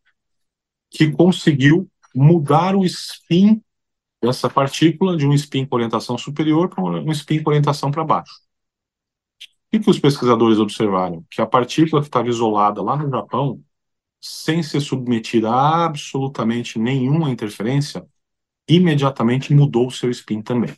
que 0.91 1.11
conseguiu 1.11 1.89
mudar 2.15 2.75
o 2.75 2.85
spin 2.85 3.61
dessa 4.21 4.49
partícula 4.49 5.15
de 5.15 5.25
um 5.25 5.33
spin 5.33 5.65
com 5.65 5.75
orientação 5.75 6.17
superior 6.17 6.69
para 6.69 6.83
um 6.83 7.11
spin 7.11 7.41
com 7.41 7.49
orientação 7.49 7.91
para 7.91 8.03
baixo. 8.03 8.33
O 9.71 9.79
que, 9.79 9.89
os 9.89 9.99
pesquisadores 9.99 10.57
observaram? 10.57 11.23
Que 11.29 11.41
a 11.41 11.45
partícula 11.45 12.01
que 12.01 12.07
estava 12.07 12.27
isolada 12.27 12.81
lá 12.81 12.97
no 12.97 13.09
Japão, 13.09 13.63
sem 14.19 14.63
ser 14.63 14.81
submetida 14.81 15.49
a 15.49 15.85
absolutamente 15.85 16.79
nenhuma 16.79 17.29
interferência, 17.29 18.05
imediatamente 18.67 19.53
mudou 19.53 19.87
o 19.87 19.91
seu 19.91 20.09
spin 20.09 20.41
também. 20.41 20.75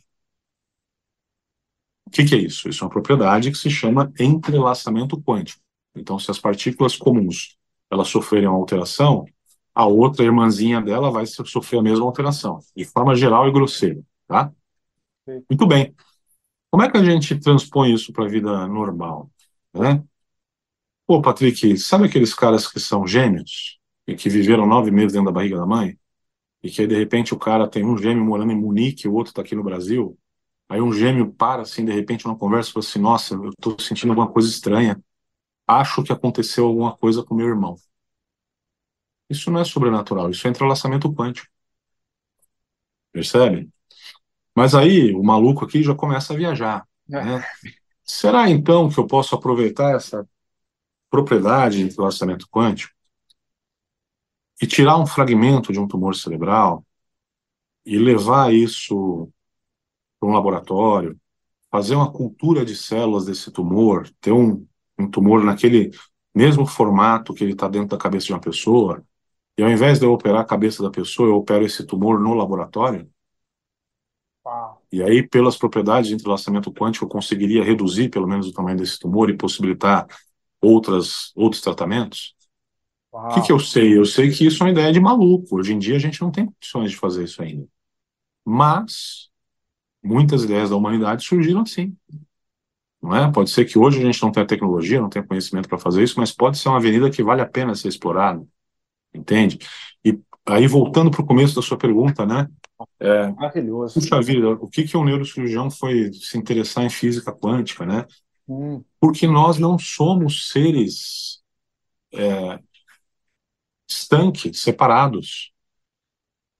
O 2.06 2.10
que, 2.10 2.24
que 2.24 2.34
é 2.34 2.38
isso? 2.38 2.68
Isso 2.68 2.84
é 2.84 2.86
uma 2.86 2.92
propriedade 2.92 3.50
que 3.50 3.56
se 3.56 3.70
chama 3.70 4.12
entrelaçamento 4.18 5.20
quântico. 5.22 5.62
Então, 5.94 6.18
se 6.18 6.30
as 6.30 6.38
partículas 6.38 6.96
comuns 6.96 7.56
elas 7.90 8.08
sofrerem 8.08 8.48
uma 8.48 8.58
alteração, 8.58 9.24
a 9.74 9.86
outra 9.86 10.24
irmãzinha 10.24 10.80
dela 10.80 11.10
vai 11.10 11.24
sofrer 11.26 11.78
a 11.80 11.82
mesma 11.82 12.04
alteração, 12.04 12.58
de 12.76 12.84
forma 12.84 13.14
geral 13.14 13.48
e 13.48 13.52
grosseira, 13.52 14.02
tá? 14.26 14.52
Sim. 15.28 15.44
Muito 15.50 15.66
bem. 15.66 15.94
Como 16.70 16.82
é 16.84 16.90
que 16.90 16.98
a 16.98 17.04
gente 17.04 17.38
transpõe 17.38 17.94
isso 17.94 18.12
para 18.12 18.26
a 18.26 18.28
vida 18.28 18.66
normal, 18.68 19.30
né? 19.74 20.02
Pô, 21.06 21.20
Patrick, 21.20 21.76
sabe 21.78 22.06
aqueles 22.06 22.34
caras 22.34 22.66
que 22.66 22.80
são 22.80 23.06
gêmeos 23.06 23.78
e 24.06 24.14
que 24.14 24.28
viveram 24.28 24.66
nove 24.66 24.90
meses 24.90 25.12
dentro 25.12 25.26
da 25.26 25.32
barriga 25.32 25.56
da 25.58 25.66
mãe? 25.66 25.98
E 26.62 26.70
que 26.70 26.82
aí, 26.82 26.88
de 26.88 26.96
repente, 26.96 27.34
o 27.34 27.38
cara 27.38 27.68
tem 27.68 27.84
um 27.84 27.98
gêmeo 27.98 28.24
morando 28.24 28.52
em 28.52 28.56
Munique, 28.60 29.08
o 29.08 29.14
outro 29.14 29.32
está 29.32 29.42
aqui 29.42 29.54
no 29.54 29.64
Brasil. 29.64 30.18
Aí 30.68 30.80
um 30.80 30.92
gêmeo 30.92 31.32
para, 31.32 31.62
assim, 31.62 31.84
de 31.84 31.92
repente, 31.92 32.26
numa 32.26 32.38
conversa 32.38 32.70
e 32.70 32.72
fala 32.74 32.86
assim: 32.86 33.00
Nossa, 33.00 33.34
eu 33.34 33.50
estou 33.50 33.78
sentindo 33.80 34.10
alguma 34.12 34.30
coisa 34.30 34.48
estranha. 34.48 35.02
Acho 35.66 36.02
que 36.04 36.12
aconteceu 36.12 36.66
alguma 36.66 36.96
coisa 36.96 37.24
com 37.24 37.34
meu 37.34 37.48
irmão. 37.48 37.76
Isso 39.32 39.50
não 39.50 39.60
é 39.60 39.64
sobrenatural, 39.64 40.28
isso 40.30 40.46
é 40.46 40.50
entrelaçamento 40.50 41.10
quântico. 41.10 41.48
Percebe? 43.10 43.70
Mas 44.54 44.74
aí 44.74 45.14
o 45.14 45.22
maluco 45.22 45.64
aqui 45.64 45.82
já 45.82 45.94
começa 45.94 46.34
a 46.34 46.36
viajar. 46.36 46.86
Né? 47.08 47.42
Será 48.04 48.50
então 48.50 48.90
que 48.90 48.98
eu 48.98 49.06
posso 49.06 49.34
aproveitar 49.34 49.94
essa 49.96 50.28
propriedade 51.10 51.88
do 51.88 52.02
orçamento 52.02 52.46
quântico 52.46 52.94
e 54.60 54.66
tirar 54.66 54.98
um 54.98 55.06
fragmento 55.06 55.72
de 55.72 55.80
um 55.80 55.88
tumor 55.88 56.14
cerebral 56.14 56.84
e 57.86 57.96
levar 57.98 58.52
isso 58.52 59.30
para 60.20 60.28
um 60.28 60.32
laboratório, 60.32 61.18
fazer 61.70 61.94
uma 61.94 62.12
cultura 62.12 62.66
de 62.66 62.76
células 62.76 63.24
desse 63.24 63.50
tumor, 63.50 64.10
ter 64.20 64.32
um, 64.32 64.66
um 64.98 65.10
tumor 65.10 65.42
naquele 65.42 65.90
mesmo 66.34 66.66
formato 66.66 67.32
que 67.32 67.42
ele 67.42 67.52
está 67.52 67.66
dentro 67.66 67.88
da 67.88 68.02
cabeça 68.02 68.26
de 68.26 68.32
uma 68.34 68.40
pessoa, 68.40 69.02
e 69.56 69.62
ao 69.62 69.70
invés 69.70 69.98
de 69.98 70.06
eu 70.06 70.12
operar 70.12 70.40
a 70.40 70.44
cabeça 70.44 70.82
da 70.82 70.90
pessoa, 70.90 71.28
eu 71.28 71.36
opero 71.36 71.64
esse 71.64 71.86
tumor 71.86 72.18
no 72.20 72.34
laboratório, 72.34 73.08
Uau. 74.44 74.82
e 74.90 75.02
aí, 75.02 75.26
pelas 75.26 75.56
propriedades 75.56 76.08
de 76.08 76.14
entrelaçamento 76.14 76.72
quântico, 76.72 77.04
eu 77.04 77.08
conseguiria 77.08 77.64
reduzir 77.64 78.08
pelo 78.10 78.26
menos 78.26 78.46
o 78.48 78.52
tamanho 78.52 78.76
desse 78.76 78.98
tumor 78.98 79.30
e 79.30 79.36
possibilitar 79.36 80.06
outras, 80.60 81.32
outros 81.34 81.62
tratamentos? 81.62 82.34
Uau. 83.12 83.30
O 83.30 83.34
que, 83.34 83.42
que 83.42 83.52
eu 83.52 83.58
sei? 83.58 83.96
Eu 83.96 84.04
sei 84.04 84.30
que 84.30 84.46
isso 84.46 84.62
é 84.62 84.66
uma 84.66 84.72
ideia 84.72 84.92
de 84.92 85.00
maluco. 85.00 85.56
Hoje 85.56 85.72
em 85.72 85.78
dia 85.78 85.96
a 85.96 85.98
gente 85.98 86.20
não 86.20 86.30
tem 86.30 86.46
condições 86.46 86.90
de 86.90 86.96
fazer 86.96 87.24
isso 87.24 87.42
ainda. 87.42 87.66
Mas 88.44 89.30
muitas 90.02 90.44
ideias 90.44 90.70
da 90.70 90.76
humanidade 90.76 91.24
surgiram 91.24 91.62
assim. 91.62 91.96
Não 93.02 93.14
é? 93.14 93.30
Pode 93.32 93.50
ser 93.50 93.64
que 93.64 93.78
hoje 93.78 94.00
a 94.00 94.04
gente 94.04 94.22
não 94.22 94.30
tenha 94.30 94.46
tecnologia, 94.46 95.00
não 95.00 95.08
tenha 95.08 95.26
conhecimento 95.26 95.68
para 95.68 95.78
fazer 95.78 96.02
isso, 96.02 96.18
mas 96.18 96.32
pode 96.32 96.58
ser 96.58 96.68
uma 96.68 96.78
avenida 96.78 97.10
que 97.10 97.22
vale 97.22 97.40
a 97.42 97.46
pena 97.46 97.74
ser 97.74 97.88
explorada. 97.88 98.46
Entende? 99.14 99.58
E 100.04 100.18
aí, 100.46 100.66
voltando 100.66 101.10
para 101.10 101.22
o 101.22 101.26
começo 101.26 101.54
da 101.54 101.62
sua 101.62 101.78
pergunta, 101.78 102.24
né? 102.26 102.48
É, 102.98 103.28
Maravilhoso. 103.28 103.94
puxa 103.94 104.20
vida, 104.20 104.50
o 104.50 104.68
que, 104.68 104.84
que 104.84 104.96
o 104.96 105.04
neurocirurgião 105.04 105.70
foi 105.70 106.12
se 106.12 106.36
interessar 106.36 106.84
em 106.84 106.90
física 106.90 107.32
quântica, 107.32 107.86
né? 107.86 108.06
Hum, 108.48 108.82
Porque 109.00 109.26
nós 109.26 109.58
não 109.58 109.78
somos 109.78 110.48
seres 110.48 111.40
é, 112.12 112.58
estanques, 113.88 114.60
separados. 114.60 115.52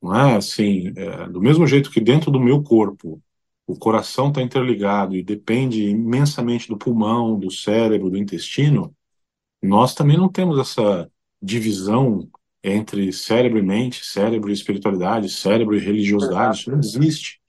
Não 0.00 0.14
é 0.14 0.36
assim, 0.36 0.92
é, 0.96 1.28
do 1.28 1.40
mesmo 1.40 1.66
jeito 1.66 1.90
que 1.90 2.00
dentro 2.00 2.30
do 2.30 2.40
meu 2.40 2.62
corpo 2.62 3.20
o 3.66 3.78
coração 3.78 4.28
está 4.28 4.42
interligado 4.42 5.14
e 5.14 5.22
depende 5.22 5.84
imensamente 5.88 6.68
do 6.68 6.76
pulmão, 6.76 7.38
do 7.38 7.50
cérebro, 7.50 8.10
do 8.10 8.18
intestino, 8.18 8.94
nós 9.62 9.94
também 9.94 10.16
não 10.16 10.28
temos 10.28 10.58
essa 10.58 11.10
divisão 11.40 12.28
entre 12.62 13.12
cérebro 13.12 13.58
e 13.58 13.62
mente, 13.62 14.04
cérebro 14.04 14.50
e 14.50 14.52
espiritualidade, 14.52 15.28
cérebro 15.28 15.74
e 15.76 15.80
religiosidade. 15.80 16.60
Isso 16.60 16.70
não 16.70 16.78
existe. 16.78 17.40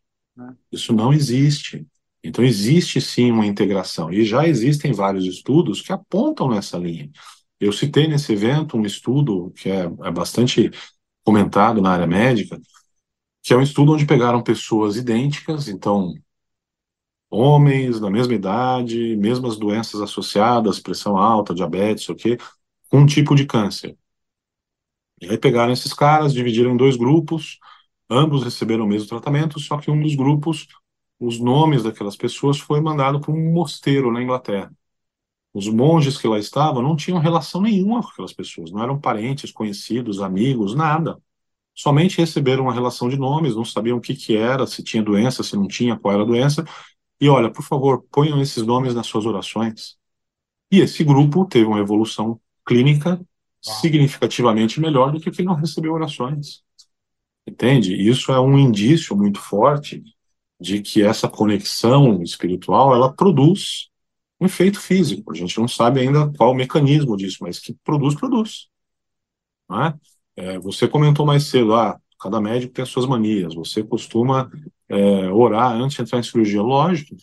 Isso 0.71 0.93
não 0.93 1.13
existe. 1.13 1.87
Então, 2.23 2.43
existe 2.43 3.01
sim 3.01 3.31
uma 3.31 3.45
integração. 3.45 4.11
E 4.11 4.23
já 4.25 4.47
existem 4.47 4.93
vários 4.93 5.25
estudos 5.25 5.81
que 5.81 5.91
apontam 5.91 6.49
nessa 6.49 6.77
linha. 6.77 7.11
Eu 7.59 7.71
citei 7.71 8.07
nesse 8.07 8.33
evento 8.33 8.77
um 8.77 8.85
estudo 8.85 9.51
que 9.51 9.69
é, 9.69 9.83
é 9.83 10.11
bastante 10.11 10.71
comentado 11.23 11.81
na 11.81 11.91
área 11.91 12.07
médica, 12.07 12.59
que 13.41 13.53
é 13.53 13.57
um 13.57 13.61
estudo 13.61 13.93
onde 13.93 14.05
pegaram 14.05 14.41
pessoas 14.41 14.95
idênticas, 14.97 15.67
então 15.67 16.13
homens 17.29 17.99
da 17.99 18.09
mesma 18.09 18.33
idade, 18.33 19.15
mesmas 19.17 19.57
doenças 19.57 20.01
associadas, 20.01 20.79
pressão 20.79 21.17
alta, 21.17 21.53
diabetes, 21.53 22.07
o 22.09 22.15
quê, 22.15 22.37
com 22.89 22.99
um 22.99 23.05
tipo 23.05 23.35
de 23.35 23.45
câncer. 23.45 23.97
E 25.23 25.29
aí 25.29 25.37
pegaram 25.37 25.71
esses 25.71 25.93
caras, 25.93 26.33
dividiram 26.33 26.71
em 26.71 26.77
dois 26.77 26.97
grupos, 26.97 27.57
ambos 28.09 28.43
receberam 28.43 28.83
o 28.85 28.87
mesmo 28.87 29.07
tratamento, 29.07 29.57
só 29.59 29.77
que 29.77 29.89
um 29.89 30.01
dos 30.01 30.15
grupos, 30.15 30.67
os 31.19 31.39
nomes 31.39 31.83
daquelas 31.83 32.17
pessoas 32.17 32.59
foi 32.59 32.81
mandado 32.81 33.21
para 33.21 33.31
um 33.31 33.53
mosteiro 33.53 34.11
na 34.11 34.21
Inglaterra. 34.21 34.69
Os 35.53 35.67
monges 35.69 36.17
que 36.17 36.27
lá 36.27 36.39
estavam 36.39 36.81
não 36.81 36.95
tinham 36.95 37.19
relação 37.19 37.61
nenhuma 37.61 38.01
com 38.01 38.09
aquelas 38.09 38.33
pessoas, 38.33 38.71
não 38.71 38.83
eram 38.83 38.99
parentes, 38.99 39.51
conhecidos, 39.51 40.19
amigos, 40.21 40.75
nada. 40.75 41.17
Somente 41.75 42.17
receberam 42.19 42.65
uma 42.65 42.73
relação 42.73 43.09
de 43.09 43.17
nomes, 43.17 43.55
não 43.55 43.65
sabiam 43.65 43.97
o 43.97 44.01
que 44.01 44.15
que 44.15 44.35
era, 44.35 44.67
se 44.67 44.83
tinha 44.83 45.03
doença, 45.03 45.43
se 45.43 45.55
não 45.55 45.67
tinha, 45.67 45.97
qual 45.97 46.13
era 46.13 46.23
a 46.23 46.25
doença. 46.25 46.65
E 47.21 47.29
olha, 47.29 47.51
por 47.51 47.63
favor, 47.63 48.03
ponham 48.11 48.41
esses 48.41 48.63
nomes 48.63 48.93
nas 48.95 49.07
suas 49.07 49.25
orações. 49.25 49.97
E 50.71 50.79
esse 50.81 51.03
grupo 51.03 51.45
teve 51.45 51.65
uma 51.65 51.79
evolução 51.79 52.39
clínica 52.65 53.19
significativamente 53.63 54.79
melhor 54.79 55.11
do 55.11 55.19
que 55.19 55.31
quem 55.31 55.45
não 55.45 55.55
recebeu 55.55 55.93
orações. 55.93 56.61
Entende? 57.47 57.95
Isso 57.95 58.31
é 58.31 58.39
um 58.39 58.57
indício 58.57 59.15
muito 59.15 59.39
forte 59.39 60.03
de 60.59 60.81
que 60.81 61.01
essa 61.01 61.27
conexão 61.27 62.21
espiritual 62.21 62.93
ela 62.93 63.13
produz 63.13 63.89
um 64.39 64.45
efeito 64.45 64.79
físico. 64.79 65.31
A 65.31 65.35
gente 65.35 65.57
não 65.57 65.67
sabe 65.67 66.01
ainda 66.01 66.31
qual 66.37 66.51
o 66.51 66.55
mecanismo 66.55 67.17
disso, 67.17 67.37
mas 67.41 67.59
que 67.59 67.73
produz, 67.83 68.15
produz. 68.15 68.67
É? 69.71 69.93
É, 70.35 70.59
você 70.59 70.87
comentou 70.87 71.25
mais 71.25 71.43
cedo, 71.45 71.73
ah, 71.73 71.99
cada 72.19 72.39
médico 72.41 72.73
tem 72.73 72.83
as 72.83 72.89
suas 72.89 73.05
manias. 73.05 73.55
Você 73.55 73.83
costuma 73.83 74.49
é, 74.89 75.29
orar 75.31 75.73
antes 75.73 75.95
de 75.95 76.01
entrar 76.01 76.19
em 76.19 76.23
cirurgia. 76.23 76.61
Lógico. 76.61 77.15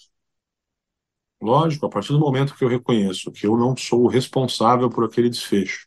Lógico, 1.43 1.87
a 1.87 1.89
partir 1.91 2.13
do 2.13 2.19
momento 2.21 2.55
que 2.55 2.63
eu 2.63 2.69
reconheço 2.69 3.33
que 3.33 3.47
eu 3.47 3.57
não 3.57 3.75
sou 3.77 4.05
o 4.05 4.09
responsável 4.09 4.91
por 4.91 5.05
aquele 5.05 5.31
desfecho, 5.31 5.87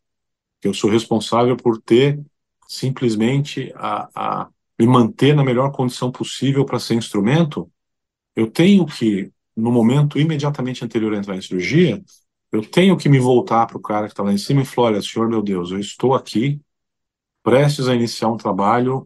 eu 0.68 0.74
sou 0.74 0.90
responsável 0.90 1.56
por 1.58 1.82
ter 1.82 2.20
simplesmente 2.68 3.72
a, 3.76 4.10
a 4.44 4.50
me 4.80 4.88
manter 4.88 5.36
na 5.36 5.44
melhor 5.44 5.72
condição 5.72 6.12
possível 6.12 6.66
para 6.66 6.80
ser 6.80 6.96
instrumento, 6.96 7.72
eu 8.36 8.50
tenho 8.50 8.86
que, 8.86 9.32
no 9.56 9.72
momento 9.72 10.20
imediatamente 10.20 10.84
anterior 10.84 11.14
a 11.14 11.18
entrar 11.18 11.36
em 11.36 11.42
cirurgia, 11.42 12.04
eu 12.52 12.62
tenho 12.62 12.98
que 12.98 13.10
me 13.10 13.20
voltar 13.20 13.68
para 13.68 13.78
o 13.78 13.82
cara 13.82 14.08
que 14.08 14.14
está 14.14 14.24
lá 14.24 14.34
em 14.34 14.38
cima 14.38 14.62
e 14.62 14.66
falar, 14.66 14.90
olha, 14.90 15.02
senhor 15.02 15.30
meu 15.30 15.42
Deus, 15.42 15.72
eu 15.72 15.80
estou 15.80 16.14
aqui 16.14 16.62
prestes 17.44 17.88
a 17.88 17.96
iniciar 17.96 18.30
um 18.30 18.38
trabalho 18.38 19.06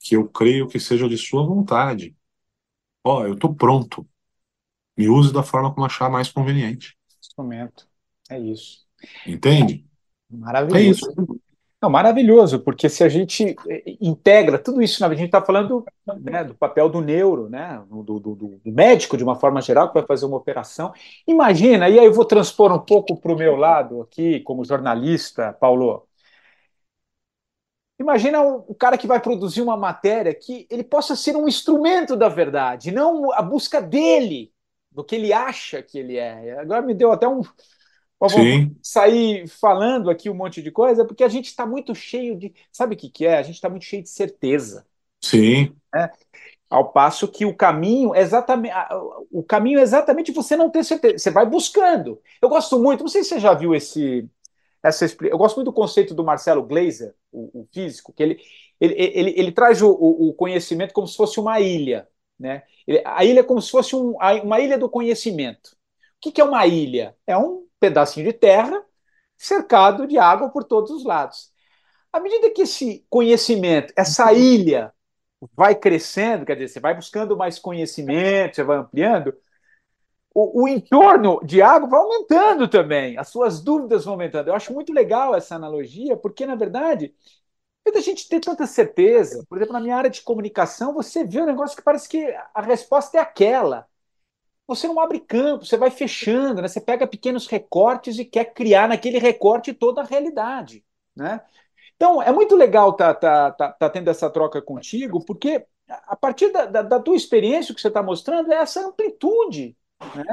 que 0.00 0.16
eu 0.16 0.28
creio 0.28 0.68
que 0.68 0.80
seja 0.80 1.08
de 1.08 1.18
sua 1.18 1.44
vontade. 1.44 2.16
Ó, 3.04 3.24
eu 3.24 3.34
estou 3.34 3.54
pronto. 3.54 4.06
Me 4.96 5.08
use 5.08 5.32
da 5.32 5.42
forma 5.42 5.72
como 5.72 5.86
achar 5.86 6.10
mais 6.10 6.30
conveniente. 6.30 6.96
instrumento. 7.20 7.88
É 8.30 8.38
isso. 8.38 8.86
Entende? 9.26 9.87
É 10.72 10.80
Maravilhoso. 10.80 10.80
isso. 10.80 11.14
Não, 11.80 11.90
maravilhoso, 11.90 12.60
porque 12.60 12.88
se 12.88 13.04
a 13.04 13.08
gente 13.08 13.56
eh, 13.68 13.96
integra 14.00 14.58
tudo 14.58 14.82
isso, 14.82 15.04
a 15.04 15.10
gente 15.14 15.26
está 15.26 15.40
falando 15.42 15.88
né, 16.20 16.42
do 16.44 16.54
papel 16.54 16.88
do 16.88 17.00
neuro, 17.00 17.48
né, 17.48 17.82
do, 17.88 18.02
do- 18.20 18.34
do- 18.34 18.60
médico 18.66 19.16
de 19.16 19.24
uma 19.24 19.36
forma 19.36 19.60
geral, 19.62 19.88
que 19.88 19.94
vai 19.94 20.06
fazer 20.06 20.26
uma 20.26 20.36
operação. 20.36 20.92
Imagina, 21.26 21.88
e 21.88 21.98
aí 21.98 22.06
eu 22.06 22.12
vou 22.12 22.24
transpor 22.24 22.72
um 22.72 22.80
pouco 22.80 23.16
para 23.20 23.32
o 23.32 23.36
meu 23.38 23.56
lado 23.56 24.02
aqui, 24.02 24.40
como 24.40 24.64
jornalista, 24.64 25.52
Paulo. 25.54 26.06
Imagina 28.00 28.40
o 28.42 28.74
cara 28.74 28.96
que 28.96 29.06
vai 29.08 29.20
produzir 29.20 29.60
uma 29.60 29.76
matéria 29.76 30.32
que 30.34 30.66
ele 30.70 30.84
possa 30.84 31.16
ser 31.16 31.34
um 31.36 31.48
instrumento 31.48 32.14
da 32.16 32.28
verdade, 32.28 32.92
não 32.92 33.32
a 33.32 33.42
busca 33.42 33.82
dele, 33.82 34.52
do 34.90 35.02
que 35.04 35.16
ele 35.16 35.32
acha 35.32 35.82
que 35.82 35.98
ele 35.98 36.16
é. 36.16 36.58
Agora 36.60 36.80
me 36.80 36.94
deu 36.94 37.10
até 37.10 37.26
um, 37.26 37.40
Sim, 38.26 38.76
de 38.80 38.88
sair 38.88 39.48
falando 39.48 40.10
aqui 40.10 40.30
um 40.30 40.34
monte 40.34 40.62
de 40.62 40.70
coisa, 40.70 41.04
porque 41.06 41.24
a 41.24 41.28
gente 41.28 41.46
está 41.46 41.66
muito 41.66 41.94
cheio 41.94 42.36
de. 42.38 42.54
Sabe 42.72 42.94
o 42.94 42.98
que 42.98 43.10
que 43.10 43.26
é? 43.26 43.38
A 43.38 43.42
gente 43.42 43.56
está 43.56 43.68
muito 43.70 43.84
cheio 43.84 44.02
de 44.02 44.08
certeza. 44.10 44.86
sim, 45.20 45.76
Ao 46.70 46.92
passo 46.92 47.26
que 47.28 47.46
o 47.46 47.56
caminho 47.56 48.14
é 48.14 48.20
exatamente 48.20 48.74
o 49.32 49.42
caminho 49.42 49.78
é 49.78 49.82
exatamente 49.82 50.32
você 50.32 50.54
não 50.56 50.68
ter 50.70 50.84
certeza. 50.84 51.18
Você 51.18 51.30
vai 51.30 51.46
buscando. 51.46 52.20
Eu 52.42 52.48
gosto 52.48 52.78
muito, 52.78 53.00
não 53.02 53.08
sei 53.08 53.22
se 53.22 53.30
você 53.30 53.40
já 53.40 53.54
viu 53.54 53.74
esse 53.74 54.28
essa 54.82 55.06
eu 55.22 55.38
gosto 55.38 55.56
muito 55.56 55.66
do 55.68 55.74
conceito 55.74 56.14
do 56.14 56.24
Marcelo 56.24 56.64
Gleiser, 56.64 57.14
o, 57.32 57.62
o 57.62 57.68
físico, 57.72 58.12
que 58.12 58.24
ele 58.24 58.40
ele, 58.80 58.94
ele, 58.98 59.34
ele 59.38 59.52
traz 59.52 59.82
o, 59.82 59.90
o- 59.92 60.34
conhecimento 60.34 60.94
como 60.94 61.06
se 61.08 61.16
fosse 61.16 61.40
uma 61.40 61.60
ilha, 61.60 62.08
né? 62.40 62.64
Ele- 62.88 63.02
a 63.06 63.24
ilha 63.24 63.42
é 63.42 63.44
como 63.44 63.62
se 63.62 63.70
fosse 63.70 63.96
um- 63.96 64.16
uma 64.44 64.60
ilha 64.60 64.78
do 64.78 64.90
conhecimento. 64.90 65.68
O 66.18 66.20
que 66.22 66.32
que 66.32 66.42
é 66.42 66.44
uma 66.44 66.66
ilha? 66.66 67.16
É 67.28 67.38
um 67.38 67.67
pedacinho 67.80 68.26
de 68.26 68.32
terra 68.32 68.82
cercado 69.36 70.06
de 70.06 70.18
água 70.18 70.50
por 70.50 70.64
todos 70.64 70.90
os 70.90 71.04
lados. 71.04 71.52
À 72.12 72.20
medida 72.20 72.50
que 72.50 72.62
esse 72.62 73.06
conhecimento, 73.10 73.92
essa 73.96 74.32
ilha 74.32 74.92
vai 75.54 75.74
crescendo, 75.74 76.46
quer 76.46 76.54
dizer, 76.54 76.68
você 76.68 76.80
vai 76.80 76.94
buscando 76.94 77.36
mais 77.36 77.58
conhecimento, 77.58 78.56
você 78.56 78.64
vai 78.64 78.78
ampliando, 78.78 79.34
o, 80.34 80.64
o 80.64 80.68
entorno 80.68 81.40
de 81.44 81.62
água 81.62 81.88
vai 81.88 82.00
aumentando 82.00 82.68
também, 82.68 83.18
as 83.18 83.28
suas 83.28 83.60
dúvidas 83.62 84.04
vão 84.04 84.14
aumentando. 84.14 84.48
Eu 84.48 84.54
acho 84.54 84.72
muito 84.72 84.92
legal 84.92 85.34
essa 85.34 85.56
analogia, 85.56 86.16
porque, 86.16 86.46
na 86.46 86.54
verdade, 86.54 87.14
a 87.94 88.00
gente 88.00 88.28
ter 88.28 88.40
tanta 88.40 88.66
certeza, 88.66 89.44
por 89.48 89.58
exemplo, 89.58 89.72
na 89.72 89.80
minha 89.80 89.96
área 89.96 90.10
de 90.10 90.22
comunicação, 90.22 90.94
você 90.94 91.24
vê 91.24 91.40
um 91.42 91.46
negócio 91.46 91.76
que 91.76 91.82
parece 91.82 92.08
que 92.08 92.22
a 92.54 92.60
resposta 92.62 93.18
é 93.18 93.20
aquela. 93.20 93.88
Você 94.68 94.86
não 94.86 95.00
abre 95.00 95.18
campo, 95.18 95.64
você 95.64 95.76
vai 95.76 95.90
fechando, 95.90 96.62
né? 96.62 96.68
Você 96.68 96.80
pega 96.80 97.06
pequenos 97.06 97.46
recortes 97.46 98.18
e 98.18 98.24
quer 98.24 98.52
criar 98.52 98.86
naquele 98.88 99.18
recorte 99.18 99.72
toda 99.72 100.02
a 100.02 100.04
realidade, 100.04 100.84
né? 101.16 101.40
Então, 101.96 102.22
é 102.22 102.30
muito 102.32 102.54
legal 102.54 102.90
estar 102.90 103.14
tá, 103.14 103.50
tá, 103.50 103.70
tá, 103.70 103.72
tá 103.72 103.90
tendo 103.90 104.08
essa 104.08 104.30
troca 104.30 104.62
contigo, 104.62 105.24
porque 105.24 105.66
a 105.88 106.14
partir 106.14 106.52
da, 106.52 106.66
da, 106.66 106.82
da 106.82 107.00
tua 107.00 107.16
experiência, 107.16 107.74
que 107.74 107.80
você 107.80 107.88
está 107.88 108.02
mostrando 108.02 108.52
é 108.52 108.56
essa 108.56 108.86
amplitude. 108.86 109.76
Né? 110.14 110.24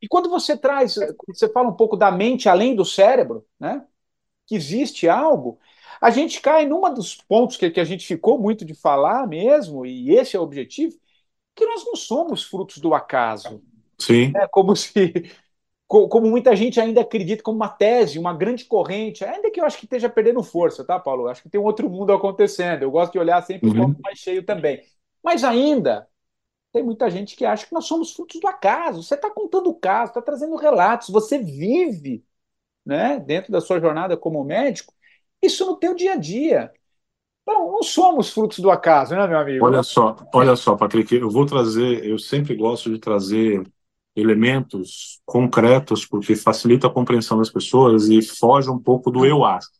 E 0.00 0.08
quando 0.08 0.30
você 0.30 0.56
traz, 0.56 0.94
você 1.26 1.48
fala 1.52 1.68
um 1.68 1.76
pouco 1.76 1.96
da 1.96 2.10
mente 2.10 2.48
além 2.48 2.74
do 2.74 2.84
cérebro, 2.84 3.44
né? 3.58 3.84
que 4.46 4.54
existe 4.54 5.08
algo, 5.08 5.58
a 6.00 6.10
gente 6.10 6.40
cai 6.40 6.66
num 6.66 6.82
dos 6.94 7.16
pontos 7.16 7.56
que, 7.56 7.70
que 7.70 7.80
a 7.80 7.84
gente 7.84 8.06
ficou 8.06 8.38
muito 8.38 8.64
de 8.64 8.74
falar 8.74 9.26
mesmo, 9.26 9.84
e 9.84 10.10
esse 10.14 10.36
é 10.36 10.38
o 10.38 10.42
objetivo, 10.42 10.96
que 11.54 11.66
nós 11.66 11.84
não 11.84 11.94
somos 11.94 12.42
frutos 12.42 12.78
do 12.78 12.94
acaso. 12.94 13.62
Sim. 14.02 14.32
É 14.36 14.46
como 14.48 14.74
se 14.76 15.30
como 15.86 16.30
muita 16.30 16.56
gente 16.56 16.80
ainda 16.80 17.02
acredita 17.02 17.42
como 17.42 17.56
uma 17.56 17.68
tese, 17.68 18.18
uma 18.18 18.32
grande 18.32 18.64
corrente, 18.64 19.26
ainda 19.26 19.50
que 19.50 19.60
eu 19.60 19.64
acho 19.66 19.76
que 19.76 19.84
esteja 19.84 20.08
perdendo 20.08 20.42
força, 20.42 20.82
tá, 20.82 20.98
Paulo? 20.98 21.28
Acho 21.28 21.42
que 21.42 21.50
tem 21.50 21.60
um 21.60 21.64
outro 21.64 21.90
mundo 21.90 22.14
acontecendo. 22.14 22.82
Eu 22.82 22.90
gosto 22.90 23.12
de 23.12 23.18
olhar 23.18 23.42
sempre 23.42 23.68
uhum. 23.68 23.74
o 23.74 23.88
copo 23.88 24.00
mais 24.02 24.18
cheio 24.18 24.42
também. 24.42 24.82
Mas 25.22 25.44
ainda 25.44 26.08
tem 26.72 26.82
muita 26.82 27.10
gente 27.10 27.36
que 27.36 27.44
acha 27.44 27.66
que 27.66 27.74
nós 27.74 27.84
somos 27.84 28.14
frutos 28.14 28.40
do 28.40 28.48
acaso. 28.48 29.02
Você 29.02 29.14
está 29.14 29.28
contando 29.30 29.68
o 29.68 29.74
caso, 29.74 30.12
está 30.12 30.22
trazendo 30.22 30.56
relatos, 30.56 31.10
você 31.10 31.38
vive, 31.38 32.24
né, 32.86 33.20
dentro 33.20 33.52
da 33.52 33.60
sua 33.60 33.78
jornada 33.78 34.16
como 34.16 34.42
médico, 34.42 34.94
isso 35.42 35.66
no 35.66 35.76
teu 35.76 35.94
dia 35.94 36.14
a 36.14 36.16
dia. 36.16 36.72
Então, 37.42 37.70
não 37.70 37.82
somos 37.82 38.30
frutos 38.30 38.60
do 38.60 38.70
acaso, 38.70 39.14
né, 39.14 39.26
meu 39.26 39.38
amigo? 39.38 39.66
Olha 39.66 39.82
só, 39.82 40.16
olha 40.32 40.56
só, 40.56 40.74
Patrick, 40.74 41.14
eu 41.14 41.28
vou 41.28 41.44
trazer, 41.44 42.02
eu 42.06 42.18
sempre 42.18 42.54
gosto 42.54 42.88
de 42.88 42.98
trazer 42.98 43.62
elementos 44.14 45.20
concretos, 45.24 46.04
porque 46.04 46.36
facilita 46.36 46.86
a 46.86 46.90
compreensão 46.90 47.38
das 47.38 47.50
pessoas 47.50 48.08
e 48.08 48.20
foge 48.22 48.70
um 48.70 48.78
pouco 48.78 49.10
do 49.10 49.24
eu 49.24 49.44
acho. 49.44 49.70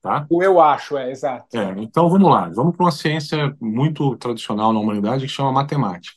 Tá? 0.00 0.26
O 0.28 0.42
eu 0.42 0.60
acho, 0.60 0.96
é, 0.96 1.10
exato. 1.12 1.56
É, 1.56 1.74
então 1.78 2.08
vamos 2.08 2.28
lá, 2.28 2.48
vamos 2.48 2.74
para 2.74 2.84
uma 2.84 2.90
ciência 2.90 3.56
muito 3.60 4.16
tradicional 4.16 4.72
na 4.72 4.80
humanidade 4.80 5.26
que 5.26 5.32
chama 5.32 5.52
matemática. 5.52 6.16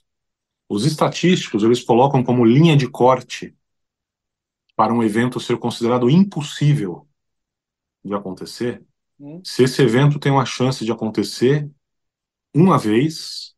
Os 0.68 0.86
estatísticos, 0.86 1.64
eles 1.64 1.84
colocam 1.84 2.24
como 2.24 2.44
linha 2.44 2.76
de 2.76 2.90
corte 2.90 3.56
para 4.76 4.92
um 4.92 5.04
evento 5.04 5.40
ser 5.40 5.58
considerado 5.58 6.10
impossível 6.10 7.08
de 8.04 8.14
acontecer, 8.14 8.84
hum. 9.20 9.42
se 9.44 9.64
esse 9.64 9.82
evento 9.82 10.20
tem 10.20 10.32
uma 10.32 10.46
chance 10.46 10.84
de 10.84 10.92
acontecer 10.92 11.70
uma 12.54 12.78
vez 12.78 13.56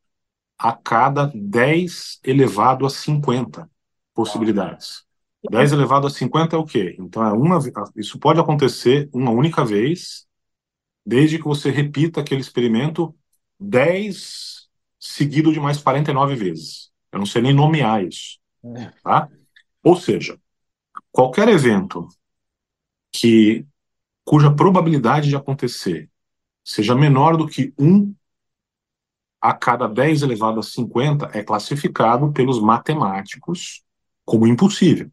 a 0.58 0.74
cada 0.74 1.32
10 1.34 2.20
elevado 2.24 2.86
a 2.86 2.90
50 2.90 3.70
possibilidades. 4.18 5.06
10 5.52 5.74
elevado 5.74 6.08
a 6.08 6.10
50 6.10 6.56
é 6.56 6.60
o 6.60 6.66
quê? 6.66 6.96
Então, 7.00 7.24
é 7.24 7.32
uma, 7.32 7.60
isso 7.96 8.18
pode 8.18 8.40
acontecer 8.40 9.08
uma 9.14 9.30
única 9.30 9.64
vez, 9.64 10.26
desde 11.06 11.38
que 11.38 11.44
você 11.44 11.70
repita 11.70 12.22
aquele 12.22 12.42
experimento 12.42 13.16
10 13.60 14.68
seguido 15.00 15.54
de 15.54 15.60
mais 15.60 15.80
49 15.80 16.36
vezes. 16.36 16.92
Eu 17.12 17.20
não 17.20 17.28
sei 17.28 17.44
nem 17.44 17.54
nomear 17.54 18.04
isso. 18.04 18.40
É. 18.64 18.92
Tá? 19.04 19.30
Ou 19.84 19.96
seja, 19.96 20.40
qualquer 21.12 21.48
evento 21.48 22.08
que 23.12 23.68
cuja 24.26 24.52
probabilidade 24.52 25.30
de 25.30 25.36
acontecer 25.36 26.10
seja 26.64 26.96
menor 26.96 27.38
do 27.38 27.48
que 27.48 27.72
1 27.78 28.14
a 29.40 29.54
cada 29.54 29.88
10 29.88 30.24
elevado 30.24 30.60
a 30.60 30.64
50 30.64 31.30
é 31.38 31.44
classificado 31.44 32.34
pelos 32.34 32.60
matemáticos 32.60 33.86
como 34.28 34.46
impossível. 34.46 35.10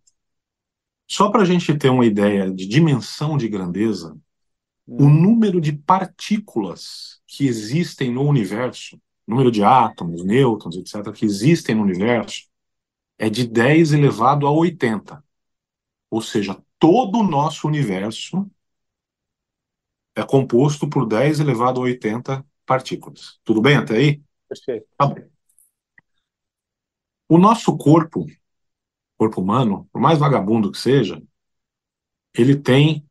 Só 1.09 1.31
para 1.31 1.43
a 1.43 1.45
gente 1.45 1.73
ter 1.79 1.89
uma 1.89 2.05
ideia 2.05 2.51
de 2.51 2.67
dimensão 2.67 3.37
de 3.37 3.49
grandeza, 3.49 4.13
hum. 4.89 5.07
o 5.07 5.09
número 5.09 5.61
de 5.61 5.73
partículas 5.73 7.23
que 7.25 7.47
existem 7.47 8.11
no 8.13 8.23
universo, 8.23 9.01
número 9.25 9.53
de 9.53 9.63
átomos, 9.63 10.25
nêutrons, 10.25 10.77
etc., 10.77 11.13
que 11.13 11.25
existem 11.25 11.77
no 11.77 11.83
universo, 11.83 12.49
é 13.17 13.31
de 13.31 13.47
10 13.47 13.93
elevado 13.93 14.49
a 14.49 14.51
80. 14.51 15.25
Ou 16.11 16.21
seja, 16.21 16.61
todo 16.77 17.19
o 17.19 17.23
nosso 17.23 17.69
universo 17.69 18.51
é 20.17 20.25
composto 20.25 20.89
por 20.89 21.07
10 21.07 21.39
elevado 21.39 21.81
a 21.81 21.85
80 21.85 22.45
partículas. 22.67 23.39
Tudo 23.45 23.63
bem 23.63 23.77
até 23.77 23.97
aí? 23.97 24.21
Perfeito. 24.49 24.89
Tá 24.99 25.07
bem. 25.07 25.25
O 27.29 27.39
nosso 27.39 27.77
corpo 27.77 28.27
corpo 29.25 29.41
humano, 29.41 29.89
por 29.93 30.01
mais 30.01 30.19
vagabundo 30.19 30.71
que 30.71 30.79
seja, 30.79 31.23
ele 32.37 32.57
tem 32.57 33.07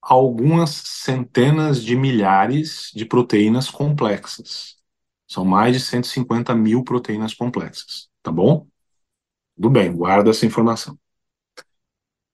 algumas 0.00 0.70
centenas 0.70 1.82
de 1.82 1.96
milhares 1.96 2.90
de 2.94 3.04
proteínas 3.04 3.68
complexas. 3.68 4.76
São 5.28 5.44
mais 5.44 5.74
de 5.74 5.80
150 5.80 6.54
mil 6.54 6.82
proteínas 6.82 7.34
complexas, 7.34 8.08
tá 8.22 8.32
bom? 8.32 8.66
Tudo 9.56 9.70
bem, 9.70 9.92
guarda 9.94 10.30
essa 10.30 10.46
informação. 10.46 10.98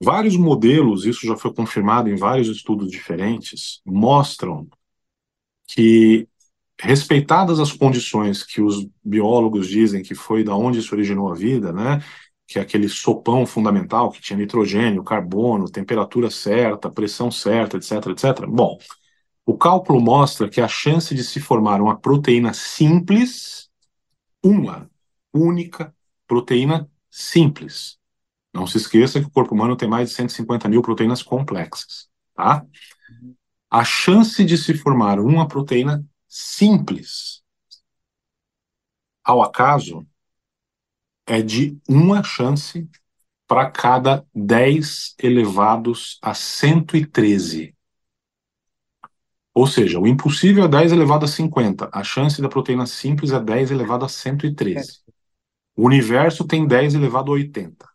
Vários 0.02 0.36
modelos, 0.36 1.06
isso 1.06 1.26
já 1.26 1.36
foi 1.36 1.52
confirmado 1.54 2.08
em 2.10 2.16
vários 2.16 2.48
estudos 2.48 2.90
diferentes, 2.90 3.80
mostram 3.84 4.68
que, 5.66 6.28
respeitadas 6.78 7.58
as 7.58 7.72
condições 7.72 8.42
que 8.42 8.60
os 8.60 8.86
biólogos 9.02 9.68
dizem 9.68 10.02
que 10.02 10.14
foi 10.14 10.44
da 10.44 10.54
onde 10.54 10.82
se 10.82 10.94
originou 10.94 11.30
a 11.32 11.34
vida, 11.34 11.72
né? 11.72 12.00
Que 12.46 12.58
é 12.58 12.62
aquele 12.62 12.88
sopão 12.88 13.44
fundamental 13.44 14.10
que 14.10 14.20
tinha 14.20 14.38
nitrogênio, 14.38 15.02
carbono, 15.02 15.70
temperatura 15.70 16.30
certa, 16.30 16.90
pressão 16.90 17.30
certa, 17.30 17.76
etc, 17.76 18.06
etc. 18.06 18.46
Bom, 18.46 18.78
o 19.44 19.56
cálculo 19.56 20.00
mostra 20.00 20.48
que 20.48 20.60
a 20.60 20.68
chance 20.68 21.14
de 21.14 21.24
se 21.24 21.40
formar 21.40 21.80
uma 21.80 21.98
proteína 21.98 22.52
simples, 22.52 23.68
uma 24.42 24.88
única 25.32 25.94
proteína 26.26 26.88
simples. 27.10 27.98
Não 28.52 28.66
se 28.66 28.76
esqueça 28.76 29.20
que 29.20 29.26
o 29.26 29.30
corpo 29.30 29.54
humano 29.54 29.76
tem 29.76 29.88
mais 29.88 30.10
de 30.10 30.14
150 30.14 30.68
mil 30.68 30.82
proteínas 30.82 31.22
complexas, 31.22 32.08
tá? 32.34 32.64
A 33.70 33.84
chance 33.84 34.44
de 34.44 34.56
se 34.56 34.72
formar 34.74 35.18
uma 35.18 35.46
proteína 35.46 36.04
simples, 36.28 37.42
ao 39.22 39.42
acaso, 39.42 40.06
é 41.26 41.42
de 41.42 41.78
uma 41.88 42.22
chance 42.22 42.88
para 43.46 43.70
cada 43.70 44.24
10 44.34 45.14
elevados 45.22 46.18
a 46.22 46.34
113. 46.34 47.74
Ou 49.54 49.66
seja, 49.66 49.98
o 49.98 50.06
impossível 50.06 50.64
é 50.64 50.68
10 50.68 50.92
elevado 50.92 51.24
a 51.24 51.28
50. 51.28 51.88
A 51.92 52.04
chance 52.04 52.42
da 52.42 52.48
proteína 52.48 52.86
simples 52.86 53.32
é 53.32 53.40
10 53.40 53.70
elevado 53.70 54.04
a 54.04 54.08
113. 54.08 55.00
O 55.74 55.86
universo 55.86 56.46
tem 56.46 56.66
10 56.66 56.94
elevado 56.94 57.30
a 57.30 57.34
80. 57.34 57.86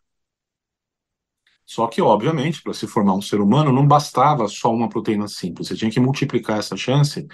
Só 1.64 1.86
que, 1.86 2.02
obviamente, 2.02 2.60
para 2.62 2.74
se 2.74 2.86
formar 2.86 3.14
um 3.14 3.22
ser 3.22 3.40
humano, 3.40 3.72
não 3.72 3.86
bastava 3.86 4.48
só 4.48 4.74
uma 4.74 4.88
proteína 4.88 5.28
simples. 5.28 5.68
Você 5.68 5.76
tinha 5.76 5.90
que 5.90 6.00
multiplicar 6.00 6.58
essa 6.58 6.76
chance 6.76 7.26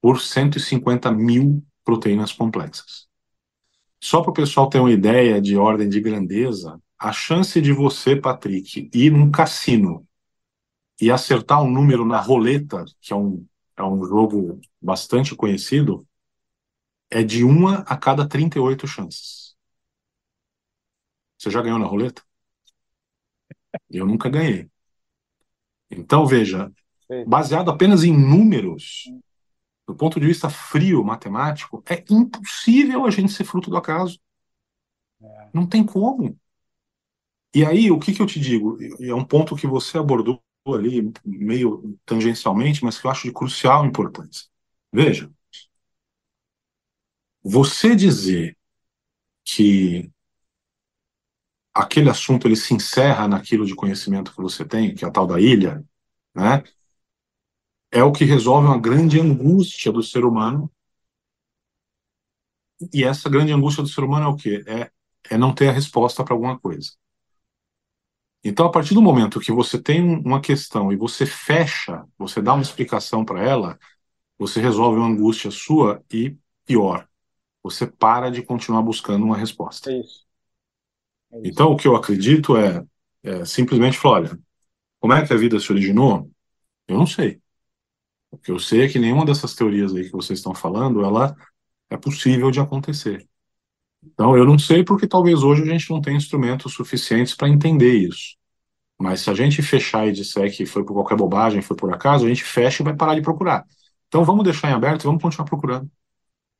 por 0.00 0.20
150 0.20 1.12
mil 1.12 1.64
proteínas 1.84 2.32
complexas. 2.32 3.06
Só 4.04 4.20
para 4.20 4.32
o 4.32 4.34
pessoal 4.34 4.68
ter 4.68 4.80
uma 4.80 4.92
ideia 4.92 5.40
de 5.40 5.56
ordem 5.56 5.88
de 5.88 5.98
grandeza, 5.98 6.78
a 6.98 7.10
chance 7.10 7.58
de 7.58 7.72
você, 7.72 8.14
Patrick, 8.14 8.90
ir 8.92 9.10
num 9.10 9.30
cassino 9.30 10.06
e 11.00 11.10
acertar 11.10 11.62
um 11.62 11.70
número 11.70 12.04
na 12.04 12.20
roleta, 12.20 12.84
que 13.00 13.14
é 13.14 13.16
um, 13.16 13.46
é 13.74 13.82
um 13.82 14.04
jogo 14.04 14.60
bastante 14.78 15.34
conhecido, 15.34 16.06
é 17.08 17.22
de 17.22 17.44
uma 17.44 17.78
a 17.86 17.96
cada 17.96 18.28
38 18.28 18.86
chances. 18.86 19.56
Você 21.38 21.50
já 21.50 21.62
ganhou 21.62 21.78
na 21.78 21.86
roleta? 21.86 22.22
Eu 23.88 24.04
nunca 24.04 24.28
ganhei. 24.28 24.68
Então, 25.90 26.26
veja, 26.26 26.70
baseado 27.26 27.70
apenas 27.70 28.04
em 28.04 28.12
números, 28.12 29.04
do 29.86 29.94
ponto 29.94 30.18
de 30.18 30.26
vista 30.26 30.48
frio, 30.48 31.04
matemático, 31.04 31.82
é 31.88 32.04
impossível 32.10 33.04
a 33.04 33.10
gente 33.10 33.32
ser 33.32 33.44
fruto 33.44 33.70
do 33.70 33.76
acaso. 33.76 34.18
É. 35.22 35.48
Não 35.52 35.66
tem 35.66 35.84
como. 35.84 36.38
E 37.54 37.64
aí, 37.64 37.90
o 37.90 37.98
que, 37.98 38.12
que 38.12 38.20
eu 38.20 38.26
te 38.26 38.40
digo? 38.40 38.76
É 39.00 39.14
um 39.14 39.24
ponto 39.24 39.54
que 39.56 39.66
você 39.66 39.98
abordou 39.98 40.42
ali, 40.66 41.12
meio 41.24 41.96
tangencialmente, 42.04 42.82
mas 42.84 42.98
que 42.98 43.06
eu 43.06 43.10
acho 43.10 43.28
de 43.28 43.32
crucial 43.32 43.86
importância. 43.86 44.46
Veja, 44.92 45.30
você 47.42 47.94
dizer 47.94 48.56
que 49.44 50.10
aquele 51.72 52.08
assunto 52.10 52.46
ele 52.46 52.56
se 52.56 52.74
encerra 52.74 53.28
naquilo 53.28 53.66
de 53.66 53.74
conhecimento 53.74 54.32
que 54.32 54.40
você 54.40 54.64
tem, 54.64 54.94
que 54.94 55.04
é 55.04 55.08
a 55.08 55.10
tal 55.10 55.26
da 55.26 55.40
ilha, 55.40 55.84
né? 56.34 56.62
É 57.94 58.04
o 58.04 58.12
que 58.12 58.24
resolve 58.26 58.66
uma 58.68 58.78
grande 58.80 59.20
angústia 59.20 59.92
do 59.92 60.02
ser 60.02 60.24
humano. 60.26 60.70
E 62.92 63.04
essa 63.04 63.28
grande 63.28 63.52
angústia 63.52 63.82
do 63.82 63.88
ser 63.88 64.02
humano 64.04 64.26
é 64.26 64.28
o 64.28 64.36
quê? 64.36 64.64
É, 64.66 64.90
é 65.30 65.38
não 65.38 65.54
ter 65.54 65.68
a 65.68 65.72
resposta 65.72 66.24
para 66.24 66.34
alguma 66.34 66.58
coisa. 66.58 66.90
Então, 68.42 68.66
a 68.66 68.70
partir 68.70 68.94
do 68.94 69.00
momento 69.02 69.40
que 69.40 69.50
você 69.52 69.80
tem 69.80 70.02
uma 70.02 70.40
questão 70.40 70.92
e 70.92 70.96
você 70.96 71.24
fecha, 71.24 72.04
você 72.18 72.42
dá 72.42 72.52
uma 72.52 72.62
explicação 72.62 73.24
para 73.24 73.42
ela, 73.42 73.78
você 74.38 74.60
resolve 74.60 74.98
uma 74.98 75.08
angústia 75.08 75.50
sua 75.50 76.02
e, 76.12 76.36
pior, 76.66 77.08
você 77.62 77.86
para 77.86 78.30
de 78.30 78.42
continuar 78.42 78.82
buscando 78.82 79.24
uma 79.24 79.36
resposta. 79.38 79.90
É 79.90 79.98
isso. 80.00 80.26
É 81.32 81.40
isso. 81.40 81.50
Então, 81.52 81.72
o 81.72 81.76
que 81.76 81.86
eu 81.86 81.96
acredito 81.96 82.56
é, 82.56 82.84
é 83.22 83.44
simplesmente 83.44 83.98
falar, 83.98 84.16
olha, 84.20 84.38
como 85.00 85.14
é 85.14 85.26
que 85.26 85.32
a 85.32 85.36
vida 85.36 85.60
se 85.60 85.72
originou? 85.72 86.30
Eu 86.88 86.98
não 86.98 87.06
sei. 87.08 87.42
O 88.34 88.38
que 88.38 88.50
eu 88.50 88.58
sei 88.58 88.82
é 88.82 88.88
que 88.88 88.98
nenhuma 88.98 89.24
dessas 89.24 89.54
teorias 89.54 89.94
aí 89.94 90.06
que 90.06 90.12
vocês 90.12 90.40
estão 90.40 90.54
falando, 90.54 91.04
ela 91.04 91.36
é 91.88 91.96
possível 91.96 92.50
de 92.50 92.58
acontecer. 92.58 93.24
Então, 94.02 94.36
eu 94.36 94.44
não 94.44 94.58
sei 94.58 94.84
porque 94.84 95.06
talvez 95.06 95.42
hoje 95.44 95.62
a 95.62 95.66
gente 95.66 95.88
não 95.88 96.00
tenha 96.00 96.16
instrumentos 96.16 96.74
suficientes 96.74 97.34
para 97.34 97.48
entender 97.48 97.94
isso. 97.94 98.36
Mas 98.98 99.20
se 99.20 99.30
a 99.30 99.34
gente 99.34 99.62
fechar 99.62 100.08
e 100.08 100.12
disser 100.12 100.54
que 100.54 100.66
foi 100.66 100.84
por 100.84 100.94
qualquer 100.94 101.16
bobagem, 101.16 101.62
foi 101.62 101.76
por 101.76 101.94
acaso, 101.94 102.26
a 102.26 102.28
gente 102.28 102.42
fecha 102.42 102.82
e 102.82 102.84
vai 102.84 102.94
parar 102.94 103.14
de 103.14 103.22
procurar. 103.22 103.64
Então, 104.08 104.24
vamos 104.24 104.44
deixar 104.44 104.70
em 104.70 104.74
aberto 104.74 105.02
e 105.02 105.06
vamos 105.06 105.22
continuar 105.22 105.46
procurando. 105.46 105.88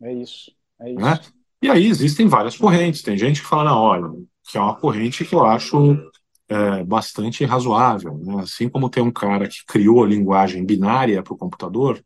É 0.01 0.13
isso. 0.13 0.53
É 0.81 0.91
isso. 0.91 1.01
Né? 1.01 1.21
E 1.61 1.69
aí 1.69 1.87
existem 1.87 2.29
várias 2.29 2.57
correntes. 2.57 3.03
Tem 3.03 3.19
gente 3.19 3.41
que 3.41 3.49
fala, 3.49 3.65
não, 3.65 3.79
olha, 3.79 4.11
que 4.49 4.57
é 4.57 4.61
uma 4.61 4.77
corrente 4.77 5.25
que 5.25 5.35
eu 5.35 5.45
acho 5.45 5.99
é, 6.49 6.85
bastante 6.85 7.45
razoável. 7.45 8.17
Né? 8.19 8.43
Assim 8.43 8.69
como 8.69 8.91
tem 8.91 9.03
um 9.03 9.13
cara 9.13 9.49
que 9.49 9.65
criou 9.67 10.05
a 10.05 10.07
linguagem 10.07 10.65
binária 10.65 11.23
para 11.23 11.35
o 11.35 11.39
computador, 11.39 12.03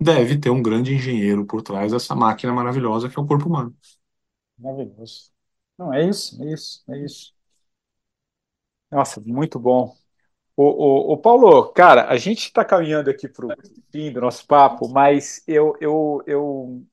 deve 0.00 0.38
ter 0.38 0.50
um 0.50 0.62
grande 0.62 0.94
engenheiro 0.94 1.46
por 1.46 1.62
trás 1.62 1.92
dessa 1.92 2.14
máquina 2.14 2.52
maravilhosa 2.52 3.08
que 3.08 3.18
é 3.18 3.22
o 3.22 3.26
corpo 3.26 3.48
humano. 3.48 3.74
Maravilhoso. 4.58 5.30
Não, 5.78 5.92
é 5.92 6.08
isso, 6.08 6.42
é 6.42 6.52
isso, 6.52 6.84
é 6.88 7.04
isso. 7.04 7.32
Nossa, 8.90 9.20
muito 9.20 9.58
bom. 9.58 9.96
O, 10.54 11.14
o, 11.14 11.16
Paulo, 11.16 11.68
cara, 11.72 12.08
a 12.08 12.16
gente 12.16 12.40
está 12.44 12.64
caminhando 12.64 13.08
aqui 13.08 13.26
para 13.26 13.46
o 13.46 13.50
fim 13.90 14.12
do 14.12 14.20
nosso 14.20 14.46
papo, 14.46 14.86
mas 14.88 15.42
eu, 15.48 15.74
eu, 15.80 16.22
eu, 16.26 16.86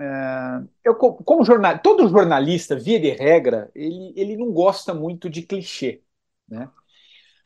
é, 0.00 0.64
eu 0.84 0.94
como 0.96 1.44
jornal, 1.44 1.78
todo 1.78 2.08
jornalista, 2.08 2.76
via 2.76 2.98
de 2.98 3.10
regra, 3.10 3.70
ele, 3.74 4.12
ele 4.16 4.36
não 4.36 4.52
gosta 4.52 4.92
muito 4.92 5.30
de 5.30 5.42
clichê, 5.42 6.02
né? 6.48 6.70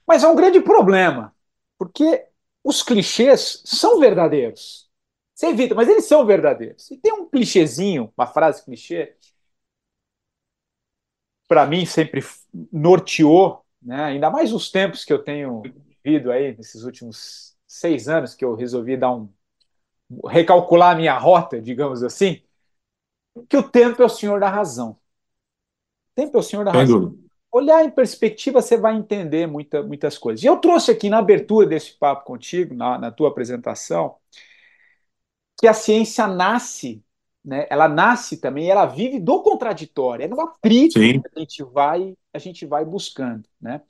Mas 0.07 0.25
é 0.25 0.29
um 0.29 0.37
grande 0.37 0.61
problema, 0.61 1.35
porque 1.79 2.27
os 2.65 2.83
clichês 2.83 3.63
são 3.65 4.01
verdadeiros. 4.01 4.89
Você 5.35 5.49
evita, 5.49 5.75
mas 5.75 5.89
eles 5.89 6.05
são 6.05 6.27
verdadeiros. 6.27 6.91
E 6.91 6.97
tem 6.97 7.13
um 7.13 7.29
clichêzinho, 7.29 8.13
uma 8.17 8.27
frase 8.27 8.65
clichê, 8.65 9.17
para 11.47 11.67
mim 11.67 11.87
sempre 11.87 12.23
norteou, 12.73 13.65
né? 13.81 14.05
ainda 14.05 14.31
mais 14.31 14.53
os 14.53 14.71
tempos 14.71 15.05
que 15.05 15.13
eu 15.13 15.23
tenho 15.23 15.63
vivido 16.05 16.31
aí, 16.31 16.57
nesses 16.57 16.83
últimos 16.83 17.57
seis 17.67 18.09
anos 18.09 18.35
que 18.35 18.45
eu 18.45 18.55
resolvi 18.55 18.97
dar 18.97 19.15
um 19.15 19.33
recalcular 20.27 20.95
a 20.95 20.99
minha 20.99 21.19
rota, 21.19 21.61
digamos 21.61 22.03
assim, 22.03 22.43
que 23.49 23.57
o 23.57 23.69
tempo 23.69 24.03
é 24.03 24.07
o 24.07 24.09
senhor 24.09 24.41
da 24.41 24.49
razão. 24.49 24.93
O 24.93 26.15
tempo 26.15 26.37
é 26.37 26.41
o 26.41 26.43
senhor 26.43 26.65
da 26.65 26.73
razão. 26.73 27.17
Olhar 27.51 27.85
em 27.85 27.91
perspectiva, 27.91 28.61
você 28.61 28.77
vai 28.77 28.97
entender 28.97 29.47
muita, 29.47 29.83
muitas 29.83 30.19
coisas. 30.19 30.43
E 30.43 30.47
eu 30.47 30.59
trouxe 30.59 30.91
aqui 30.91 31.09
na 31.09 31.19
abertura 31.19 31.67
desse 31.67 31.93
papo 31.99 32.25
contigo, 32.25 32.75
na, 32.75 32.99
na 32.99 33.11
tua 33.11 33.29
apresentação, 33.29 34.17
que 35.59 35.67
a 35.67 35.73
ciência 35.75 36.27
nasce 36.27 37.03
né? 37.49 37.67
Ela 37.71 37.89
nasce 37.89 38.37
também, 38.37 38.71
ela 38.71 38.85
vive 38.85 39.19
do 39.19 39.43
contraditório, 39.43 40.25
é 40.25 40.29
no 40.29 40.39
atrito 40.41 40.99
Sim. 40.99 41.21
que 41.23 41.29
a 41.35 41.41
gente 41.41 41.63
vai, 41.65 42.15
a 42.33 42.39
gente 42.39 42.67
vai 42.67 42.85
buscando, 42.85 43.49
né? 43.61 43.81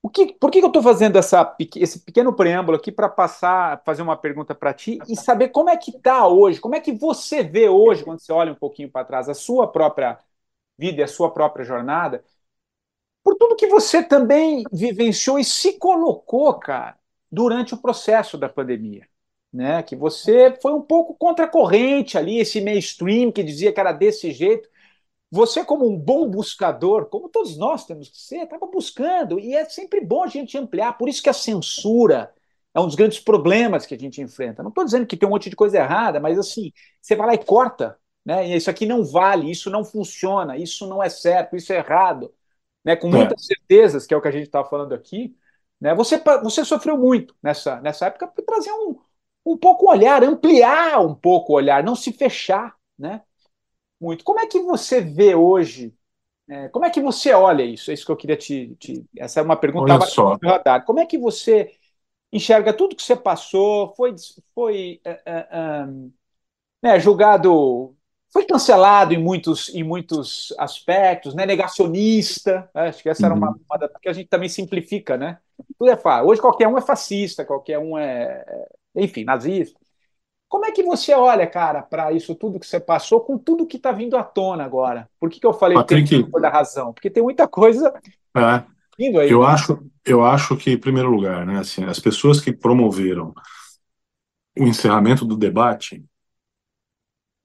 O 0.00 0.08
que, 0.08 0.34
por 0.34 0.50
que, 0.50 0.60
que 0.60 0.64
eu 0.64 0.68
estou 0.68 0.82
fazendo 0.82 1.16
essa, 1.16 1.56
esse 1.76 2.00
pequeno 2.00 2.32
preâmbulo 2.32 2.76
aqui 2.76 2.92
para 2.92 3.08
passar, 3.08 3.82
fazer 3.84 4.02
uma 4.02 4.16
pergunta 4.16 4.54
para 4.54 4.74
ti 4.74 4.98
e 5.08 5.16
saber 5.16 5.48
como 5.48 5.70
é 5.70 5.76
que 5.78 5.90
está 5.90 6.28
hoje, 6.28 6.60
como 6.60 6.74
é 6.74 6.80
que 6.80 6.92
você 6.92 7.42
vê 7.42 7.68
hoje, 7.70 8.04
quando 8.04 8.20
você 8.20 8.30
olha 8.32 8.52
um 8.52 8.56
pouquinho 8.56 8.90
para 8.90 9.04
trás, 9.04 9.28
a 9.28 9.34
sua 9.34 9.66
própria 9.66 10.18
vida 10.78 11.00
e 11.00 11.04
a 11.04 11.08
sua 11.08 11.32
própria 11.32 11.64
jornada, 11.64 12.22
por 13.24 13.36
tudo 13.36 13.56
que 13.56 13.68
você 13.68 14.04
também 14.04 14.64
vivenciou 14.72 15.38
e 15.38 15.44
se 15.44 15.78
colocou, 15.78 16.54
cara, 16.60 16.98
durante 17.32 17.74
o 17.74 17.78
processo 17.78 18.38
da 18.38 18.48
pandemia 18.48 19.08
né? 19.54 19.82
Que 19.84 19.94
você 19.94 20.56
foi 20.60 20.72
um 20.72 20.82
pouco 20.82 21.14
contracorrente 21.14 22.18
ali, 22.18 22.38
esse 22.40 22.60
mainstream 22.60 23.30
que 23.30 23.42
dizia 23.44 23.72
que 23.72 23.78
era 23.80 23.92
desse 23.92 24.32
jeito. 24.32 24.68
Você, 25.30 25.64
como 25.64 25.88
um 25.88 25.98
bom 25.98 26.28
buscador, 26.28 27.06
como 27.06 27.28
todos 27.28 27.56
nós 27.56 27.86
temos 27.86 28.08
que 28.08 28.18
ser, 28.18 28.44
estava 28.44 28.66
buscando, 28.66 29.38
e 29.40 29.54
é 29.54 29.64
sempre 29.66 30.00
bom 30.00 30.22
a 30.24 30.28
gente 30.28 30.56
ampliar. 30.58 30.98
Por 30.98 31.08
isso 31.08 31.22
que 31.22 31.30
a 31.30 31.32
censura 31.32 32.32
é 32.74 32.80
um 32.80 32.86
dos 32.86 32.94
grandes 32.94 33.20
problemas 33.20 33.86
que 33.86 33.94
a 33.94 33.98
gente 33.98 34.20
enfrenta. 34.22 34.62
Não 34.62 34.70
estou 34.70 34.84
dizendo 34.84 35.06
que 35.06 35.16
tem 35.16 35.28
um 35.28 35.32
monte 35.32 35.50
de 35.50 35.56
coisa 35.56 35.78
errada, 35.78 36.20
mas 36.20 36.38
assim, 36.38 36.72
você 37.00 37.16
vai 37.16 37.26
lá 37.28 37.34
e 37.34 37.44
corta, 37.44 37.98
né? 38.24 38.46
Isso 38.56 38.70
aqui 38.70 38.86
não 38.86 39.04
vale, 39.04 39.50
isso 39.50 39.70
não 39.70 39.84
funciona, 39.84 40.56
isso 40.56 40.86
não 40.88 41.02
é 41.02 41.08
certo, 41.08 41.56
isso 41.56 41.72
é 41.72 41.78
errado. 41.78 42.32
Né? 42.84 42.94
Com 42.96 43.08
é. 43.08 43.10
muitas 43.12 43.42
é. 43.42 43.54
certezas, 43.54 44.06
que 44.06 44.14
é 44.14 44.16
o 44.16 44.20
que 44.20 44.28
a 44.28 44.32
gente 44.32 44.44
está 44.44 44.64
falando 44.64 44.92
aqui, 44.92 45.34
né? 45.80 45.94
Você, 45.94 46.22
você 46.42 46.64
sofreu 46.64 46.96
muito 46.96 47.34
nessa, 47.42 47.80
nessa 47.80 48.06
época 48.06 48.26
por 48.28 48.42
trazer 48.44 48.72
um, 48.72 48.96
um 49.44 49.56
pouco 49.56 49.86
o 49.86 49.90
olhar, 49.90 50.22
ampliar 50.22 51.00
um 51.00 51.14
pouco 51.14 51.52
o 51.52 51.56
olhar, 51.56 51.82
não 51.82 51.94
se 51.94 52.12
fechar, 52.12 52.74
né? 52.98 53.22
Muito. 54.00 54.24
Como 54.24 54.40
é 54.40 54.46
que 54.46 54.60
você 54.60 55.00
vê 55.00 55.34
hoje? 55.34 55.94
É, 56.48 56.68
como 56.68 56.84
é 56.84 56.90
que 56.90 57.00
você 57.00 57.32
olha 57.32 57.62
isso? 57.62 57.90
É 57.90 57.94
isso 57.94 58.04
que 58.04 58.12
eu 58.12 58.16
queria 58.16 58.36
te. 58.36 58.74
te 58.76 59.04
essa 59.16 59.40
é 59.40 59.42
uma 59.42 59.56
pergunta 59.56 60.00
só. 60.02 60.38
radar. 60.42 60.84
Como 60.84 61.00
é 61.00 61.06
que 61.06 61.18
você 61.18 61.72
enxerga 62.32 62.72
tudo 62.72 62.96
que 62.96 63.02
você 63.02 63.16
passou? 63.16 63.94
Foi, 63.94 64.14
foi 64.54 65.00
uh, 65.06 65.90
uh, 65.90 66.12
né, 66.82 67.00
julgado, 67.00 67.96
foi 68.34 68.44
cancelado 68.44 69.14
em 69.14 69.22
muitos, 69.22 69.72
em 69.72 69.84
muitos 69.84 70.52
aspectos, 70.58 71.36
né? 71.36 71.46
Negacionista. 71.46 72.68
Né? 72.74 72.88
Acho 72.88 73.00
que 73.00 73.08
essa 73.08 73.26
era 73.26 73.34
uma, 73.34 73.50
uhum. 73.50 73.60
uma 73.70 73.88
porque 73.88 74.08
a 74.08 74.12
gente 74.12 74.28
também 74.28 74.48
simplifica, 74.48 75.16
né? 75.16 75.38
Tudo 75.78 75.88
é 75.88 75.96
fácil. 75.96 76.26
Hoje 76.26 76.40
qualquer 76.40 76.66
um 76.66 76.76
é 76.76 76.80
fascista, 76.80 77.44
qualquer 77.44 77.78
um 77.78 77.96
é 77.96 78.44
enfim, 78.96 79.22
nazista. 79.22 79.78
Como 80.48 80.66
é 80.66 80.72
que 80.72 80.82
você 80.82 81.14
olha, 81.14 81.46
cara, 81.46 81.80
para 81.80 82.10
isso 82.12 82.34
tudo 82.34 82.58
que 82.58 82.66
você 82.66 82.80
passou, 82.80 83.20
com 83.20 83.38
tudo 83.38 83.66
que 83.66 83.76
está 83.76 83.92
vindo 83.92 84.16
à 84.16 84.24
tona 84.24 84.64
agora? 84.64 85.08
Por 85.20 85.30
que, 85.30 85.38
que 85.38 85.46
eu 85.46 85.52
falei 85.52 85.76
Patrick, 85.76 86.28
o 86.32 86.40
da 86.40 86.48
razão? 86.48 86.92
Porque 86.92 87.10
tem 87.10 87.22
muita 87.22 87.46
coisa 87.46 87.92
é, 88.36 88.62
vindo 88.98 89.20
aí. 89.20 89.30
Eu, 89.30 89.42
né? 89.42 89.46
acho, 89.46 89.78
eu 90.04 90.24
acho 90.24 90.56
que, 90.56 90.72
em 90.72 90.78
primeiro 90.78 91.08
lugar, 91.08 91.46
né, 91.46 91.58
assim, 91.58 91.84
as 91.84 92.00
pessoas 92.00 92.40
que 92.40 92.52
promoveram 92.52 93.32
o 94.58 94.64
encerramento 94.64 95.24
do 95.24 95.36
debate, 95.36 96.04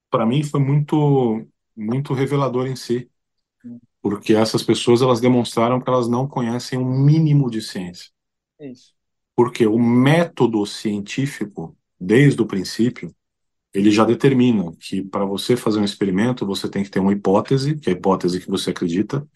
para 0.10 0.26
mim 0.26 0.44
foi 0.44 0.60
muito, 0.60 1.46
muito 1.76 2.14
revelador 2.14 2.68
em 2.68 2.76
si. 2.76 3.10
Porque 4.02 4.34
essas 4.34 4.64
pessoas 4.64 5.02
elas 5.02 5.20
demonstraram 5.20 5.80
que 5.80 5.90
elas 5.90 6.08
não 6.08 6.28
conhecem 6.28 6.80
o 6.80 6.82
um 6.82 7.00
mínimo 7.00 7.50
de 7.50 7.62
ciência. 7.62 8.10
Isso. 8.60 8.94
Porque 9.36 9.68
o 9.68 9.78
método 9.78 10.66
científico, 10.66 11.76
desde 12.00 12.42
o 12.42 12.46
princípio, 12.46 13.14
ele 13.74 13.92
já 13.92 14.04
determina 14.04 14.72
que 14.80 15.02
para 15.02 15.26
você 15.26 15.56
fazer 15.56 15.80
um 15.80 15.86
experimento, 15.86 16.46
você 16.46 16.68
tem 16.70 16.84
que 16.84 16.90
ter 16.90 17.00
uma 17.00 17.14
hipótese, 17.14 17.78
que 17.78 17.90
é 17.90 17.94
a 17.94 17.96
hipótese 17.96 18.40
que 18.40 18.50
você 18.50 18.72
acredita, 18.72 19.28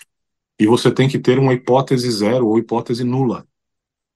e 0.60 0.66
você 0.66 0.92
tem 0.92 1.08
que 1.08 1.20
ter 1.20 1.40
uma 1.40 1.54
hipótese 1.54 2.10
zero 2.10 2.48
ou 2.48 2.58
hipótese 2.58 3.04
nula, 3.04 3.48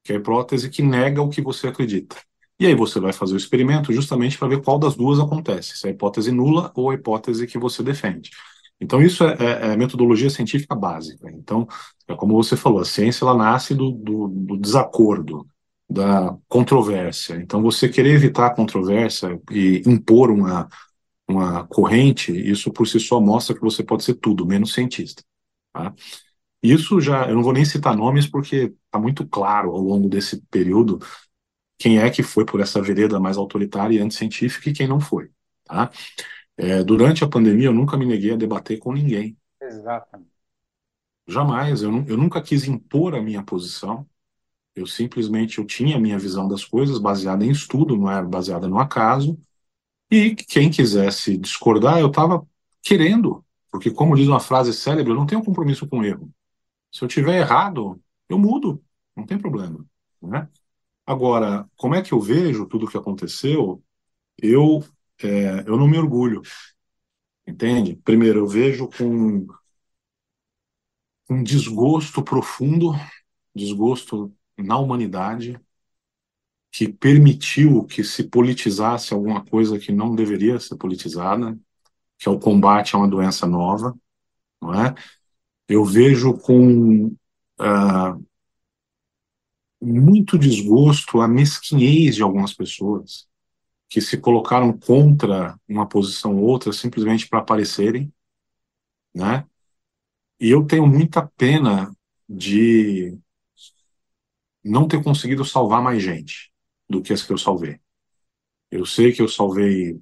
que 0.04 0.14
é 0.14 0.16
a 0.16 0.20
hipótese 0.20 0.70
que 0.70 0.82
nega 0.82 1.22
o 1.22 1.30
que 1.30 1.42
você 1.42 1.68
acredita. 1.68 2.16
E 2.60 2.66
aí 2.66 2.74
você 2.74 3.00
vai 3.00 3.14
fazer 3.14 3.34
o 3.34 3.38
experimento 3.38 3.94
justamente 3.94 4.38
para 4.38 4.48
ver 4.48 4.64
qual 4.64 4.80
das 4.80 4.96
duas 4.96 5.20
acontece, 5.20 5.78
se 5.78 5.86
é 5.88 5.90
a 5.92 5.94
hipótese 5.94 6.32
nula 6.32 6.72
ou 6.76 6.90
a 6.90 6.96
hipótese 6.96 7.46
que 7.46 7.58
você 7.58 7.84
defende. 7.84 8.32
Então 8.80 9.02
isso 9.02 9.24
é, 9.24 9.36
é, 9.40 9.74
é 9.74 9.78
metodologia 9.78 10.30
científica 10.30 10.76
básica. 10.76 11.30
Então, 11.32 11.68
é 12.08 12.16
como 12.16 12.36
você 12.36 12.56
falou, 12.56 12.80
a 12.80 12.86
ciência 12.86 13.24
ela 13.26 13.36
nasce 13.36 13.76
do, 13.76 13.92
do, 13.92 14.28
do 14.28 14.58
desacordo, 14.58 15.48
da 15.90 16.36
controvérsia. 16.48 17.36
Então, 17.36 17.62
você 17.62 17.88
querer 17.90 18.14
evitar 18.14 18.48
a 18.48 18.56
controvérsia 18.56 19.40
e 19.52 19.82
impor 19.86 20.30
uma, 20.30 20.68
uma 21.28 21.66
corrente, 21.68 22.32
isso 22.32 22.72
por 22.72 22.88
si 22.88 23.00
só 23.00 23.22
mostra 23.22 23.56
que 23.56 23.62
você 23.62 23.84
pode 23.84 24.04
ser 24.04 24.16
tudo, 24.16 24.46
menos 24.46 24.74
cientista. 24.74 25.24
Tá? 25.74 25.94
Isso 26.62 27.00
já, 27.02 27.28
eu 27.30 27.36
não 27.36 27.44
vou 27.44 27.54
nem 27.54 27.66
citar 27.66 27.96
nomes 27.96 28.28
porque 28.28 28.74
está 28.86 29.00
muito 29.00 29.28
claro 29.28 29.72
ao 29.72 29.82
longo 29.82 30.10
desse 30.10 30.42
período 30.50 31.00
quem 31.78 32.00
é 32.00 32.10
que 32.10 32.24
foi 32.24 32.46
por 32.46 32.60
essa 32.60 32.82
vereda 32.82 33.20
mais 33.20 33.38
autoritária 33.38 33.96
e 33.96 34.00
anticientífica 34.00 34.70
e 34.70 34.74
quem 34.74 34.88
não 34.88 35.00
foi. 35.00 35.30
Tá? 35.64 35.92
É, 36.58 36.84
durante 36.84 37.24
a 37.24 37.30
pandemia, 37.30 37.68
eu 37.68 37.74
nunca 37.74 37.98
me 37.98 38.06
neguei 38.06 38.34
a 38.34 38.38
debater 38.38 38.80
com 38.80 38.94
ninguém. 38.94 39.38
Exatamente. 39.62 40.32
Jamais, 41.28 41.82
eu, 41.82 41.92
eu 42.08 42.18
nunca 42.18 42.42
quis 42.42 42.66
impor 42.68 43.14
a 43.14 43.22
minha 43.22 43.44
posição, 43.44 44.08
eu 44.76 44.86
simplesmente 44.86 45.58
eu 45.58 45.66
tinha 45.66 45.98
a 45.98 46.00
minha 46.00 46.18
visão 46.18 46.48
das 46.48 46.64
coisas 46.64 47.00
baseada 47.00 47.44
em 47.44 47.52
estudo, 47.52 47.98
não 47.98 48.10
era 48.10 48.26
baseada 48.26 48.68
no 48.68 48.80
acaso. 48.80 49.38
E 50.10 50.36
quem 50.36 50.70
quisesse 50.70 51.38
discordar, 51.38 52.00
eu 52.00 52.08
estava 52.08 52.48
querendo, 52.82 53.44
porque 53.72 53.92
como 53.92 54.16
diz 54.16 54.28
uma 54.28 54.40
frase 54.40 54.74
célebre, 54.74 55.12
eu 55.12 55.16
não 55.16 55.26
tenho 55.26 55.44
compromisso 55.44 55.88
com 55.88 56.04
erro. 56.04 56.32
Se 56.92 57.04
eu 57.04 57.08
tiver 57.08 57.40
errado, 57.40 58.02
eu 58.30 58.40
mudo, 58.40 58.82
não 59.16 59.26
tem 59.26 59.38
problema, 59.38 59.86
né? 60.22 60.48
Agora, 61.08 61.70
como 61.78 61.96
é 61.96 62.04
que 62.04 62.14
eu 62.14 62.22
vejo 62.22 62.68
tudo 62.68 62.86
o 62.88 62.90
que 62.90 62.98
aconteceu? 62.98 63.84
Eu 64.42 64.84
é, 65.24 65.62
eu 65.68 65.78
não 65.78 65.88
me 65.88 65.98
orgulho. 66.00 66.42
entende? 67.48 67.96
Primeiro, 68.04 68.40
eu 68.40 68.48
vejo 68.48 68.88
com 68.90 69.48
um 71.30 71.42
desgosto 71.44 72.22
profundo, 72.24 72.94
desgosto 73.56 74.34
na 74.58 74.78
humanidade, 74.80 75.60
que 76.72 76.88
permitiu 76.92 77.86
que 77.86 78.04
se 78.04 78.24
politizasse 78.26 79.14
alguma 79.14 79.44
coisa 79.44 79.80
que 79.80 79.92
não 79.92 80.16
deveria 80.16 80.60
ser 80.60 80.78
politizada, 80.78 81.58
que 82.20 82.30
é 82.30 82.32
o 82.32 82.40
combate 82.40 82.96
a 82.96 83.00
uma 83.00 83.08
doença 83.10 83.48
nova, 83.48 83.96
não 84.62 84.74
é? 84.74 84.96
Eu 85.70 85.86
vejo 85.86 86.34
com 86.40 87.08
uh, 87.08 88.27
muito 89.82 90.38
desgosto 90.38 91.22
a 91.22 91.28
mesquinhez 91.28 92.16
de 92.16 92.24
algumas 92.24 92.54
pessoas 92.54 93.28
que 93.90 94.02
se 94.02 94.18
colocaram 94.18 94.78
contra 94.78 95.60
uma 95.68 95.88
posição 95.88 96.38
ou 96.38 96.44
outra 96.44 96.74
simplesmente 96.74 97.28
para 97.28 97.40
aparecerem, 97.40 98.12
né? 99.14 99.46
E 100.40 100.50
eu 100.50 100.66
tenho 100.66 100.88
muita 100.88 101.28
pena 101.38 101.92
de 102.30 103.18
não 104.64 104.88
ter 104.88 105.04
conseguido 105.04 105.46
salvar 105.46 105.82
mais 105.82 106.04
gente 106.04 106.52
do 106.90 107.02
que 107.02 107.14
as 107.14 107.24
que 107.24 107.32
eu 107.34 107.38
salvei. 107.38 107.80
Eu 108.70 108.86
sei 108.86 109.14
que 109.14 109.22
eu 109.22 109.28
salvei 109.28 110.00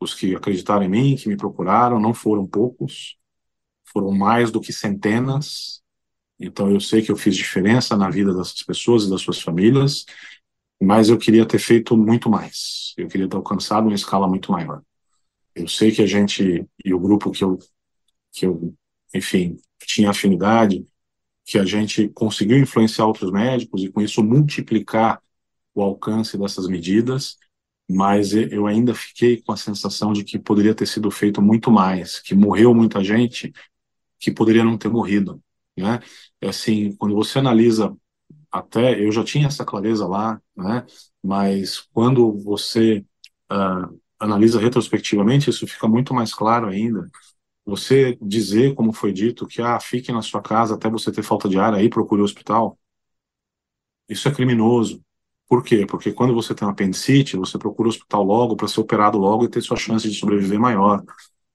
os 0.00 0.14
que 0.14 0.34
acreditaram 0.34 0.84
em 0.84 0.88
mim, 0.88 1.16
que 1.16 1.28
me 1.28 1.36
procuraram, 1.36 2.00
não 2.00 2.14
foram 2.14 2.46
poucos, 2.46 3.16
foram 3.84 4.12
mais 4.12 4.50
do 4.50 4.60
que 4.60 4.72
centenas. 4.72 5.82
Então 6.38 6.70
eu 6.70 6.80
sei 6.80 7.02
que 7.02 7.10
eu 7.10 7.16
fiz 7.16 7.36
diferença 7.36 7.96
na 7.96 8.10
vida 8.10 8.32
dessas 8.34 8.62
pessoas 8.62 9.04
e 9.04 9.10
das 9.10 9.22
suas 9.22 9.40
famílias, 9.40 10.04
mas 10.80 11.08
eu 11.08 11.18
queria 11.18 11.44
ter 11.46 11.58
feito 11.58 11.96
muito 11.96 12.30
mais. 12.30 12.94
Eu 12.96 13.08
queria 13.08 13.28
ter 13.28 13.36
alcançado 13.36 13.86
uma 13.86 13.94
escala 13.94 14.28
muito 14.28 14.52
maior. 14.52 14.82
Eu 15.54 15.66
sei 15.68 15.90
que 15.90 16.02
a 16.02 16.06
gente 16.06 16.64
e 16.84 16.94
o 16.94 17.00
grupo 17.00 17.30
que 17.30 17.42
eu 17.42 17.58
que 18.32 18.46
eu, 18.46 18.74
enfim, 19.14 19.56
tinha 19.80 20.10
afinidade, 20.10 20.86
que 21.44 21.58
a 21.58 21.64
gente 21.64 22.08
conseguiu 22.10 22.58
influenciar 22.58 23.06
outros 23.06 23.32
médicos 23.32 23.82
e 23.82 23.90
com 23.90 24.00
isso 24.00 24.22
multiplicar 24.22 25.20
o 25.74 25.82
alcance 25.82 26.36
dessas 26.36 26.68
medidas, 26.68 27.38
mas 27.88 28.34
eu 28.34 28.66
ainda 28.66 28.94
fiquei 28.94 29.40
com 29.40 29.52
a 29.52 29.56
sensação 29.56 30.12
de 30.12 30.24
que 30.24 30.38
poderia 30.38 30.74
ter 30.74 30.86
sido 30.86 31.10
feito 31.10 31.40
muito 31.40 31.70
mais, 31.70 32.20
que 32.20 32.34
morreu 32.34 32.74
muita 32.74 33.02
gente 33.02 33.52
que 34.18 34.30
poderia 34.30 34.64
não 34.64 34.76
ter 34.76 34.88
morrido, 34.88 35.42
né? 35.78 36.00
É 36.40 36.48
assim, 36.48 36.94
quando 36.96 37.14
você 37.14 37.38
analisa 37.38 37.96
até 38.50 39.00
eu 39.02 39.12
já 39.12 39.24
tinha 39.24 39.46
essa 39.48 39.64
clareza 39.64 40.06
lá, 40.06 40.40
né? 40.56 40.86
Mas 41.22 41.80
quando 41.92 42.32
você 42.42 43.04
uh, 43.52 44.00
analisa 44.18 44.60
retrospectivamente, 44.60 45.50
isso 45.50 45.66
fica 45.66 45.88
muito 45.88 46.14
mais 46.14 46.34
claro 46.34 46.68
ainda. 46.68 47.08
Você 47.66 48.18
dizer, 48.22 48.74
como 48.74 48.92
foi 48.92 49.12
dito, 49.12 49.46
que 49.46 49.62
ah, 49.62 49.80
fique 49.80 50.12
na 50.12 50.22
sua 50.22 50.42
casa 50.42 50.74
até 50.76 50.90
você 50.90 51.12
ter 51.12 51.22
falta 51.22 51.48
de 51.48 51.58
ar, 51.58 51.74
aí 51.74 51.88
procure 51.90 52.22
o 52.22 52.24
hospital, 52.24 52.78
isso 54.08 54.28
é 54.28 54.34
criminoso. 54.34 55.02
Por 55.48 55.62
quê? 55.64 55.86
Porque 55.86 56.12
quando 56.12 56.34
você 56.34 56.54
tem 56.54 56.66
uma 56.66 56.72
apendicite, 56.72 57.36
você 57.36 57.58
procura 57.58 57.88
o 57.88 57.90
hospital 57.90 58.22
logo 58.22 58.56
para 58.56 58.68
ser 58.68 58.80
operado 58.80 59.18
logo 59.18 59.44
e 59.44 59.48
ter 59.48 59.62
sua 59.62 59.76
chance 59.76 60.08
de 60.08 60.14
sobreviver 60.18 60.60
maior. 60.60 61.02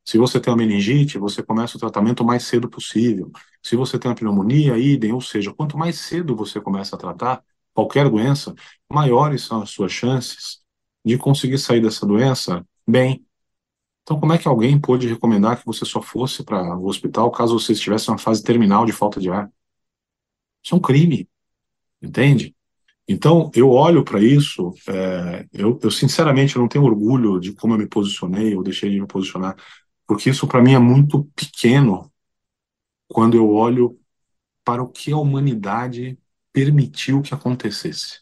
Se 0.05 0.17
você 0.17 0.39
tem 0.39 0.51
uma 0.51 0.57
meningite, 0.57 1.17
você 1.17 1.41
começa 1.41 1.77
o 1.77 1.79
tratamento 1.79 2.21
o 2.21 2.25
mais 2.25 2.43
cedo 2.43 2.69
possível. 2.69 3.31
Se 3.61 3.75
você 3.75 3.97
tem 3.97 4.09
uma 4.09 4.15
pneumonia, 4.15 4.77
idem, 4.77 5.13
ou 5.13 5.21
seja, 5.21 5.53
quanto 5.53 5.77
mais 5.77 5.97
cedo 5.99 6.35
você 6.35 6.59
começa 6.59 6.95
a 6.95 6.99
tratar 6.99 7.43
qualquer 7.73 8.09
doença, 8.09 8.53
maiores 8.91 9.43
são 9.43 9.61
as 9.61 9.69
suas 9.69 9.91
chances 9.91 10.61
de 11.05 11.17
conseguir 11.17 11.57
sair 11.57 11.81
dessa 11.81 12.05
doença 12.05 12.65
bem. 12.87 13.25
Então, 14.03 14.19
como 14.19 14.33
é 14.33 14.37
que 14.37 14.47
alguém 14.47 14.79
pôde 14.79 15.07
recomendar 15.07 15.59
que 15.59 15.65
você 15.65 15.85
só 15.85 16.01
fosse 16.01 16.43
para 16.43 16.77
o 16.77 16.87
hospital 16.87 17.31
caso 17.31 17.57
você 17.57 17.71
estivesse 17.71 18.09
em 18.09 18.11
uma 18.11 18.17
fase 18.17 18.43
terminal 18.43 18.85
de 18.85 18.91
falta 18.91 19.19
de 19.19 19.29
ar? 19.29 19.49
Isso 20.63 20.75
é 20.75 20.77
um 20.77 20.81
crime, 20.81 21.27
entende? 22.01 22.55
Então, 23.07 23.51
eu 23.53 23.69
olho 23.69 24.03
para 24.03 24.21
isso, 24.21 24.73
é, 24.87 25.45
eu, 25.51 25.77
eu, 25.81 25.91
sinceramente 25.91 26.57
não 26.57 26.69
tenho 26.69 26.85
orgulho 26.85 27.39
de 27.39 27.53
como 27.53 27.73
eu 27.73 27.77
me 27.77 27.87
posicionei 27.87 28.55
ou 28.55 28.63
deixei 28.63 28.89
de 28.89 29.01
me 29.01 29.07
posicionar, 29.07 29.57
porque 30.07 30.29
isso 30.29 30.47
para 30.47 30.61
mim 30.61 30.73
é 30.73 30.79
muito 30.79 31.25
pequeno 31.35 32.11
quando 33.07 33.35
eu 33.37 33.49
olho 33.49 33.99
para 34.63 34.81
o 34.81 34.89
que 34.89 35.11
a 35.11 35.17
humanidade 35.17 36.17
permitiu 36.51 37.21
que 37.21 37.33
acontecesse. 37.33 38.21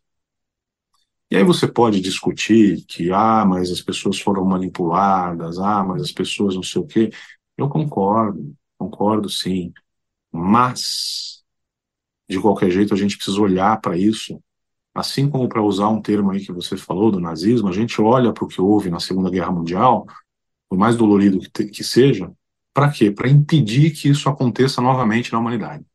E 1.29 1.37
aí 1.37 1.43
você 1.43 1.67
pode 1.67 2.01
discutir 2.01 2.83
que, 2.85 3.11
ah, 3.11 3.45
mas 3.45 3.71
as 3.71 3.81
pessoas 3.81 4.19
foram 4.19 4.43
manipuladas, 4.43 5.59
ah, 5.59 5.83
mas 5.83 6.01
as 6.01 6.11
pessoas 6.11 6.55
não 6.55 6.63
sei 6.63 6.81
o 6.81 6.85
quê. 6.85 7.09
Eu 7.57 7.69
concordo, 7.69 8.53
concordo 8.77 9.29
sim. 9.29 9.71
Mas, 10.31 11.43
de 12.29 12.39
qualquer 12.39 12.69
jeito, 12.71 12.93
a 12.93 12.97
gente 12.97 13.15
precisa 13.15 13.39
olhar 13.41 13.79
para 13.79 13.97
isso 13.97 14.41
assim 14.93 15.29
como 15.29 15.47
para 15.47 15.61
usar 15.61 15.87
um 15.89 16.01
termo 16.01 16.31
aí 16.31 16.45
que 16.45 16.51
você 16.51 16.75
falou 16.77 17.11
do 17.11 17.19
nazismo, 17.19 17.69
a 17.69 17.71
gente 17.71 18.01
olha 18.01 18.33
para 18.33 18.43
o 18.43 18.47
que 18.47 18.61
houve 18.61 18.89
na 18.89 18.99
Segunda 18.99 19.29
Guerra 19.29 19.51
Mundial, 19.51 20.05
por 20.71 20.77
mais 20.77 20.95
dolorido 20.95 21.37
que, 21.37 21.49
te, 21.49 21.65
que 21.65 21.83
seja, 21.83 22.31
para 22.73 22.89
quê? 22.89 23.11
Para 23.11 23.27
impedir 23.27 23.91
que 23.91 24.07
isso 24.07 24.29
aconteça 24.29 24.81
novamente 24.81 25.29
na 25.33 25.37
humanidade. 25.37 25.85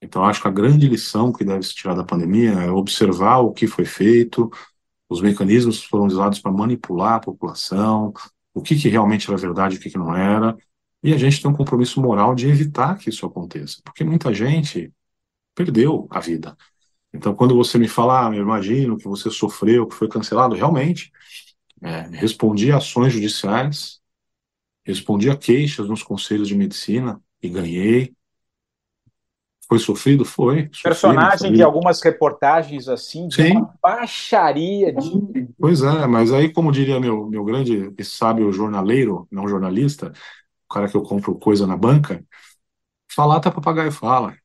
Então, 0.00 0.24
acho 0.24 0.40
que 0.40 0.46
a 0.46 0.52
grande 0.52 0.88
lição 0.88 1.32
que 1.32 1.44
deve 1.44 1.64
se 1.64 1.74
tirar 1.74 1.94
da 1.94 2.04
pandemia 2.04 2.52
é 2.52 2.70
observar 2.70 3.38
o 3.38 3.52
que 3.52 3.66
foi 3.66 3.84
feito, 3.84 4.48
os 5.08 5.20
mecanismos 5.20 5.80
que 5.80 5.88
foram 5.88 6.06
usados 6.06 6.38
para 6.38 6.52
manipular 6.52 7.14
a 7.14 7.20
população, 7.20 8.14
o 8.54 8.62
que, 8.62 8.76
que 8.76 8.88
realmente 8.88 9.28
era 9.28 9.36
verdade 9.36 9.74
e 9.74 9.78
o 9.78 9.80
que, 9.80 9.90
que 9.90 9.98
não 9.98 10.14
era, 10.14 10.56
e 11.02 11.12
a 11.12 11.18
gente 11.18 11.42
tem 11.42 11.50
um 11.50 11.54
compromisso 11.54 12.00
moral 12.00 12.32
de 12.32 12.46
evitar 12.46 12.96
que 12.98 13.10
isso 13.10 13.26
aconteça, 13.26 13.80
porque 13.84 14.04
muita 14.04 14.32
gente 14.32 14.92
perdeu 15.52 16.06
a 16.12 16.20
vida. 16.20 16.56
Então, 17.12 17.34
quando 17.34 17.56
você 17.56 17.76
me 17.76 17.88
fala, 17.88 18.28
ah, 18.28 18.36
eu 18.36 18.42
imagino 18.42 18.96
que 18.96 19.08
você 19.08 19.32
sofreu, 19.32 19.84
que 19.84 19.96
foi 19.96 20.06
cancelado, 20.06 20.54
realmente, 20.54 21.10
é, 21.82 22.02
respondi 22.12 22.72
a 22.72 22.78
ações 22.78 23.12
judiciais, 23.12 24.00
respondi 24.84 25.28
a 25.28 25.36
queixas 25.36 25.88
nos 25.88 26.02
conselhos 26.02 26.48
de 26.48 26.54
medicina 26.54 27.20
e 27.42 27.48
ganhei. 27.48 28.14
Foi 29.68 29.78
sofrido? 29.80 30.24
Foi. 30.24 30.70
Personagem 30.82 31.52
de 31.52 31.62
algumas 31.62 32.00
reportagens 32.00 32.88
assim, 32.88 33.26
de 33.26 33.34
Sim. 33.34 33.56
uma 33.56 33.74
baixaria 33.82 34.92
de. 34.92 35.48
Pois 35.58 35.82
é, 35.82 36.06
mas 36.06 36.32
aí, 36.32 36.52
como 36.52 36.70
diria 36.70 37.00
meu, 37.00 37.26
meu 37.26 37.44
grande 37.44 37.92
e 37.98 38.04
sábio 38.04 38.52
jornaleiro, 38.52 39.26
não 39.30 39.48
jornalista, 39.48 40.12
o 40.68 40.72
cara 40.72 40.88
que 40.88 40.96
eu 40.96 41.02
compro 41.02 41.34
coisa 41.34 41.66
na 41.66 41.76
banca, 41.76 42.24
falar 43.10 43.40
tá 43.40 43.50
papagaio 43.50 43.90
fala. 43.90 44.36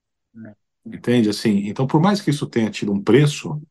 É. 0.43 0.55
Entende? 0.84 1.29
Assim, 1.29 1.67
então, 1.67 1.86
por 1.86 2.01
mais 2.01 2.19
que 2.19 2.32
isso 2.32 2.47
tenha 2.47 2.71
tido 2.71 2.91
um 2.91 3.01
preço, 3.01 3.61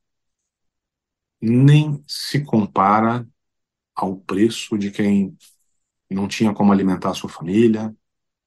nem 1.41 2.03
se 2.07 2.45
compara 2.45 3.27
ao 4.05 4.17
preço 4.17 4.77
de 4.79 4.91
quem 4.91 5.37
não 6.11 6.27
tinha 6.27 6.53
como 6.53 6.73
alimentar 6.73 7.11
a 7.11 7.15
sua 7.15 7.31
família, 7.31 7.95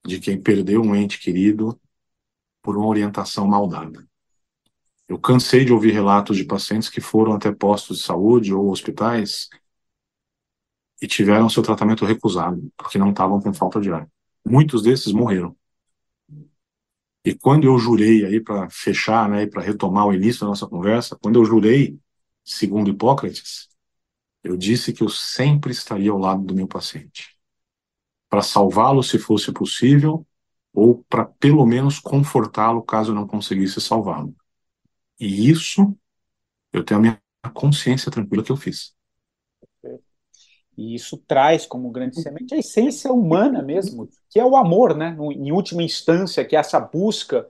de 0.05 0.19
quem 0.19 0.41
perdeu 0.41 0.81
um 0.81 0.95
ente 0.95 1.19
querido 1.19 1.79
por 2.61 2.77
uma 2.77 2.87
orientação 2.87 3.47
mal 3.47 3.67
dada. 3.67 4.05
Eu 5.07 5.19
cansei 5.19 5.65
de 5.65 5.73
ouvir 5.73 5.91
relatos 5.91 6.37
de 6.37 6.45
pacientes 6.45 6.89
que 6.89 7.01
foram 7.01 7.33
até 7.33 7.51
postos 7.51 7.99
de 7.99 8.03
saúde 8.03 8.53
ou 8.53 8.69
hospitais 8.69 9.49
e 11.01 11.07
tiveram 11.07 11.49
seu 11.49 11.61
tratamento 11.61 12.05
recusado, 12.05 12.71
porque 12.77 12.97
não 12.97 13.09
estavam 13.09 13.41
com 13.41 13.53
falta 13.53 13.79
de 13.79 13.91
ar. 13.91 14.07
Muitos 14.45 14.81
desses 14.81 15.11
morreram. 15.11 15.55
E 17.25 17.33
quando 17.33 17.65
eu 17.65 17.77
jurei 17.77 18.25
aí 18.25 18.41
para 18.41 18.69
fechar, 18.69 19.29
né, 19.29 19.45
para 19.45 19.61
retomar 19.61 20.07
o 20.07 20.13
início 20.13 20.41
da 20.41 20.47
nossa 20.47 20.67
conversa, 20.67 21.17
quando 21.21 21.39
eu 21.39 21.45
jurei, 21.45 21.97
segundo 22.43 22.89
Hipócrates, 22.89 23.69
eu 24.43 24.57
disse 24.57 24.91
que 24.91 25.01
eu 25.01 25.09
sempre 25.09 25.71
estaria 25.71 26.11
ao 26.11 26.17
lado 26.17 26.43
do 26.43 26.53
meu 26.53 26.67
paciente, 26.67 27.37
para 28.29 28.41
salvá-lo 28.41 29.01
se 29.01 29.17
fosse 29.17 29.51
possível, 29.51 30.25
ou 30.73 31.03
para 31.07 31.25
pelo 31.25 31.65
menos 31.65 31.99
confortá-lo 31.99 32.81
caso 32.81 33.13
não 33.13 33.27
conseguisse 33.27 33.79
salvá-lo. 33.79 34.35
E 35.19 35.49
isso 35.49 35.95
eu 36.73 36.83
tenho 36.83 36.99
a 36.99 37.01
minha 37.01 37.21
consciência 37.53 38.11
tranquila 38.11 38.43
que 38.43 38.51
eu 38.51 38.57
fiz. 38.57 38.93
E 40.75 40.95
isso 40.95 41.17
traz 41.27 41.67
como 41.67 41.91
grande 41.91 42.19
semente 42.19 42.55
a 42.55 42.57
essência 42.57 43.11
humana 43.11 43.61
mesmo, 43.61 44.09
que 44.29 44.39
é 44.39 44.45
o 44.45 44.55
amor, 44.55 44.97
né? 44.97 45.15
Em 45.31 45.51
última 45.51 45.83
instância, 45.83 46.43
que 46.43 46.55
é 46.55 46.59
essa 46.59 46.79
busca 46.79 47.47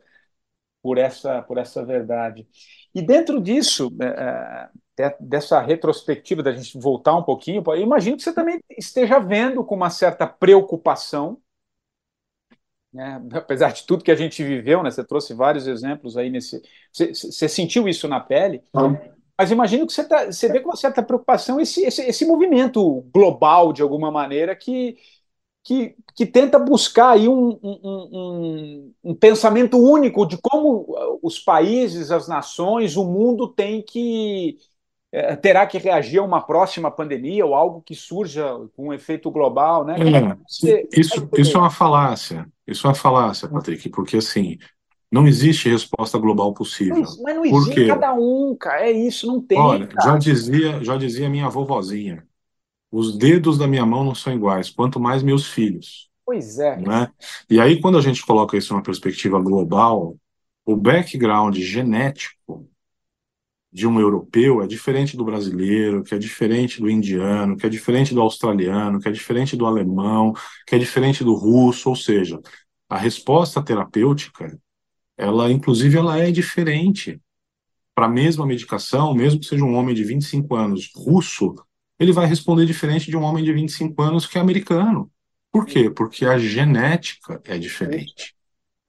por 0.82 0.98
essa, 0.98 1.42
por 1.44 1.58
essa 1.58 1.86
verdade. 1.86 2.46
E 2.94 3.02
dentro 3.02 3.42
disso, 3.42 3.96
é, 4.02 4.06
é 4.06 4.70
dessa 5.20 5.60
retrospectiva, 5.60 6.44
da 6.44 6.52
gente 6.52 6.78
voltar 6.78 7.16
um 7.16 7.24
pouquinho, 7.24 7.64
eu 7.66 7.78
imagino 7.78 8.16
que 8.16 8.24
você 8.24 8.34
também 8.34 8.60
esteja 8.78 9.20
vendo 9.20 9.64
com 9.64 9.76
uma 9.76 9.90
certa 9.90 10.28
preocupação, 10.28 11.42
né? 12.94 13.22
apesar 13.34 13.72
de 13.72 13.84
tudo 13.84 14.04
que 14.04 14.12
a 14.12 14.16
gente 14.16 14.44
viveu, 14.44 14.84
né? 14.84 14.92
você 14.92 15.04
trouxe 15.04 15.34
vários 15.34 15.68
exemplos 15.68 16.16
aí 16.16 16.30
nesse. 16.30 16.62
Você, 16.92 17.14
você 17.14 17.50
sentiu 17.50 17.88
isso 17.88 18.08
na 18.08 18.20
pele? 18.20 18.62
Mas 19.36 19.50
imagino 19.50 19.88
que 19.88 19.94
você, 19.94 20.08
tá, 20.08 20.26
você 20.28 20.48
vê 20.48 20.60
com 20.60 20.70
uma 20.70 20.76
certa 20.76 21.02
preocupação 21.02 21.60
esse, 21.60 21.84
esse, 21.84 22.04
esse 22.04 22.26
movimento 22.26 23.02
global, 23.12 23.74
de 23.74 23.82
alguma 23.82 24.12
maneira, 24.12 24.56
que, 24.56 24.96
que, 25.64 25.96
que 26.16 26.26
tenta 26.26 26.60
buscar 26.60 27.12
aí 27.12 27.28
um, 27.28 27.60
um, 27.64 27.80
um, 27.84 28.94
um, 29.04 29.16
pensamento 29.16 29.78
único 29.78 30.28
de 30.28 30.38
como 30.38 30.86
os 31.24 31.40
países, 31.40 32.12
as 32.12 32.28
nações, 32.28 32.96
o 32.96 33.04
mundo 33.04 33.48
tem 33.48 33.82
que 33.82 34.60
é, 35.16 35.36
terá 35.36 35.68
que 35.68 35.78
reagir 35.78 36.18
a 36.18 36.24
uma 36.24 36.42
próxima 36.42 36.90
pandemia 36.90 37.46
ou 37.46 37.54
algo 37.54 37.84
que 37.84 37.94
surja 37.94 38.58
com 38.76 38.88
um 38.88 38.94
efeito 38.94 39.30
global, 39.30 39.86
né? 39.86 39.96
É, 40.00 40.38
você, 40.50 40.90
isso, 40.92 41.30
isso 41.38 41.56
é 41.56 41.60
uma 41.60 41.70
falácia. 41.70 42.48
Isso 42.66 42.88
é 42.88 42.90
uma 42.90 42.96
falácia, 42.96 43.48
Patrick, 43.48 43.90
porque 43.90 44.18
assim 44.18 44.58
não 45.12 45.28
existe 45.28 45.70
resposta 45.70 46.18
global 46.18 46.52
possível. 46.56 47.00
Mas, 47.00 47.22
mas 47.22 47.36
não 47.36 47.46
existe 47.46 47.86
cada 47.86 48.16
um, 48.16 48.56
cara. 48.60 48.88
É 48.88 48.92
isso, 48.92 49.28
não 49.28 49.40
tem. 49.40 49.60
Olha, 49.60 49.86
cara. 49.86 50.14
já 50.14 50.18
dizia, 50.18 50.84
já 50.84 50.98
dizia 50.98 51.30
minha 51.30 51.48
vovozinha. 51.48 52.26
Os 52.92 53.16
dedos 53.16 53.60
da 53.60 53.68
minha 53.68 53.86
mão 53.86 54.04
não 54.04 54.16
são 54.16 54.34
iguais, 54.34 54.72
quanto 54.72 55.00
mais 55.00 55.22
meus 55.22 55.46
filhos. 55.46 56.10
Pois 56.26 56.58
é. 56.58 56.78
Né? 56.78 57.12
E 57.48 57.60
aí, 57.60 57.80
quando 57.80 58.00
a 58.00 58.02
gente 58.02 58.26
coloca 58.26 58.58
isso 58.58 58.74
numa 58.74 58.82
perspectiva 58.82 59.40
global, 59.40 60.16
o 60.66 60.76
background 60.76 61.56
genético 61.58 62.68
de 63.74 63.88
um 63.88 64.00
europeu 64.00 64.62
é 64.62 64.68
diferente 64.68 65.18
do 65.18 65.26
brasileiro, 65.26 66.04
que 66.04 66.14
é 66.14 66.20
diferente 66.20 66.80
do 66.80 66.90
indiano, 66.90 67.58
que 67.58 67.66
é 67.66 67.70
diferente 67.70 68.14
do 68.14 68.22
australiano, 68.22 69.00
que 69.00 69.10
é 69.10 69.12
diferente 69.12 69.58
do 69.58 69.66
alemão, 69.66 70.34
que 70.68 70.76
é 70.76 70.80
diferente 70.80 71.24
do 71.24 71.34
russo, 71.34 71.90
ou 71.90 71.96
seja, 71.96 72.40
a 72.88 72.98
resposta 72.98 73.64
terapêutica 73.64 74.58
ela 75.18 75.52
inclusive 75.52 75.98
ela 75.98 76.18
é 76.18 76.32
diferente. 76.32 77.22
Para 77.96 78.08
a 78.08 78.10
mesma 78.10 78.46
medicação, 78.46 79.14
mesmo 79.14 79.40
que 79.40 79.46
seja 79.46 79.64
um 79.64 79.76
homem 79.76 79.94
de 79.94 80.04
25 80.04 80.56
anos 80.56 80.92
russo, 80.96 81.54
ele 82.00 82.12
vai 82.12 82.26
responder 82.26 82.66
diferente 82.66 83.10
de 83.10 83.16
um 83.16 83.22
homem 83.22 83.44
de 83.44 83.54
25 83.54 84.02
anos 84.02 84.26
que 84.26 84.38
é 84.38 84.42
americano. 84.42 85.12
Por 85.52 85.66
quê? 85.66 85.90
Porque 85.90 86.26
a 86.26 86.38
genética 86.40 87.40
é 87.46 87.58
diferente. 87.58 88.36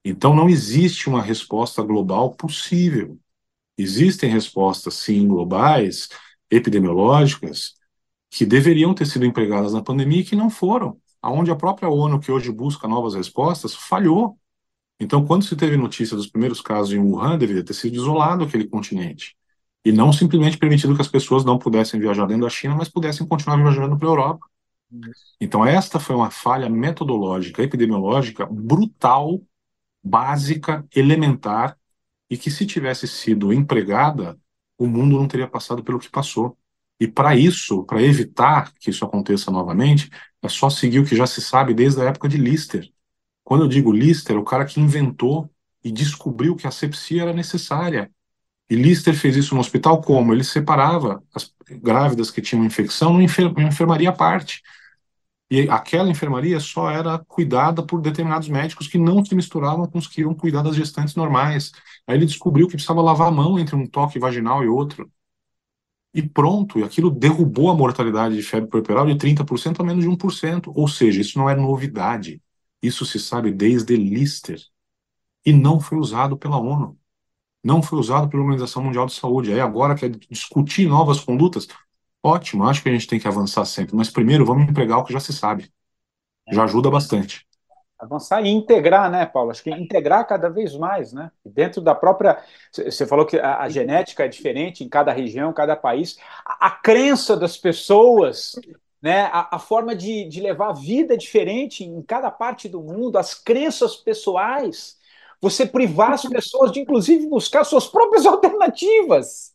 Então 0.03 0.35
não 0.35 0.49
existe 0.49 1.07
uma 1.07 1.21
resposta 1.21 1.83
global 1.83 2.35
possível. 2.35 3.19
Existem 3.77 4.29
respostas 4.29 4.93
sim 4.95 5.27
globais, 5.27 6.09
epidemiológicas, 6.49 7.73
que 8.29 8.45
deveriam 8.45 8.93
ter 8.93 9.05
sido 9.05 9.25
empregadas 9.25 9.73
na 9.73 9.81
pandemia 9.81 10.21
e 10.21 10.25
que 10.25 10.35
não 10.35 10.49
foram. 10.49 10.97
Aonde 11.21 11.51
a 11.51 11.55
própria 11.55 11.89
ONU, 11.89 12.19
que 12.19 12.31
hoje 12.31 12.51
busca 12.51 12.87
novas 12.87 13.15
respostas, 13.15 13.73
falhou. 13.73 14.37
Então, 14.99 15.25
quando 15.25 15.43
se 15.43 15.55
teve 15.55 15.75
notícia 15.75 16.15
dos 16.15 16.27
primeiros 16.27 16.61
casos 16.61 16.93
em 16.93 16.99
Wuhan, 16.99 17.37
deveria 17.37 17.63
ter 17.63 17.73
sido 17.73 17.95
isolado 17.95 18.43
aquele 18.43 18.67
continente. 18.67 19.35
E 19.83 19.91
não 19.91 20.11
simplesmente 20.13 20.57
permitido 20.57 20.95
que 20.95 21.01
as 21.01 21.07
pessoas 21.07 21.43
não 21.43 21.59
pudessem 21.59 21.99
viajar 21.99 22.25
dentro 22.25 22.43
da 22.43 22.49
China, 22.49 22.75
mas 22.75 22.89
pudessem 22.89 23.27
continuar 23.27 23.57
viajando 23.57 23.97
para 23.97 24.07
a 24.07 24.11
Europa. 24.11 24.45
Então, 25.39 25.65
esta 25.65 25.99
foi 25.99 26.15
uma 26.15 26.31
falha 26.31 26.69
metodológica, 26.69 27.61
epidemiológica, 27.61 28.45
brutal, 28.45 29.41
básica, 30.03 30.85
elementar, 30.95 31.77
e 32.29 32.37
que, 32.37 32.49
se 32.51 32.65
tivesse 32.65 33.07
sido 33.07 33.53
empregada, 33.53 34.37
o 34.77 34.87
mundo 34.87 35.17
não 35.17 35.27
teria 35.27 35.47
passado 35.47 35.83
pelo 35.83 35.99
que 35.99 36.09
passou. 36.09 36.57
E 36.99 37.07
para 37.07 37.35
isso, 37.35 37.83
para 37.83 38.01
evitar 38.01 38.73
que 38.79 38.89
isso 38.89 39.03
aconteça 39.05 39.51
novamente, 39.51 40.09
é 40.41 40.49
só 40.49 40.69
seguir 40.69 40.99
o 40.99 41.05
que 41.05 41.15
já 41.15 41.27
se 41.27 41.41
sabe 41.41 41.73
desde 41.73 42.01
a 42.01 42.05
época 42.05 42.29
de 42.29 42.37
Lister. 42.37 42.89
Quando 43.43 43.65
eu 43.65 43.67
digo 43.67 43.91
Lister, 43.91 44.37
o 44.37 44.43
cara 44.43 44.65
que 44.65 44.79
inventou 44.79 45.49
e 45.83 45.91
descobriu 45.91 46.55
que 46.55 46.67
a 46.67 46.71
sepsia 46.71 47.23
era 47.23 47.33
necessária. 47.33 48.11
E 48.69 48.75
Lister 48.75 49.13
fez 49.13 49.35
isso 49.35 49.53
no 49.53 49.61
hospital 49.61 50.01
como? 50.01 50.33
Ele 50.33 50.43
separava 50.43 51.23
as 51.33 51.53
grávidas 51.69 52.31
que 52.31 52.41
tinham 52.41 52.65
infecção 52.65 53.13
numa 53.13 53.23
enfermaria 53.67 54.09
à 54.09 54.13
parte. 54.13 54.61
E 55.49 55.69
aquela 55.69 56.09
enfermaria 56.09 56.59
só 56.59 56.89
era 56.89 57.19
cuidada 57.19 57.85
por 57.85 58.01
determinados 58.01 58.49
médicos 58.49 58.87
que 58.87 58.97
não 58.97 59.23
se 59.23 59.35
misturavam 59.35 59.87
com 59.87 59.99
os 59.99 60.07
que 60.07 60.21
iam 60.21 60.33
cuidar 60.33 60.63
das 60.63 60.75
gestantes 60.75 61.15
normais. 61.15 61.71
Aí 62.07 62.17
ele 62.17 62.25
descobriu 62.25 62.67
que 62.67 62.73
precisava 62.73 63.01
lavar 63.01 63.27
a 63.27 63.31
mão 63.31 63.59
entre 63.59 63.75
um 63.75 63.85
toque 63.87 64.17
vaginal 64.19 64.63
e 64.63 64.67
outro. 64.67 65.09
E 66.13 66.21
pronto, 66.23 66.79
e 66.79 66.83
aquilo 66.83 67.11
derrubou 67.11 67.69
a 67.69 67.75
mortalidade 67.75 68.35
de 68.35 68.41
febre 68.41 68.69
puerperal 68.69 69.05
de 69.05 69.15
30% 69.17 69.81
a 69.81 69.83
menos 69.83 70.03
de 70.03 70.09
1%. 70.09 70.71
Ou 70.73 70.87
seja, 70.87 71.21
isso 71.21 71.37
não 71.37 71.49
é 71.49 71.55
novidade. 71.55 72.41
Isso 72.81 73.05
se 73.05 73.19
sabe 73.19 73.51
desde 73.51 73.95
Lister. 73.97 74.59
E 75.45 75.53
não 75.53 75.79
foi 75.79 75.97
usado 75.97 76.37
pela 76.37 76.57
ONU. 76.57 76.97
Não 77.63 77.81
foi 77.83 77.99
usado 77.99 78.29
pela 78.29 78.43
Organização 78.43 78.83
Mundial 78.83 79.07
de 79.07 79.13
Saúde. 79.13 79.53
Aí 79.53 79.59
agora 79.59 79.95
quer 79.95 80.09
discutir 80.09 80.87
novas 80.87 81.19
condutas? 81.19 81.67
Ótimo, 82.25 82.63
acho 82.67 82.81
que 82.81 82.89
a 82.89 82.91
gente 82.91 83.05
tem 83.05 83.19
que 83.19 83.27
avançar 83.27 83.63
sempre. 83.65 83.95
Mas 83.95 84.09
primeiro 84.09 84.43
vamos 84.43 84.67
empregar 84.67 84.97
o 84.97 85.03
que 85.03 85.13
já 85.13 85.19
se 85.19 85.31
sabe. 85.31 85.71
Já 86.51 86.63
ajuda 86.63 86.89
bastante. 86.89 87.45
Avançar 87.99 88.43
e 88.43 88.49
integrar, 88.49 89.11
né, 89.11 89.27
Paulo? 89.27 89.51
Acho 89.51 89.61
que 89.61 89.69
integrar 89.69 90.27
cada 90.27 90.49
vez 90.49 90.75
mais, 90.75 91.13
né? 91.13 91.31
Dentro 91.45 91.81
da 91.81 91.93
própria. 91.93 92.43
Você 92.71 93.05
falou 93.05 93.27
que 93.27 93.37
a, 93.37 93.59
a 93.59 93.69
genética 93.69 94.25
é 94.25 94.27
diferente 94.27 94.83
em 94.83 94.89
cada 94.89 95.13
região, 95.13 95.53
cada 95.53 95.75
país. 95.75 96.17
A, 96.43 96.65
a 96.65 96.71
crença 96.71 97.37
das 97.37 97.57
pessoas 97.57 98.55
né? 98.99 99.29
A, 99.31 99.57
a 99.57 99.59
forma 99.59 99.95
de, 99.95 100.27
de 100.27 100.41
levar 100.41 100.69
a 100.69 100.73
vida 100.73 101.13
é 101.13 101.17
diferente 101.17 101.83
em 101.83 102.01
cada 102.01 102.31
parte 102.31 102.67
do 102.67 102.81
mundo, 102.81 103.19
as 103.19 103.35
crenças 103.35 103.95
pessoais, 103.95 104.97
você 105.39 105.63
privar 105.63 106.13
as 106.13 106.23
pessoas 106.23 106.71
de, 106.71 106.79
inclusive, 106.79 107.27
buscar 107.27 107.63
suas 107.65 107.85
próprias 107.85 108.25
alternativas. 108.25 109.53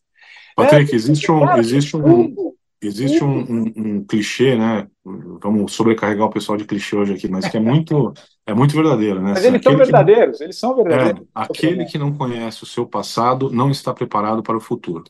Patrick, 0.55 0.93
né? 0.93 0.97
existe 0.97 1.33
um, 1.33 1.57
existe 1.57 1.97
um, 1.97 2.55
existe 2.83 3.23
um, 3.23 3.41
um, 3.41 3.73
um, 3.77 4.05
clichê, 4.05 4.57
né? 4.57 4.89
Vamos 5.05 5.73
sobrecarregar 5.73 6.27
o 6.27 6.31
pessoal 6.31 6.57
de 6.57 6.65
clichê 6.65 6.97
hoje 6.97 7.15
aqui, 7.15 7.29
mas 7.29 7.49
que 7.49 7.57
é 7.57 7.61
muito, 7.61 8.13
é 8.47 8.55
muito 8.55 8.75
verdadeiro, 8.75 9.21
né? 9.21 9.33
Mas 9.33 9.45
eles 9.45 9.63
são 9.63 9.77
verdadeiros, 9.77 10.39
que, 10.39 10.45
eles 10.45 10.59
são 10.59 10.77
verdadeiros. 10.77 11.21
É, 11.21 11.25
aquele 11.35 11.85
que 11.85 11.99
não 11.99 12.13
conhece 12.13 12.63
o 12.63 12.67
seu 12.67 12.87
passado 12.87 13.51
não 13.51 13.71
está 13.71 13.93
preparado 13.93 14.43
para 14.43 14.57
o 14.57 14.61
futuro. 14.61 15.05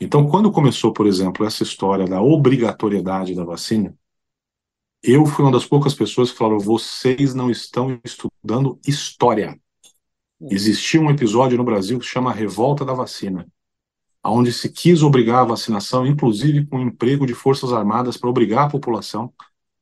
Então, 0.00 0.28
quando 0.28 0.52
começou, 0.52 0.92
por 0.92 1.06
exemplo, 1.06 1.44
essa 1.44 1.62
história 1.62 2.04
da 2.04 2.20
obrigatoriedade 2.20 3.34
da 3.34 3.44
vacina, 3.44 3.94
eu 5.02 5.26
fui 5.26 5.44
uma 5.44 5.52
das 5.52 5.66
poucas 5.66 5.94
pessoas 5.94 6.30
que 6.30 6.38
falaram: 6.38 6.58
vocês 6.58 7.34
não 7.34 7.50
estão 7.50 8.00
estudando 8.04 8.78
história. 8.86 9.58
Existia 10.40 11.00
um 11.00 11.10
episódio 11.10 11.58
no 11.58 11.64
Brasil 11.64 11.98
que 11.98 12.04
se 12.04 12.12
chama 12.12 12.32
Revolta 12.32 12.84
da 12.84 12.92
Vacina, 12.92 13.46
onde 14.30 14.52
se 14.52 14.68
quis 14.68 15.02
obrigar 15.02 15.40
a 15.40 15.44
vacinação, 15.44 16.06
inclusive 16.06 16.66
com 16.66 16.78
o 16.78 16.82
emprego 16.82 17.26
de 17.26 17.34
forças 17.34 17.72
armadas 17.72 18.16
para 18.16 18.30
obrigar 18.30 18.66
a 18.66 18.70
população 18.70 19.32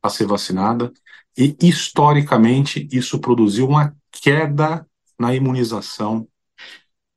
a 0.01 0.09
ser 0.09 0.27
vacinada, 0.27 0.91
e 1.37 1.55
historicamente 1.61 2.87
isso 2.91 3.19
produziu 3.19 3.67
uma 3.67 3.95
queda 4.11 4.87
na 5.19 5.35
imunização 5.35 6.27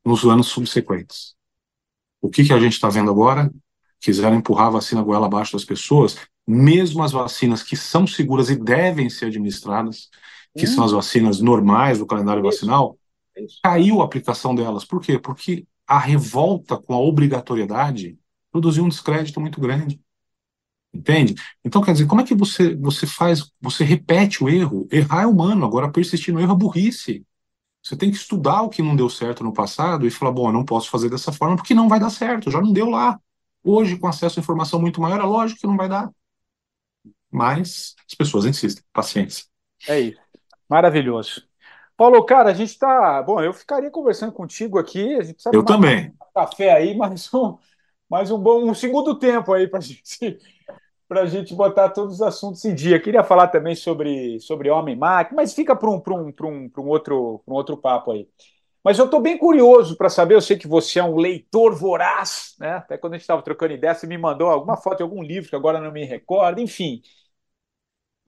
nos 0.04 0.24
anos 0.24 0.48
subsequentes. 0.48 1.34
O 2.20 2.28
que, 2.28 2.44
que 2.44 2.52
a 2.52 2.58
gente 2.58 2.74
está 2.74 2.88
vendo 2.88 3.10
agora? 3.10 3.50
Quiseram 3.98 4.36
empurrar 4.36 4.68
a 4.68 4.70
vacina 4.70 5.02
goela 5.02 5.26
abaixo 5.26 5.52
das 5.52 5.64
pessoas, 5.64 6.18
mesmo 6.46 7.02
as 7.02 7.12
vacinas 7.12 7.62
que 7.62 7.76
são 7.76 8.06
seguras 8.06 8.50
e 8.50 8.56
devem 8.56 9.08
ser 9.08 9.26
administradas, 9.26 10.08
que 10.56 10.64
hum. 10.64 10.68
são 10.68 10.84
as 10.84 10.92
vacinas 10.92 11.40
normais 11.40 11.98
do 11.98 12.06
calendário 12.06 12.46
Isso. 12.46 12.60
vacinal, 12.60 12.98
Isso. 13.36 13.58
caiu 13.62 14.02
a 14.02 14.04
aplicação 14.04 14.54
delas. 14.54 14.84
Por 14.84 15.00
quê? 15.00 15.18
Porque 15.18 15.66
a 15.90 15.98
revolta 15.98 16.78
com 16.78 16.94
a 16.94 17.00
obrigatoriedade 17.00 18.16
produziu 18.52 18.84
um 18.84 18.88
descrédito 18.88 19.40
muito 19.40 19.60
grande. 19.60 20.00
Entende? 20.94 21.34
Então, 21.64 21.82
quer 21.82 21.90
dizer, 21.92 22.06
como 22.06 22.20
é 22.20 22.24
que 22.24 22.32
você, 22.32 22.76
você 22.76 23.08
faz, 23.08 23.50
você 23.60 23.82
repete 23.82 24.44
o 24.44 24.48
erro? 24.48 24.86
Errar 24.88 25.22
é 25.22 25.26
humano, 25.26 25.66
agora 25.66 25.90
persistir 25.90 26.32
no 26.32 26.38
erro 26.38 26.52
é 26.52 26.56
burrice. 26.56 27.26
Você 27.82 27.96
tem 27.96 28.08
que 28.08 28.16
estudar 28.16 28.62
o 28.62 28.68
que 28.68 28.82
não 28.82 28.94
deu 28.94 29.10
certo 29.10 29.42
no 29.42 29.52
passado 29.52 30.06
e 30.06 30.12
falar, 30.12 30.30
bom, 30.30 30.52
não 30.52 30.64
posso 30.64 30.88
fazer 30.88 31.10
dessa 31.10 31.32
forma 31.32 31.56
porque 31.56 31.74
não 31.74 31.88
vai 31.88 31.98
dar 31.98 32.10
certo, 32.10 32.52
já 32.52 32.60
não 32.60 32.72
deu 32.72 32.88
lá. 32.88 33.18
Hoje, 33.64 33.98
com 33.98 34.06
acesso 34.06 34.38
à 34.38 34.42
informação 34.42 34.80
muito 34.80 35.00
maior, 35.00 35.18
é 35.18 35.24
lógico 35.24 35.60
que 35.60 35.66
não 35.66 35.76
vai 35.76 35.88
dar. 35.88 36.08
Mas 37.32 37.96
as 38.08 38.14
pessoas 38.14 38.44
insistem, 38.44 38.84
paciência. 38.92 39.44
É 39.88 39.98
isso. 39.98 40.20
Maravilhoso. 40.68 41.49
Paulo, 42.00 42.24
cara, 42.24 42.48
a 42.48 42.54
gente 42.54 42.70
está. 42.70 43.22
Bom, 43.22 43.42
eu 43.42 43.52
ficaria 43.52 43.90
conversando 43.90 44.32
contigo 44.32 44.78
aqui. 44.78 45.16
A 45.16 45.22
gente 45.22 45.44
eu 45.52 45.62
também. 45.62 46.06
Um 46.06 46.32
café 46.34 46.72
aí, 46.72 46.96
mais 46.96 47.28
um, 47.34 47.58
mais 48.08 48.30
um 48.30 48.38
bom 48.38 48.64
um 48.64 48.72
segundo 48.72 49.18
tempo 49.18 49.52
aí 49.52 49.68
para 49.68 49.80
gente 49.80 50.38
para 51.06 51.20
a 51.20 51.26
gente 51.26 51.54
botar 51.54 51.90
todos 51.90 52.14
os 52.14 52.22
assuntos 52.22 52.64
em 52.64 52.74
dia. 52.74 52.98
Queria 52.98 53.22
falar 53.22 53.48
também 53.48 53.74
sobre, 53.74 54.40
sobre 54.40 54.70
homem-máquina, 54.70 55.36
mas 55.36 55.52
fica 55.52 55.76
para 55.76 55.90
um, 55.90 56.00
um, 56.08 56.32
um, 56.42 56.70
um, 56.78 56.88
outro, 56.88 57.42
um 57.46 57.52
outro 57.52 57.76
papo 57.76 58.12
aí. 58.12 58.26
Mas 58.82 58.98
eu 58.98 59.04
estou 59.04 59.20
bem 59.20 59.36
curioso 59.36 59.94
para 59.94 60.08
saber, 60.08 60.36
eu 60.36 60.40
sei 60.40 60.56
que 60.56 60.66
você 60.66 61.00
é 61.00 61.04
um 61.04 61.16
leitor 61.16 61.74
voraz, 61.74 62.54
né? 62.58 62.76
Até 62.76 62.96
quando 62.96 63.12
a 63.12 63.16
gente 63.16 63.24
estava 63.24 63.42
trocando 63.42 63.74
ideia, 63.74 63.94
você 63.94 64.06
me 64.06 64.16
mandou 64.16 64.48
alguma 64.48 64.78
foto 64.78 64.98
de 64.98 65.02
algum 65.02 65.22
livro 65.22 65.50
que 65.50 65.56
agora 65.56 65.78
não 65.78 65.92
me 65.92 66.04
recordo, 66.04 66.62
enfim. 66.62 67.02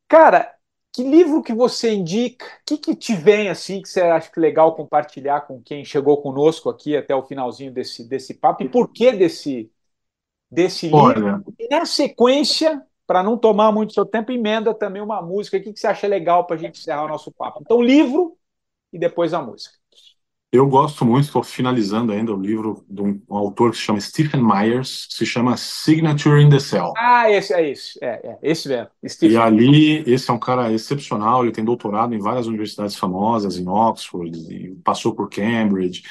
Cara, 0.09 0.53
que 0.93 1.03
livro 1.03 1.43
que 1.43 1.55
você 1.55 1.95
indica? 1.95 2.45
O 2.45 2.49
que, 2.67 2.79
que 2.79 2.95
te 2.95 3.15
vem 3.15 3.49
assim 3.49 3.81
que 3.81 3.89
você 3.89 4.01
acha 4.03 4.31
legal 4.37 4.75
compartilhar 4.77 5.43
com 5.43 5.63
quem 5.63 5.85
chegou 5.85 6.21
conosco 6.21 6.69
aqui 6.69 6.97
até 6.97 7.15
o 7.15 7.23
finalzinho 7.23 7.73
desse, 7.73 8.07
desse 8.07 8.35
papo? 8.35 8.63
E 8.63 8.69
por 8.69 8.93
que 8.93 9.13
desse, 9.13 9.71
desse 10.51 10.89
livro. 10.89 10.99
Olha, 10.99 11.45
e 11.59 11.69
na 11.69 11.87
sequência, 11.87 12.85
para 13.07 13.23
não 13.23 13.39
tomar 13.39 13.73
muito 13.73 13.95
seu 13.95 14.07
tempo, 14.07 14.33
emenda 14.33 14.75
também 14.75 15.03
uma 15.03 15.23
música. 15.23 15.57
O 15.57 15.63
que 15.63 15.75
você 15.77 15.87
acha 15.87 16.07
legal 16.07 16.47
para 16.47 16.57
a 16.57 16.59
gente 16.59 16.81
encerrar 16.81 17.05
o 17.05 17.09
nosso 17.09 17.33
papo? 17.33 17.61
Então, 17.63 17.81
livro 17.83 18.37
e 18.93 18.99
depois 18.99 19.35
a 19.35 19.43
música. 19.43 19.82
Eu 20.53 20.67
gosto 20.67 21.03
muito, 21.07 21.25
estou 21.25 21.43
finalizando 21.43 22.13
ainda 22.13 22.31
o 22.31 22.39
livro 22.39 22.85
de 22.87 23.01
um, 23.01 23.19
um, 23.27 23.35
autor 23.35 23.71
que 23.71 23.79
se 23.79 23.85
chama 23.85 23.99
Stephen 23.99 24.43
Myers, 24.45 25.09
se 25.09 25.25
chama 25.25 25.57
Signature 25.57 26.43
in 26.43 26.51
the 26.51 26.59
Cell. 26.59 26.93
Ah, 26.95 27.31
esse 27.31 27.55
é 27.55 27.71
esse, 27.71 27.99
é, 28.05 28.21
é 28.23 28.39
esse 28.43 28.69
mesmo. 28.69 28.91
Stephen. 29.09 29.35
E 29.35 29.39
ali, 29.39 30.05
esse 30.07 30.31
é 30.31 30.33
um 30.35 30.39
cara 30.39 30.71
excepcional, 30.71 31.43
ele 31.43 31.55
tem 31.55 31.65
doutorado 31.65 32.15
em 32.15 32.19
várias 32.19 32.49
universidades 32.49 32.97
famosas, 32.97 33.57
em 33.57 33.67
Oxford, 33.67 34.77
passou 34.85 35.15
por 35.15 35.31
Cambridge, 35.31 36.03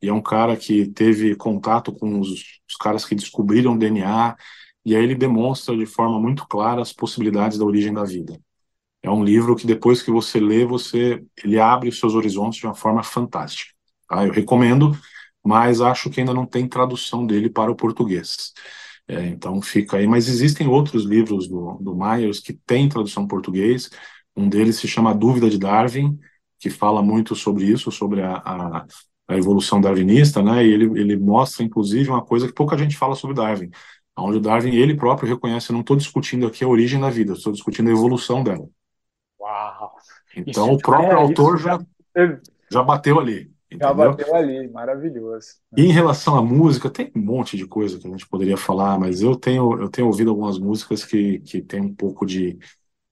e 0.00 0.08
é 0.08 0.12
um 0.12 0.22
cara 0.22 0.56
que 0.56 0.86
teve 0.86 1.34
contato 1.34 1.92
com 1.92 2.20
os, 2.20 2.30
os 2.30 2.76
caras 2.80 3.04
que 3.04 3.16
descobriram 3.16 3.72
o 3.72 3.78
DNA, 3.78 4.36
e 4.84 4.94
aí 4.94 5.02
ele 5.02 5.16
demonstra 5.16 5.76
de 5.76 5.86
forma 5.86 6.20
muito 6.20 6.46
clara 6.46 6.80
as 6.80 6.92
possibilidades 6.92 7.58
da 7.58 7.64
origem 7.64 7.92
da 7.92 8.04
vida. 8.04 8.40
É 9.02 9.10
um 9.10 9.24
livro 9.24 9.56
que 9.56 9.66
depois 9.66 10.02
que 10.02 10.10
você 10.12 10.38
lê, 10.38 10.64
você 10.64 11.20
ele 11.42 11.58
abre 11.58 11.88
os 11.88 11.98
seus 11.98 12.14
horizontes 12.14 12.60
de 12.60 12.66
uma 12.66 12.76
forma 12.76 13.02
fantástica. 13.02 13.76
Tá? 14.08 14.26
Eu 14.26 14.32
recomendo, 14.32 14.96
mas 15.44 15.80
acho 15.80 16.10
que 16.10 16.20
ainda 16.20 16.34
não 16.34 16.46
tem 16.46 16.68
tradução 16.68 17.26
dele 17.26 17.50
para 17.50 17.70
o 17.70 17.76
português. 17.76 18.52
É, 19.06 19.26
então 19.26 19.60
fica 19.62 19.96
aí. 19.96 20.06
Mas 20.06 20.28
existem 20.28 20.66
outros 20.68 21.04
livros 21.04 21.48
do, 21.48 21.78
do 21.80 21.94
Myers 21.96 22.40
que 22.40 22.52
têm 22.52 22.88
tradução 22.88 23.26
português. 23.26 23.90
Um 24.36 24.48
deles 24.48 24.76
se 24.76 24.86
chama 24.86 25.14
Dúvida 25.14 25.48
de 25.48 25.58
Darwin, 25.58 26.18
que 26.58 26.70
fala 26.70 27.02
muito 27.02 27.34
sobre 27.34 27.64
isso, 27.64 27.90
sobre 27.90 28.22
a, 28.22 28.36
a, 28.36 28.86
a 29.28 29.36
evolução 29.36 29.80
darwinista, 29.80 30.42
né? 30.42 30.64
E 30.64 30.72
ele, 30.72 30.84
ele 31.00 31.16
mostra, 31.16 31.64
inclusive, 31.64 32.10
uma 32.10 32.24
coisa 32.24 32.46
que 32.46 32.52
pouca 32.52 32.76
gente 32.76 32.96
fala 32.96 33.14
sobre 33.14 33.34
Darwin, 33.34 33.70
onde 34.16 34.38
o 34.38 34.40
Darwin 34.40 34.74
ele 34.74 34.96
próprio 34.96 35.28
reconhece, 35.28 35.72
não 35.72 35.80
estou 35.80 35.96
discutindo 35.96 36.46
aqui 36.46 36.64
a 36.64 36.68
origem 36.68 37.00
da 37.00 37.10
vida, 37.10 37.32
estou 37.32 37.52
discutindo 37.52 37.88
a 37.88 37.92
evolução 37.92 38.42
dela. 38.42 38.68
Uau! 39.40 39.96
Então 40.36 40.66
isso, 40.66 40.74
o 40.74 40.78
próprio 40.78 41.12
é, 41.12 41.14
autor 41.14 41.58
já, 41.58 41.80
já 42.70 42.82
bateu 42.82 43.18
ali. 43.18 43.50
Entendeu? 43.70 43.88
Já 43.88 43.94
bateu 43.94 44.34
ali, 44.34 44.68
maravilhoso. 44.68 45.48
E 45.76 45.82
em 45.82 45.92
relação 45.92 46.36
à 46.36 46.42
música, 46.42 46.88
tem 46.88 47.12
um 47.14 47.20
monte 47.20 47.56
de 47.56 47.66
coisa 47.66 47.98
que 47.98 48.06
a 48.06 48.10
gente 48.10 48.26
poderia 48.26 48.56
falar, 48.56 48.98
mas 48.98 49.20
eu 49.20 49.36
tenho, 49.36 49.78
eu 49.78 49.90
tenho 49.90 50.06
ouvido 50.06 50.30
algumas 50.30 50.58
músicas 50.58 51.04
que, 51.04 51.40
que 51.40 51.60
tem 51.60 51.80
um 51.80 51.94
pouco 51.94 52.24
de. 52.24 52.58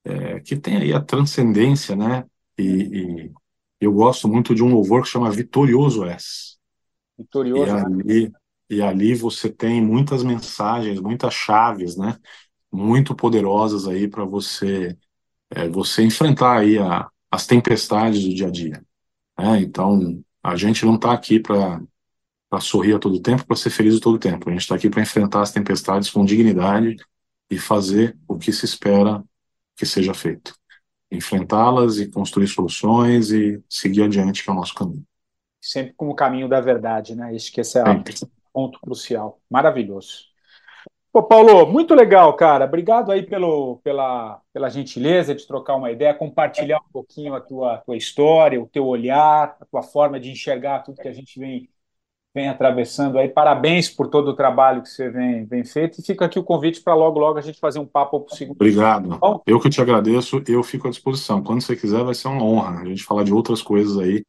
É, 0.03 0.41
que 0.41 0.57
tem 0.57 0.77
aí 0.77 0.93
a 0.95 1.01
transcendência, 1.01 1.95
né? 1.95 2.25
E, 2.57 2.63
e, 2.63 3.33
eu 3.81 3.93
gosto 3.93 4.27
muito 4.27 4.55
de 4.55 4.63
um 4.63 4.73
louvor 4.73 5.03
que 5.03 5.09
chama 5.09 5.31
Vitorioso 5.31 6.05
És. 6.05 6.57
Vitorioso. 7.19 7.67
E 7.67 7.71
ali, 7.71 8.33
e 8.71 8.83
ali 8.83 9.15
você 9.15 9.51
tem 9.51 9.83
muitas 9.83 10.23
mensagens, 10.23 11.01
muitas 11.01 11.35
chaves, 11.35 11.97
né? 11.97 12.17
Muito 12.73 13.15
poderosas 13.15 13.87
aí 13.87 14.09
para 14.09 14.25
você 14.25 14.97
é, 15.51 15.69
você 15.69 16.03
enfrentar 16.03 16.59
aí 16.61 16.79
a, 16.79 17.09
as 17.31 17.47
tempestades 17.47 18.25
do 18.25 18.35
dia 18.35 18.49
a 18.49 18.51
dia. 18.51 18.85
Né? 19.39 19.61
Então, 19.61 20.23
a 20.47 20.55
gente 20.55 20.85
não 20.87 20.95
está 20.95 21.13
aqui 21.13 21.41
para 21.41 21.81
sorrir 22.61 22.95
a 22.95 22.99
todo 23.01 23.21
tempo, 23.21 23.45
para 23.45 23.57
ser 23.57 23.71
feliz 23.71 23.97
a 23.97 24.01
todo 24.01 24.19
tempo. 24.19 24.49
A 24.49 24.53
gente 24.53 24.63
está 24.63 24.77
aqui 24.77 24.89
para 24.89 25.03
enfrentar 25.03 25.43
as 25.43 25.51
tempestades 25.51 26.09
com 26.09 26.25
dignidade 26.25 26.97
e 27.51 27.59
fazer 27.59 28.17
o 28.29 28.39
que 28.39 28.53
se 28.53 28.65
espera 28.65 29.25
que 29.77 29.85
seja 29.85 30.15
feito. 30.15 30.55
Enfrentá-las 31.11 31.99
e 31.99 32.09
construir 32.09 32.47
soluções 32.47 33.31
e 33.31 33.61
seguir 33.69 34.03
adiante, 34.03 34.45
que 34.45 34.51
é 34.51 34.53
o 34.53 34.57
nosso 34.57 34.75
caminho. 34.75 35.05
Sempre 35.61 35.95
como 35.97 36.13
o 36.13 36.17
caminho 36.17 36.49
da 36.49 36.61
verdade, 36.61 37.17
né? 37.17 37.35
Isso 37.35 37.53
que 37.53 37.61
esse 37.61 37.79
é 37.79 37.83
o 37.83 38.05
ponto 38.53 38.79
crucial. 38.81 39.41
Maravilhoso. 39.51 40.27
Pô, 41.17 41.23
Paulo, 41.23 41.65
muito 41.65 41.95
legal, 41.95 42.35
cara. 42.35 42.67
Obrigado 42.67 43.11
aí 43.11 43.23
pelo, 43.23 43.81
pela, 43.83 44.39
pela 44.53 44.69
gentileza 44.69 45.35
de 45.35 45.47
trocar 45.47 45.75
uma 45.75 45.91
ideia, 45.91 46.13
compartilhar 46.13 46.77
um 46.77 46.93
pouquinho 46.93 47.33
a 47.33 47.41
tua, 47.41 47.79
tua 47.79 47.97
história, 47.97 48.61
o 48.61 48.67
teu 48.67 48.85
olhar, 48.85 49.57
a 49.59 49.65
tua 49.65 49.83
forma 49.83 50.21
de 50.21 50.31
enxergar 50.31 50.81
tudo 50.81 51.01
que 51.01 51.09
a 51.09 51.13
gente 51.15 51.41
vem, 51.41 51.71
vem 52.35 52.51
atravessando 52.51 53.19
aí. 53.19 53.31
Parabéns 53.31 53.89
por 53.89 54.09
todo 54.09 54.29
o 54.29 54.37
trabalho 54.37 54.83
que 54.83 54.91
você 54.91 55.09
vem, 55.09 55.47
vem 55.47 55.65
feito. 55.65 55.99
E 55.99 56.05
fica 56.05 56.27
aqui 56.27 56.39
o 56.39 56.45
convite 56.45 56.83
para 56.83 56.95
logo, 56.95 57.19
logo 57.19 57.39
a 57.39 57.41
gente 57.43 57.59
fazer 57.59 57.79
um 57.79 57.87
papo 57.87 58.21
pro 58.21 58.37
segundo. 58.37 58.57
Obrigado. 58.57 59.17
Bom? 59.17 59.41
Eu 59.47 59.59
que 59.59 59.71
te 59.71 59.81
agradeço, 59.81 60.43
eu 60.47 60.63
fico 60.63 60.87
à 60.87 60.91
disposição. 60.91 61.43
Quando 61.43 61.63
você 61.63 61.75
quiser, 61.75 62.05
vai 62.05 62.15
ser 62.15 62.29
uma 62.29 62.45
honra 62.45 62.83
a 62.83 62.85
gente 62.85 63.03
falar 63.03 63.25
de 63.25 63.33
outras 63.33 63.63
coisas 63.63 63.97
aí, 63.97 64.23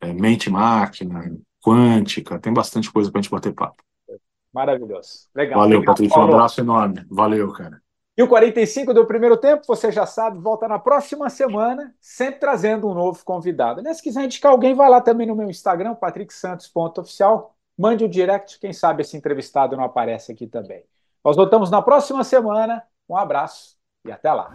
é, 0.00 0.12
mente-máquina, 0.12 1.28
quântica, 1.60 2.38
tem 2.38 2.52
bastante 2.52 2.88
coisa 2.92 3.10
para 3.10 3.18
a 3.18 3.22
gente 3.22 3.32
bater 3.32 3.52
papo. 3.52 3.82
Maravilhoso. 4.52 5.28
Legal. 5.34 5.60
Valeu, 5.60 5.84
Patrícia. 5.84 6.18
Um 6.18 6.22
abraço 6.24 6.60
enorme. 6.60 7.06
Valeu, 7.08 7.52
cara. 7.52 7.80
E 8.16 8.22
o 8.22 8.28
45 8.28 8.92
do 8.92 9.06
primeiro 9.06 9.36
tempo, 9.36 9.62
você 9.66 9.90
já 9.90 10.04
sabe, 10.04 10.38
volta 10.38 10.68
na 10.68 10.78
próxima 10.78 11.30
semana, 11.30 11.94
sempre 12.00 12.40
trazendo 12.40 12.86
um 12.88 12.92
novo 12.92 13.24
convidado. 13.24 13.80
Né? 13.80 13.94
Se 13.94 14.02
quiser 14.02 14.24
indicar 14.24 14.52
alguém, 14.52 14.74
vai 14.74 14.90
lá 14.90 15.00
também 15.00 15.26
no 15.26 15.34
meu 15.34 15.48
Instagram, 15.48 15.94
patricksantos.oficial. 15.94 17.54
Mande 17.78 18.04
o 18.04 18.08
um 18.08 18.10
direct, 18.10 18.58
quem 18.58 18.74
sabe 18.74 19.02
esse 19.02 19.16
entrevistado 19.16 19.74
não 19.74 19.84
aparece 19.84 20.32
aqui 20.32 20.46
também. 20.46 20.84
Nós 21.24 21.36
voltamos 21.36 21.70
na 21.70 21.80
próxima 21.80 22.22
semana. 22.22 22.82
Um 23.08 23.16
abraço 23.16 23.76
e 24.04 24.12
até 24.12 24.30
lá. 24.30 24.54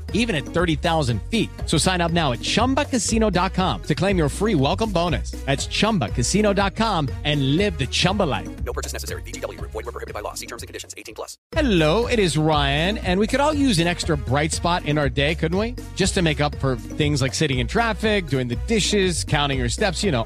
even 0.13 0.35
at 0.35 0.45
30,000 0.45 1.21
feet. 1.23 1.49
So 1.65 1.77
sign 1.77 1.99
up 1.99 2.11
now 2.11 2.31
at 2.31 2.39
chumbacasino.com 2.39 3.83
to 3.83 3.95
claim 3.95 4.17
your 4.17 4.29
free 4.29 4.55
welcome 4.55 4.91
bonus. 4.91 5.31
That's 5.45 5.67
chumbacasino.com 5.67 7.09
and 7.25 7.57
live 7.57 7.77
the 7.77 7.87
Chumba 7.87 8.23
life. 8.23 8.63
No 8.63 8.71
purchase 8.71 8.93
necessary. 8.93 9.23
DTW, 9.23 9.59
void, 9.59 9.73
we 9.73 9.83
prohibited 9.83 10.13
by 10.13 10.21
law. 10.21 10.35
See 10.35 10.45
terms 10.45 10.61
and 10.61 10.67
conditions 10.67 10.93
18 10.95 11.15
plus. 11.15 11.37
Hello, 11.51 12.07
it 12.07 12.19
is 12.19 12.37
Ryan, 12.37 12.97
and 12.99 13.19
we 13.19 13.27
could 13.27 13.39
all 13.39 13.53
use 13.53 13.79
an 13.79 13.87
extra 13.87 14.15
bright 14.15 14.51
spot 14.51 14.85
in 14.85 14.97
our 14.97 15.09
day, 15.09 15.35
couldn't 15.35 15.57
we? 15.57 15.75
Just 15.95 16.13
to 16.13 16.21
make 16.21 16.39
up 16.39 16.55
for 16.55 16.75
things 16.75 17.21
like 17.21 17.33
sitting 17.33 17.59
in 17.59 17.67
traffic, 17.67 18.27
doing 18.27 18.47
the 18.47 18.57
dishes, 18.67 19.23
counting 19.23 19.59
your 19.59 19.69
steps, 19.69 20.03
you 20.03 20.11
know, 20.11 20.25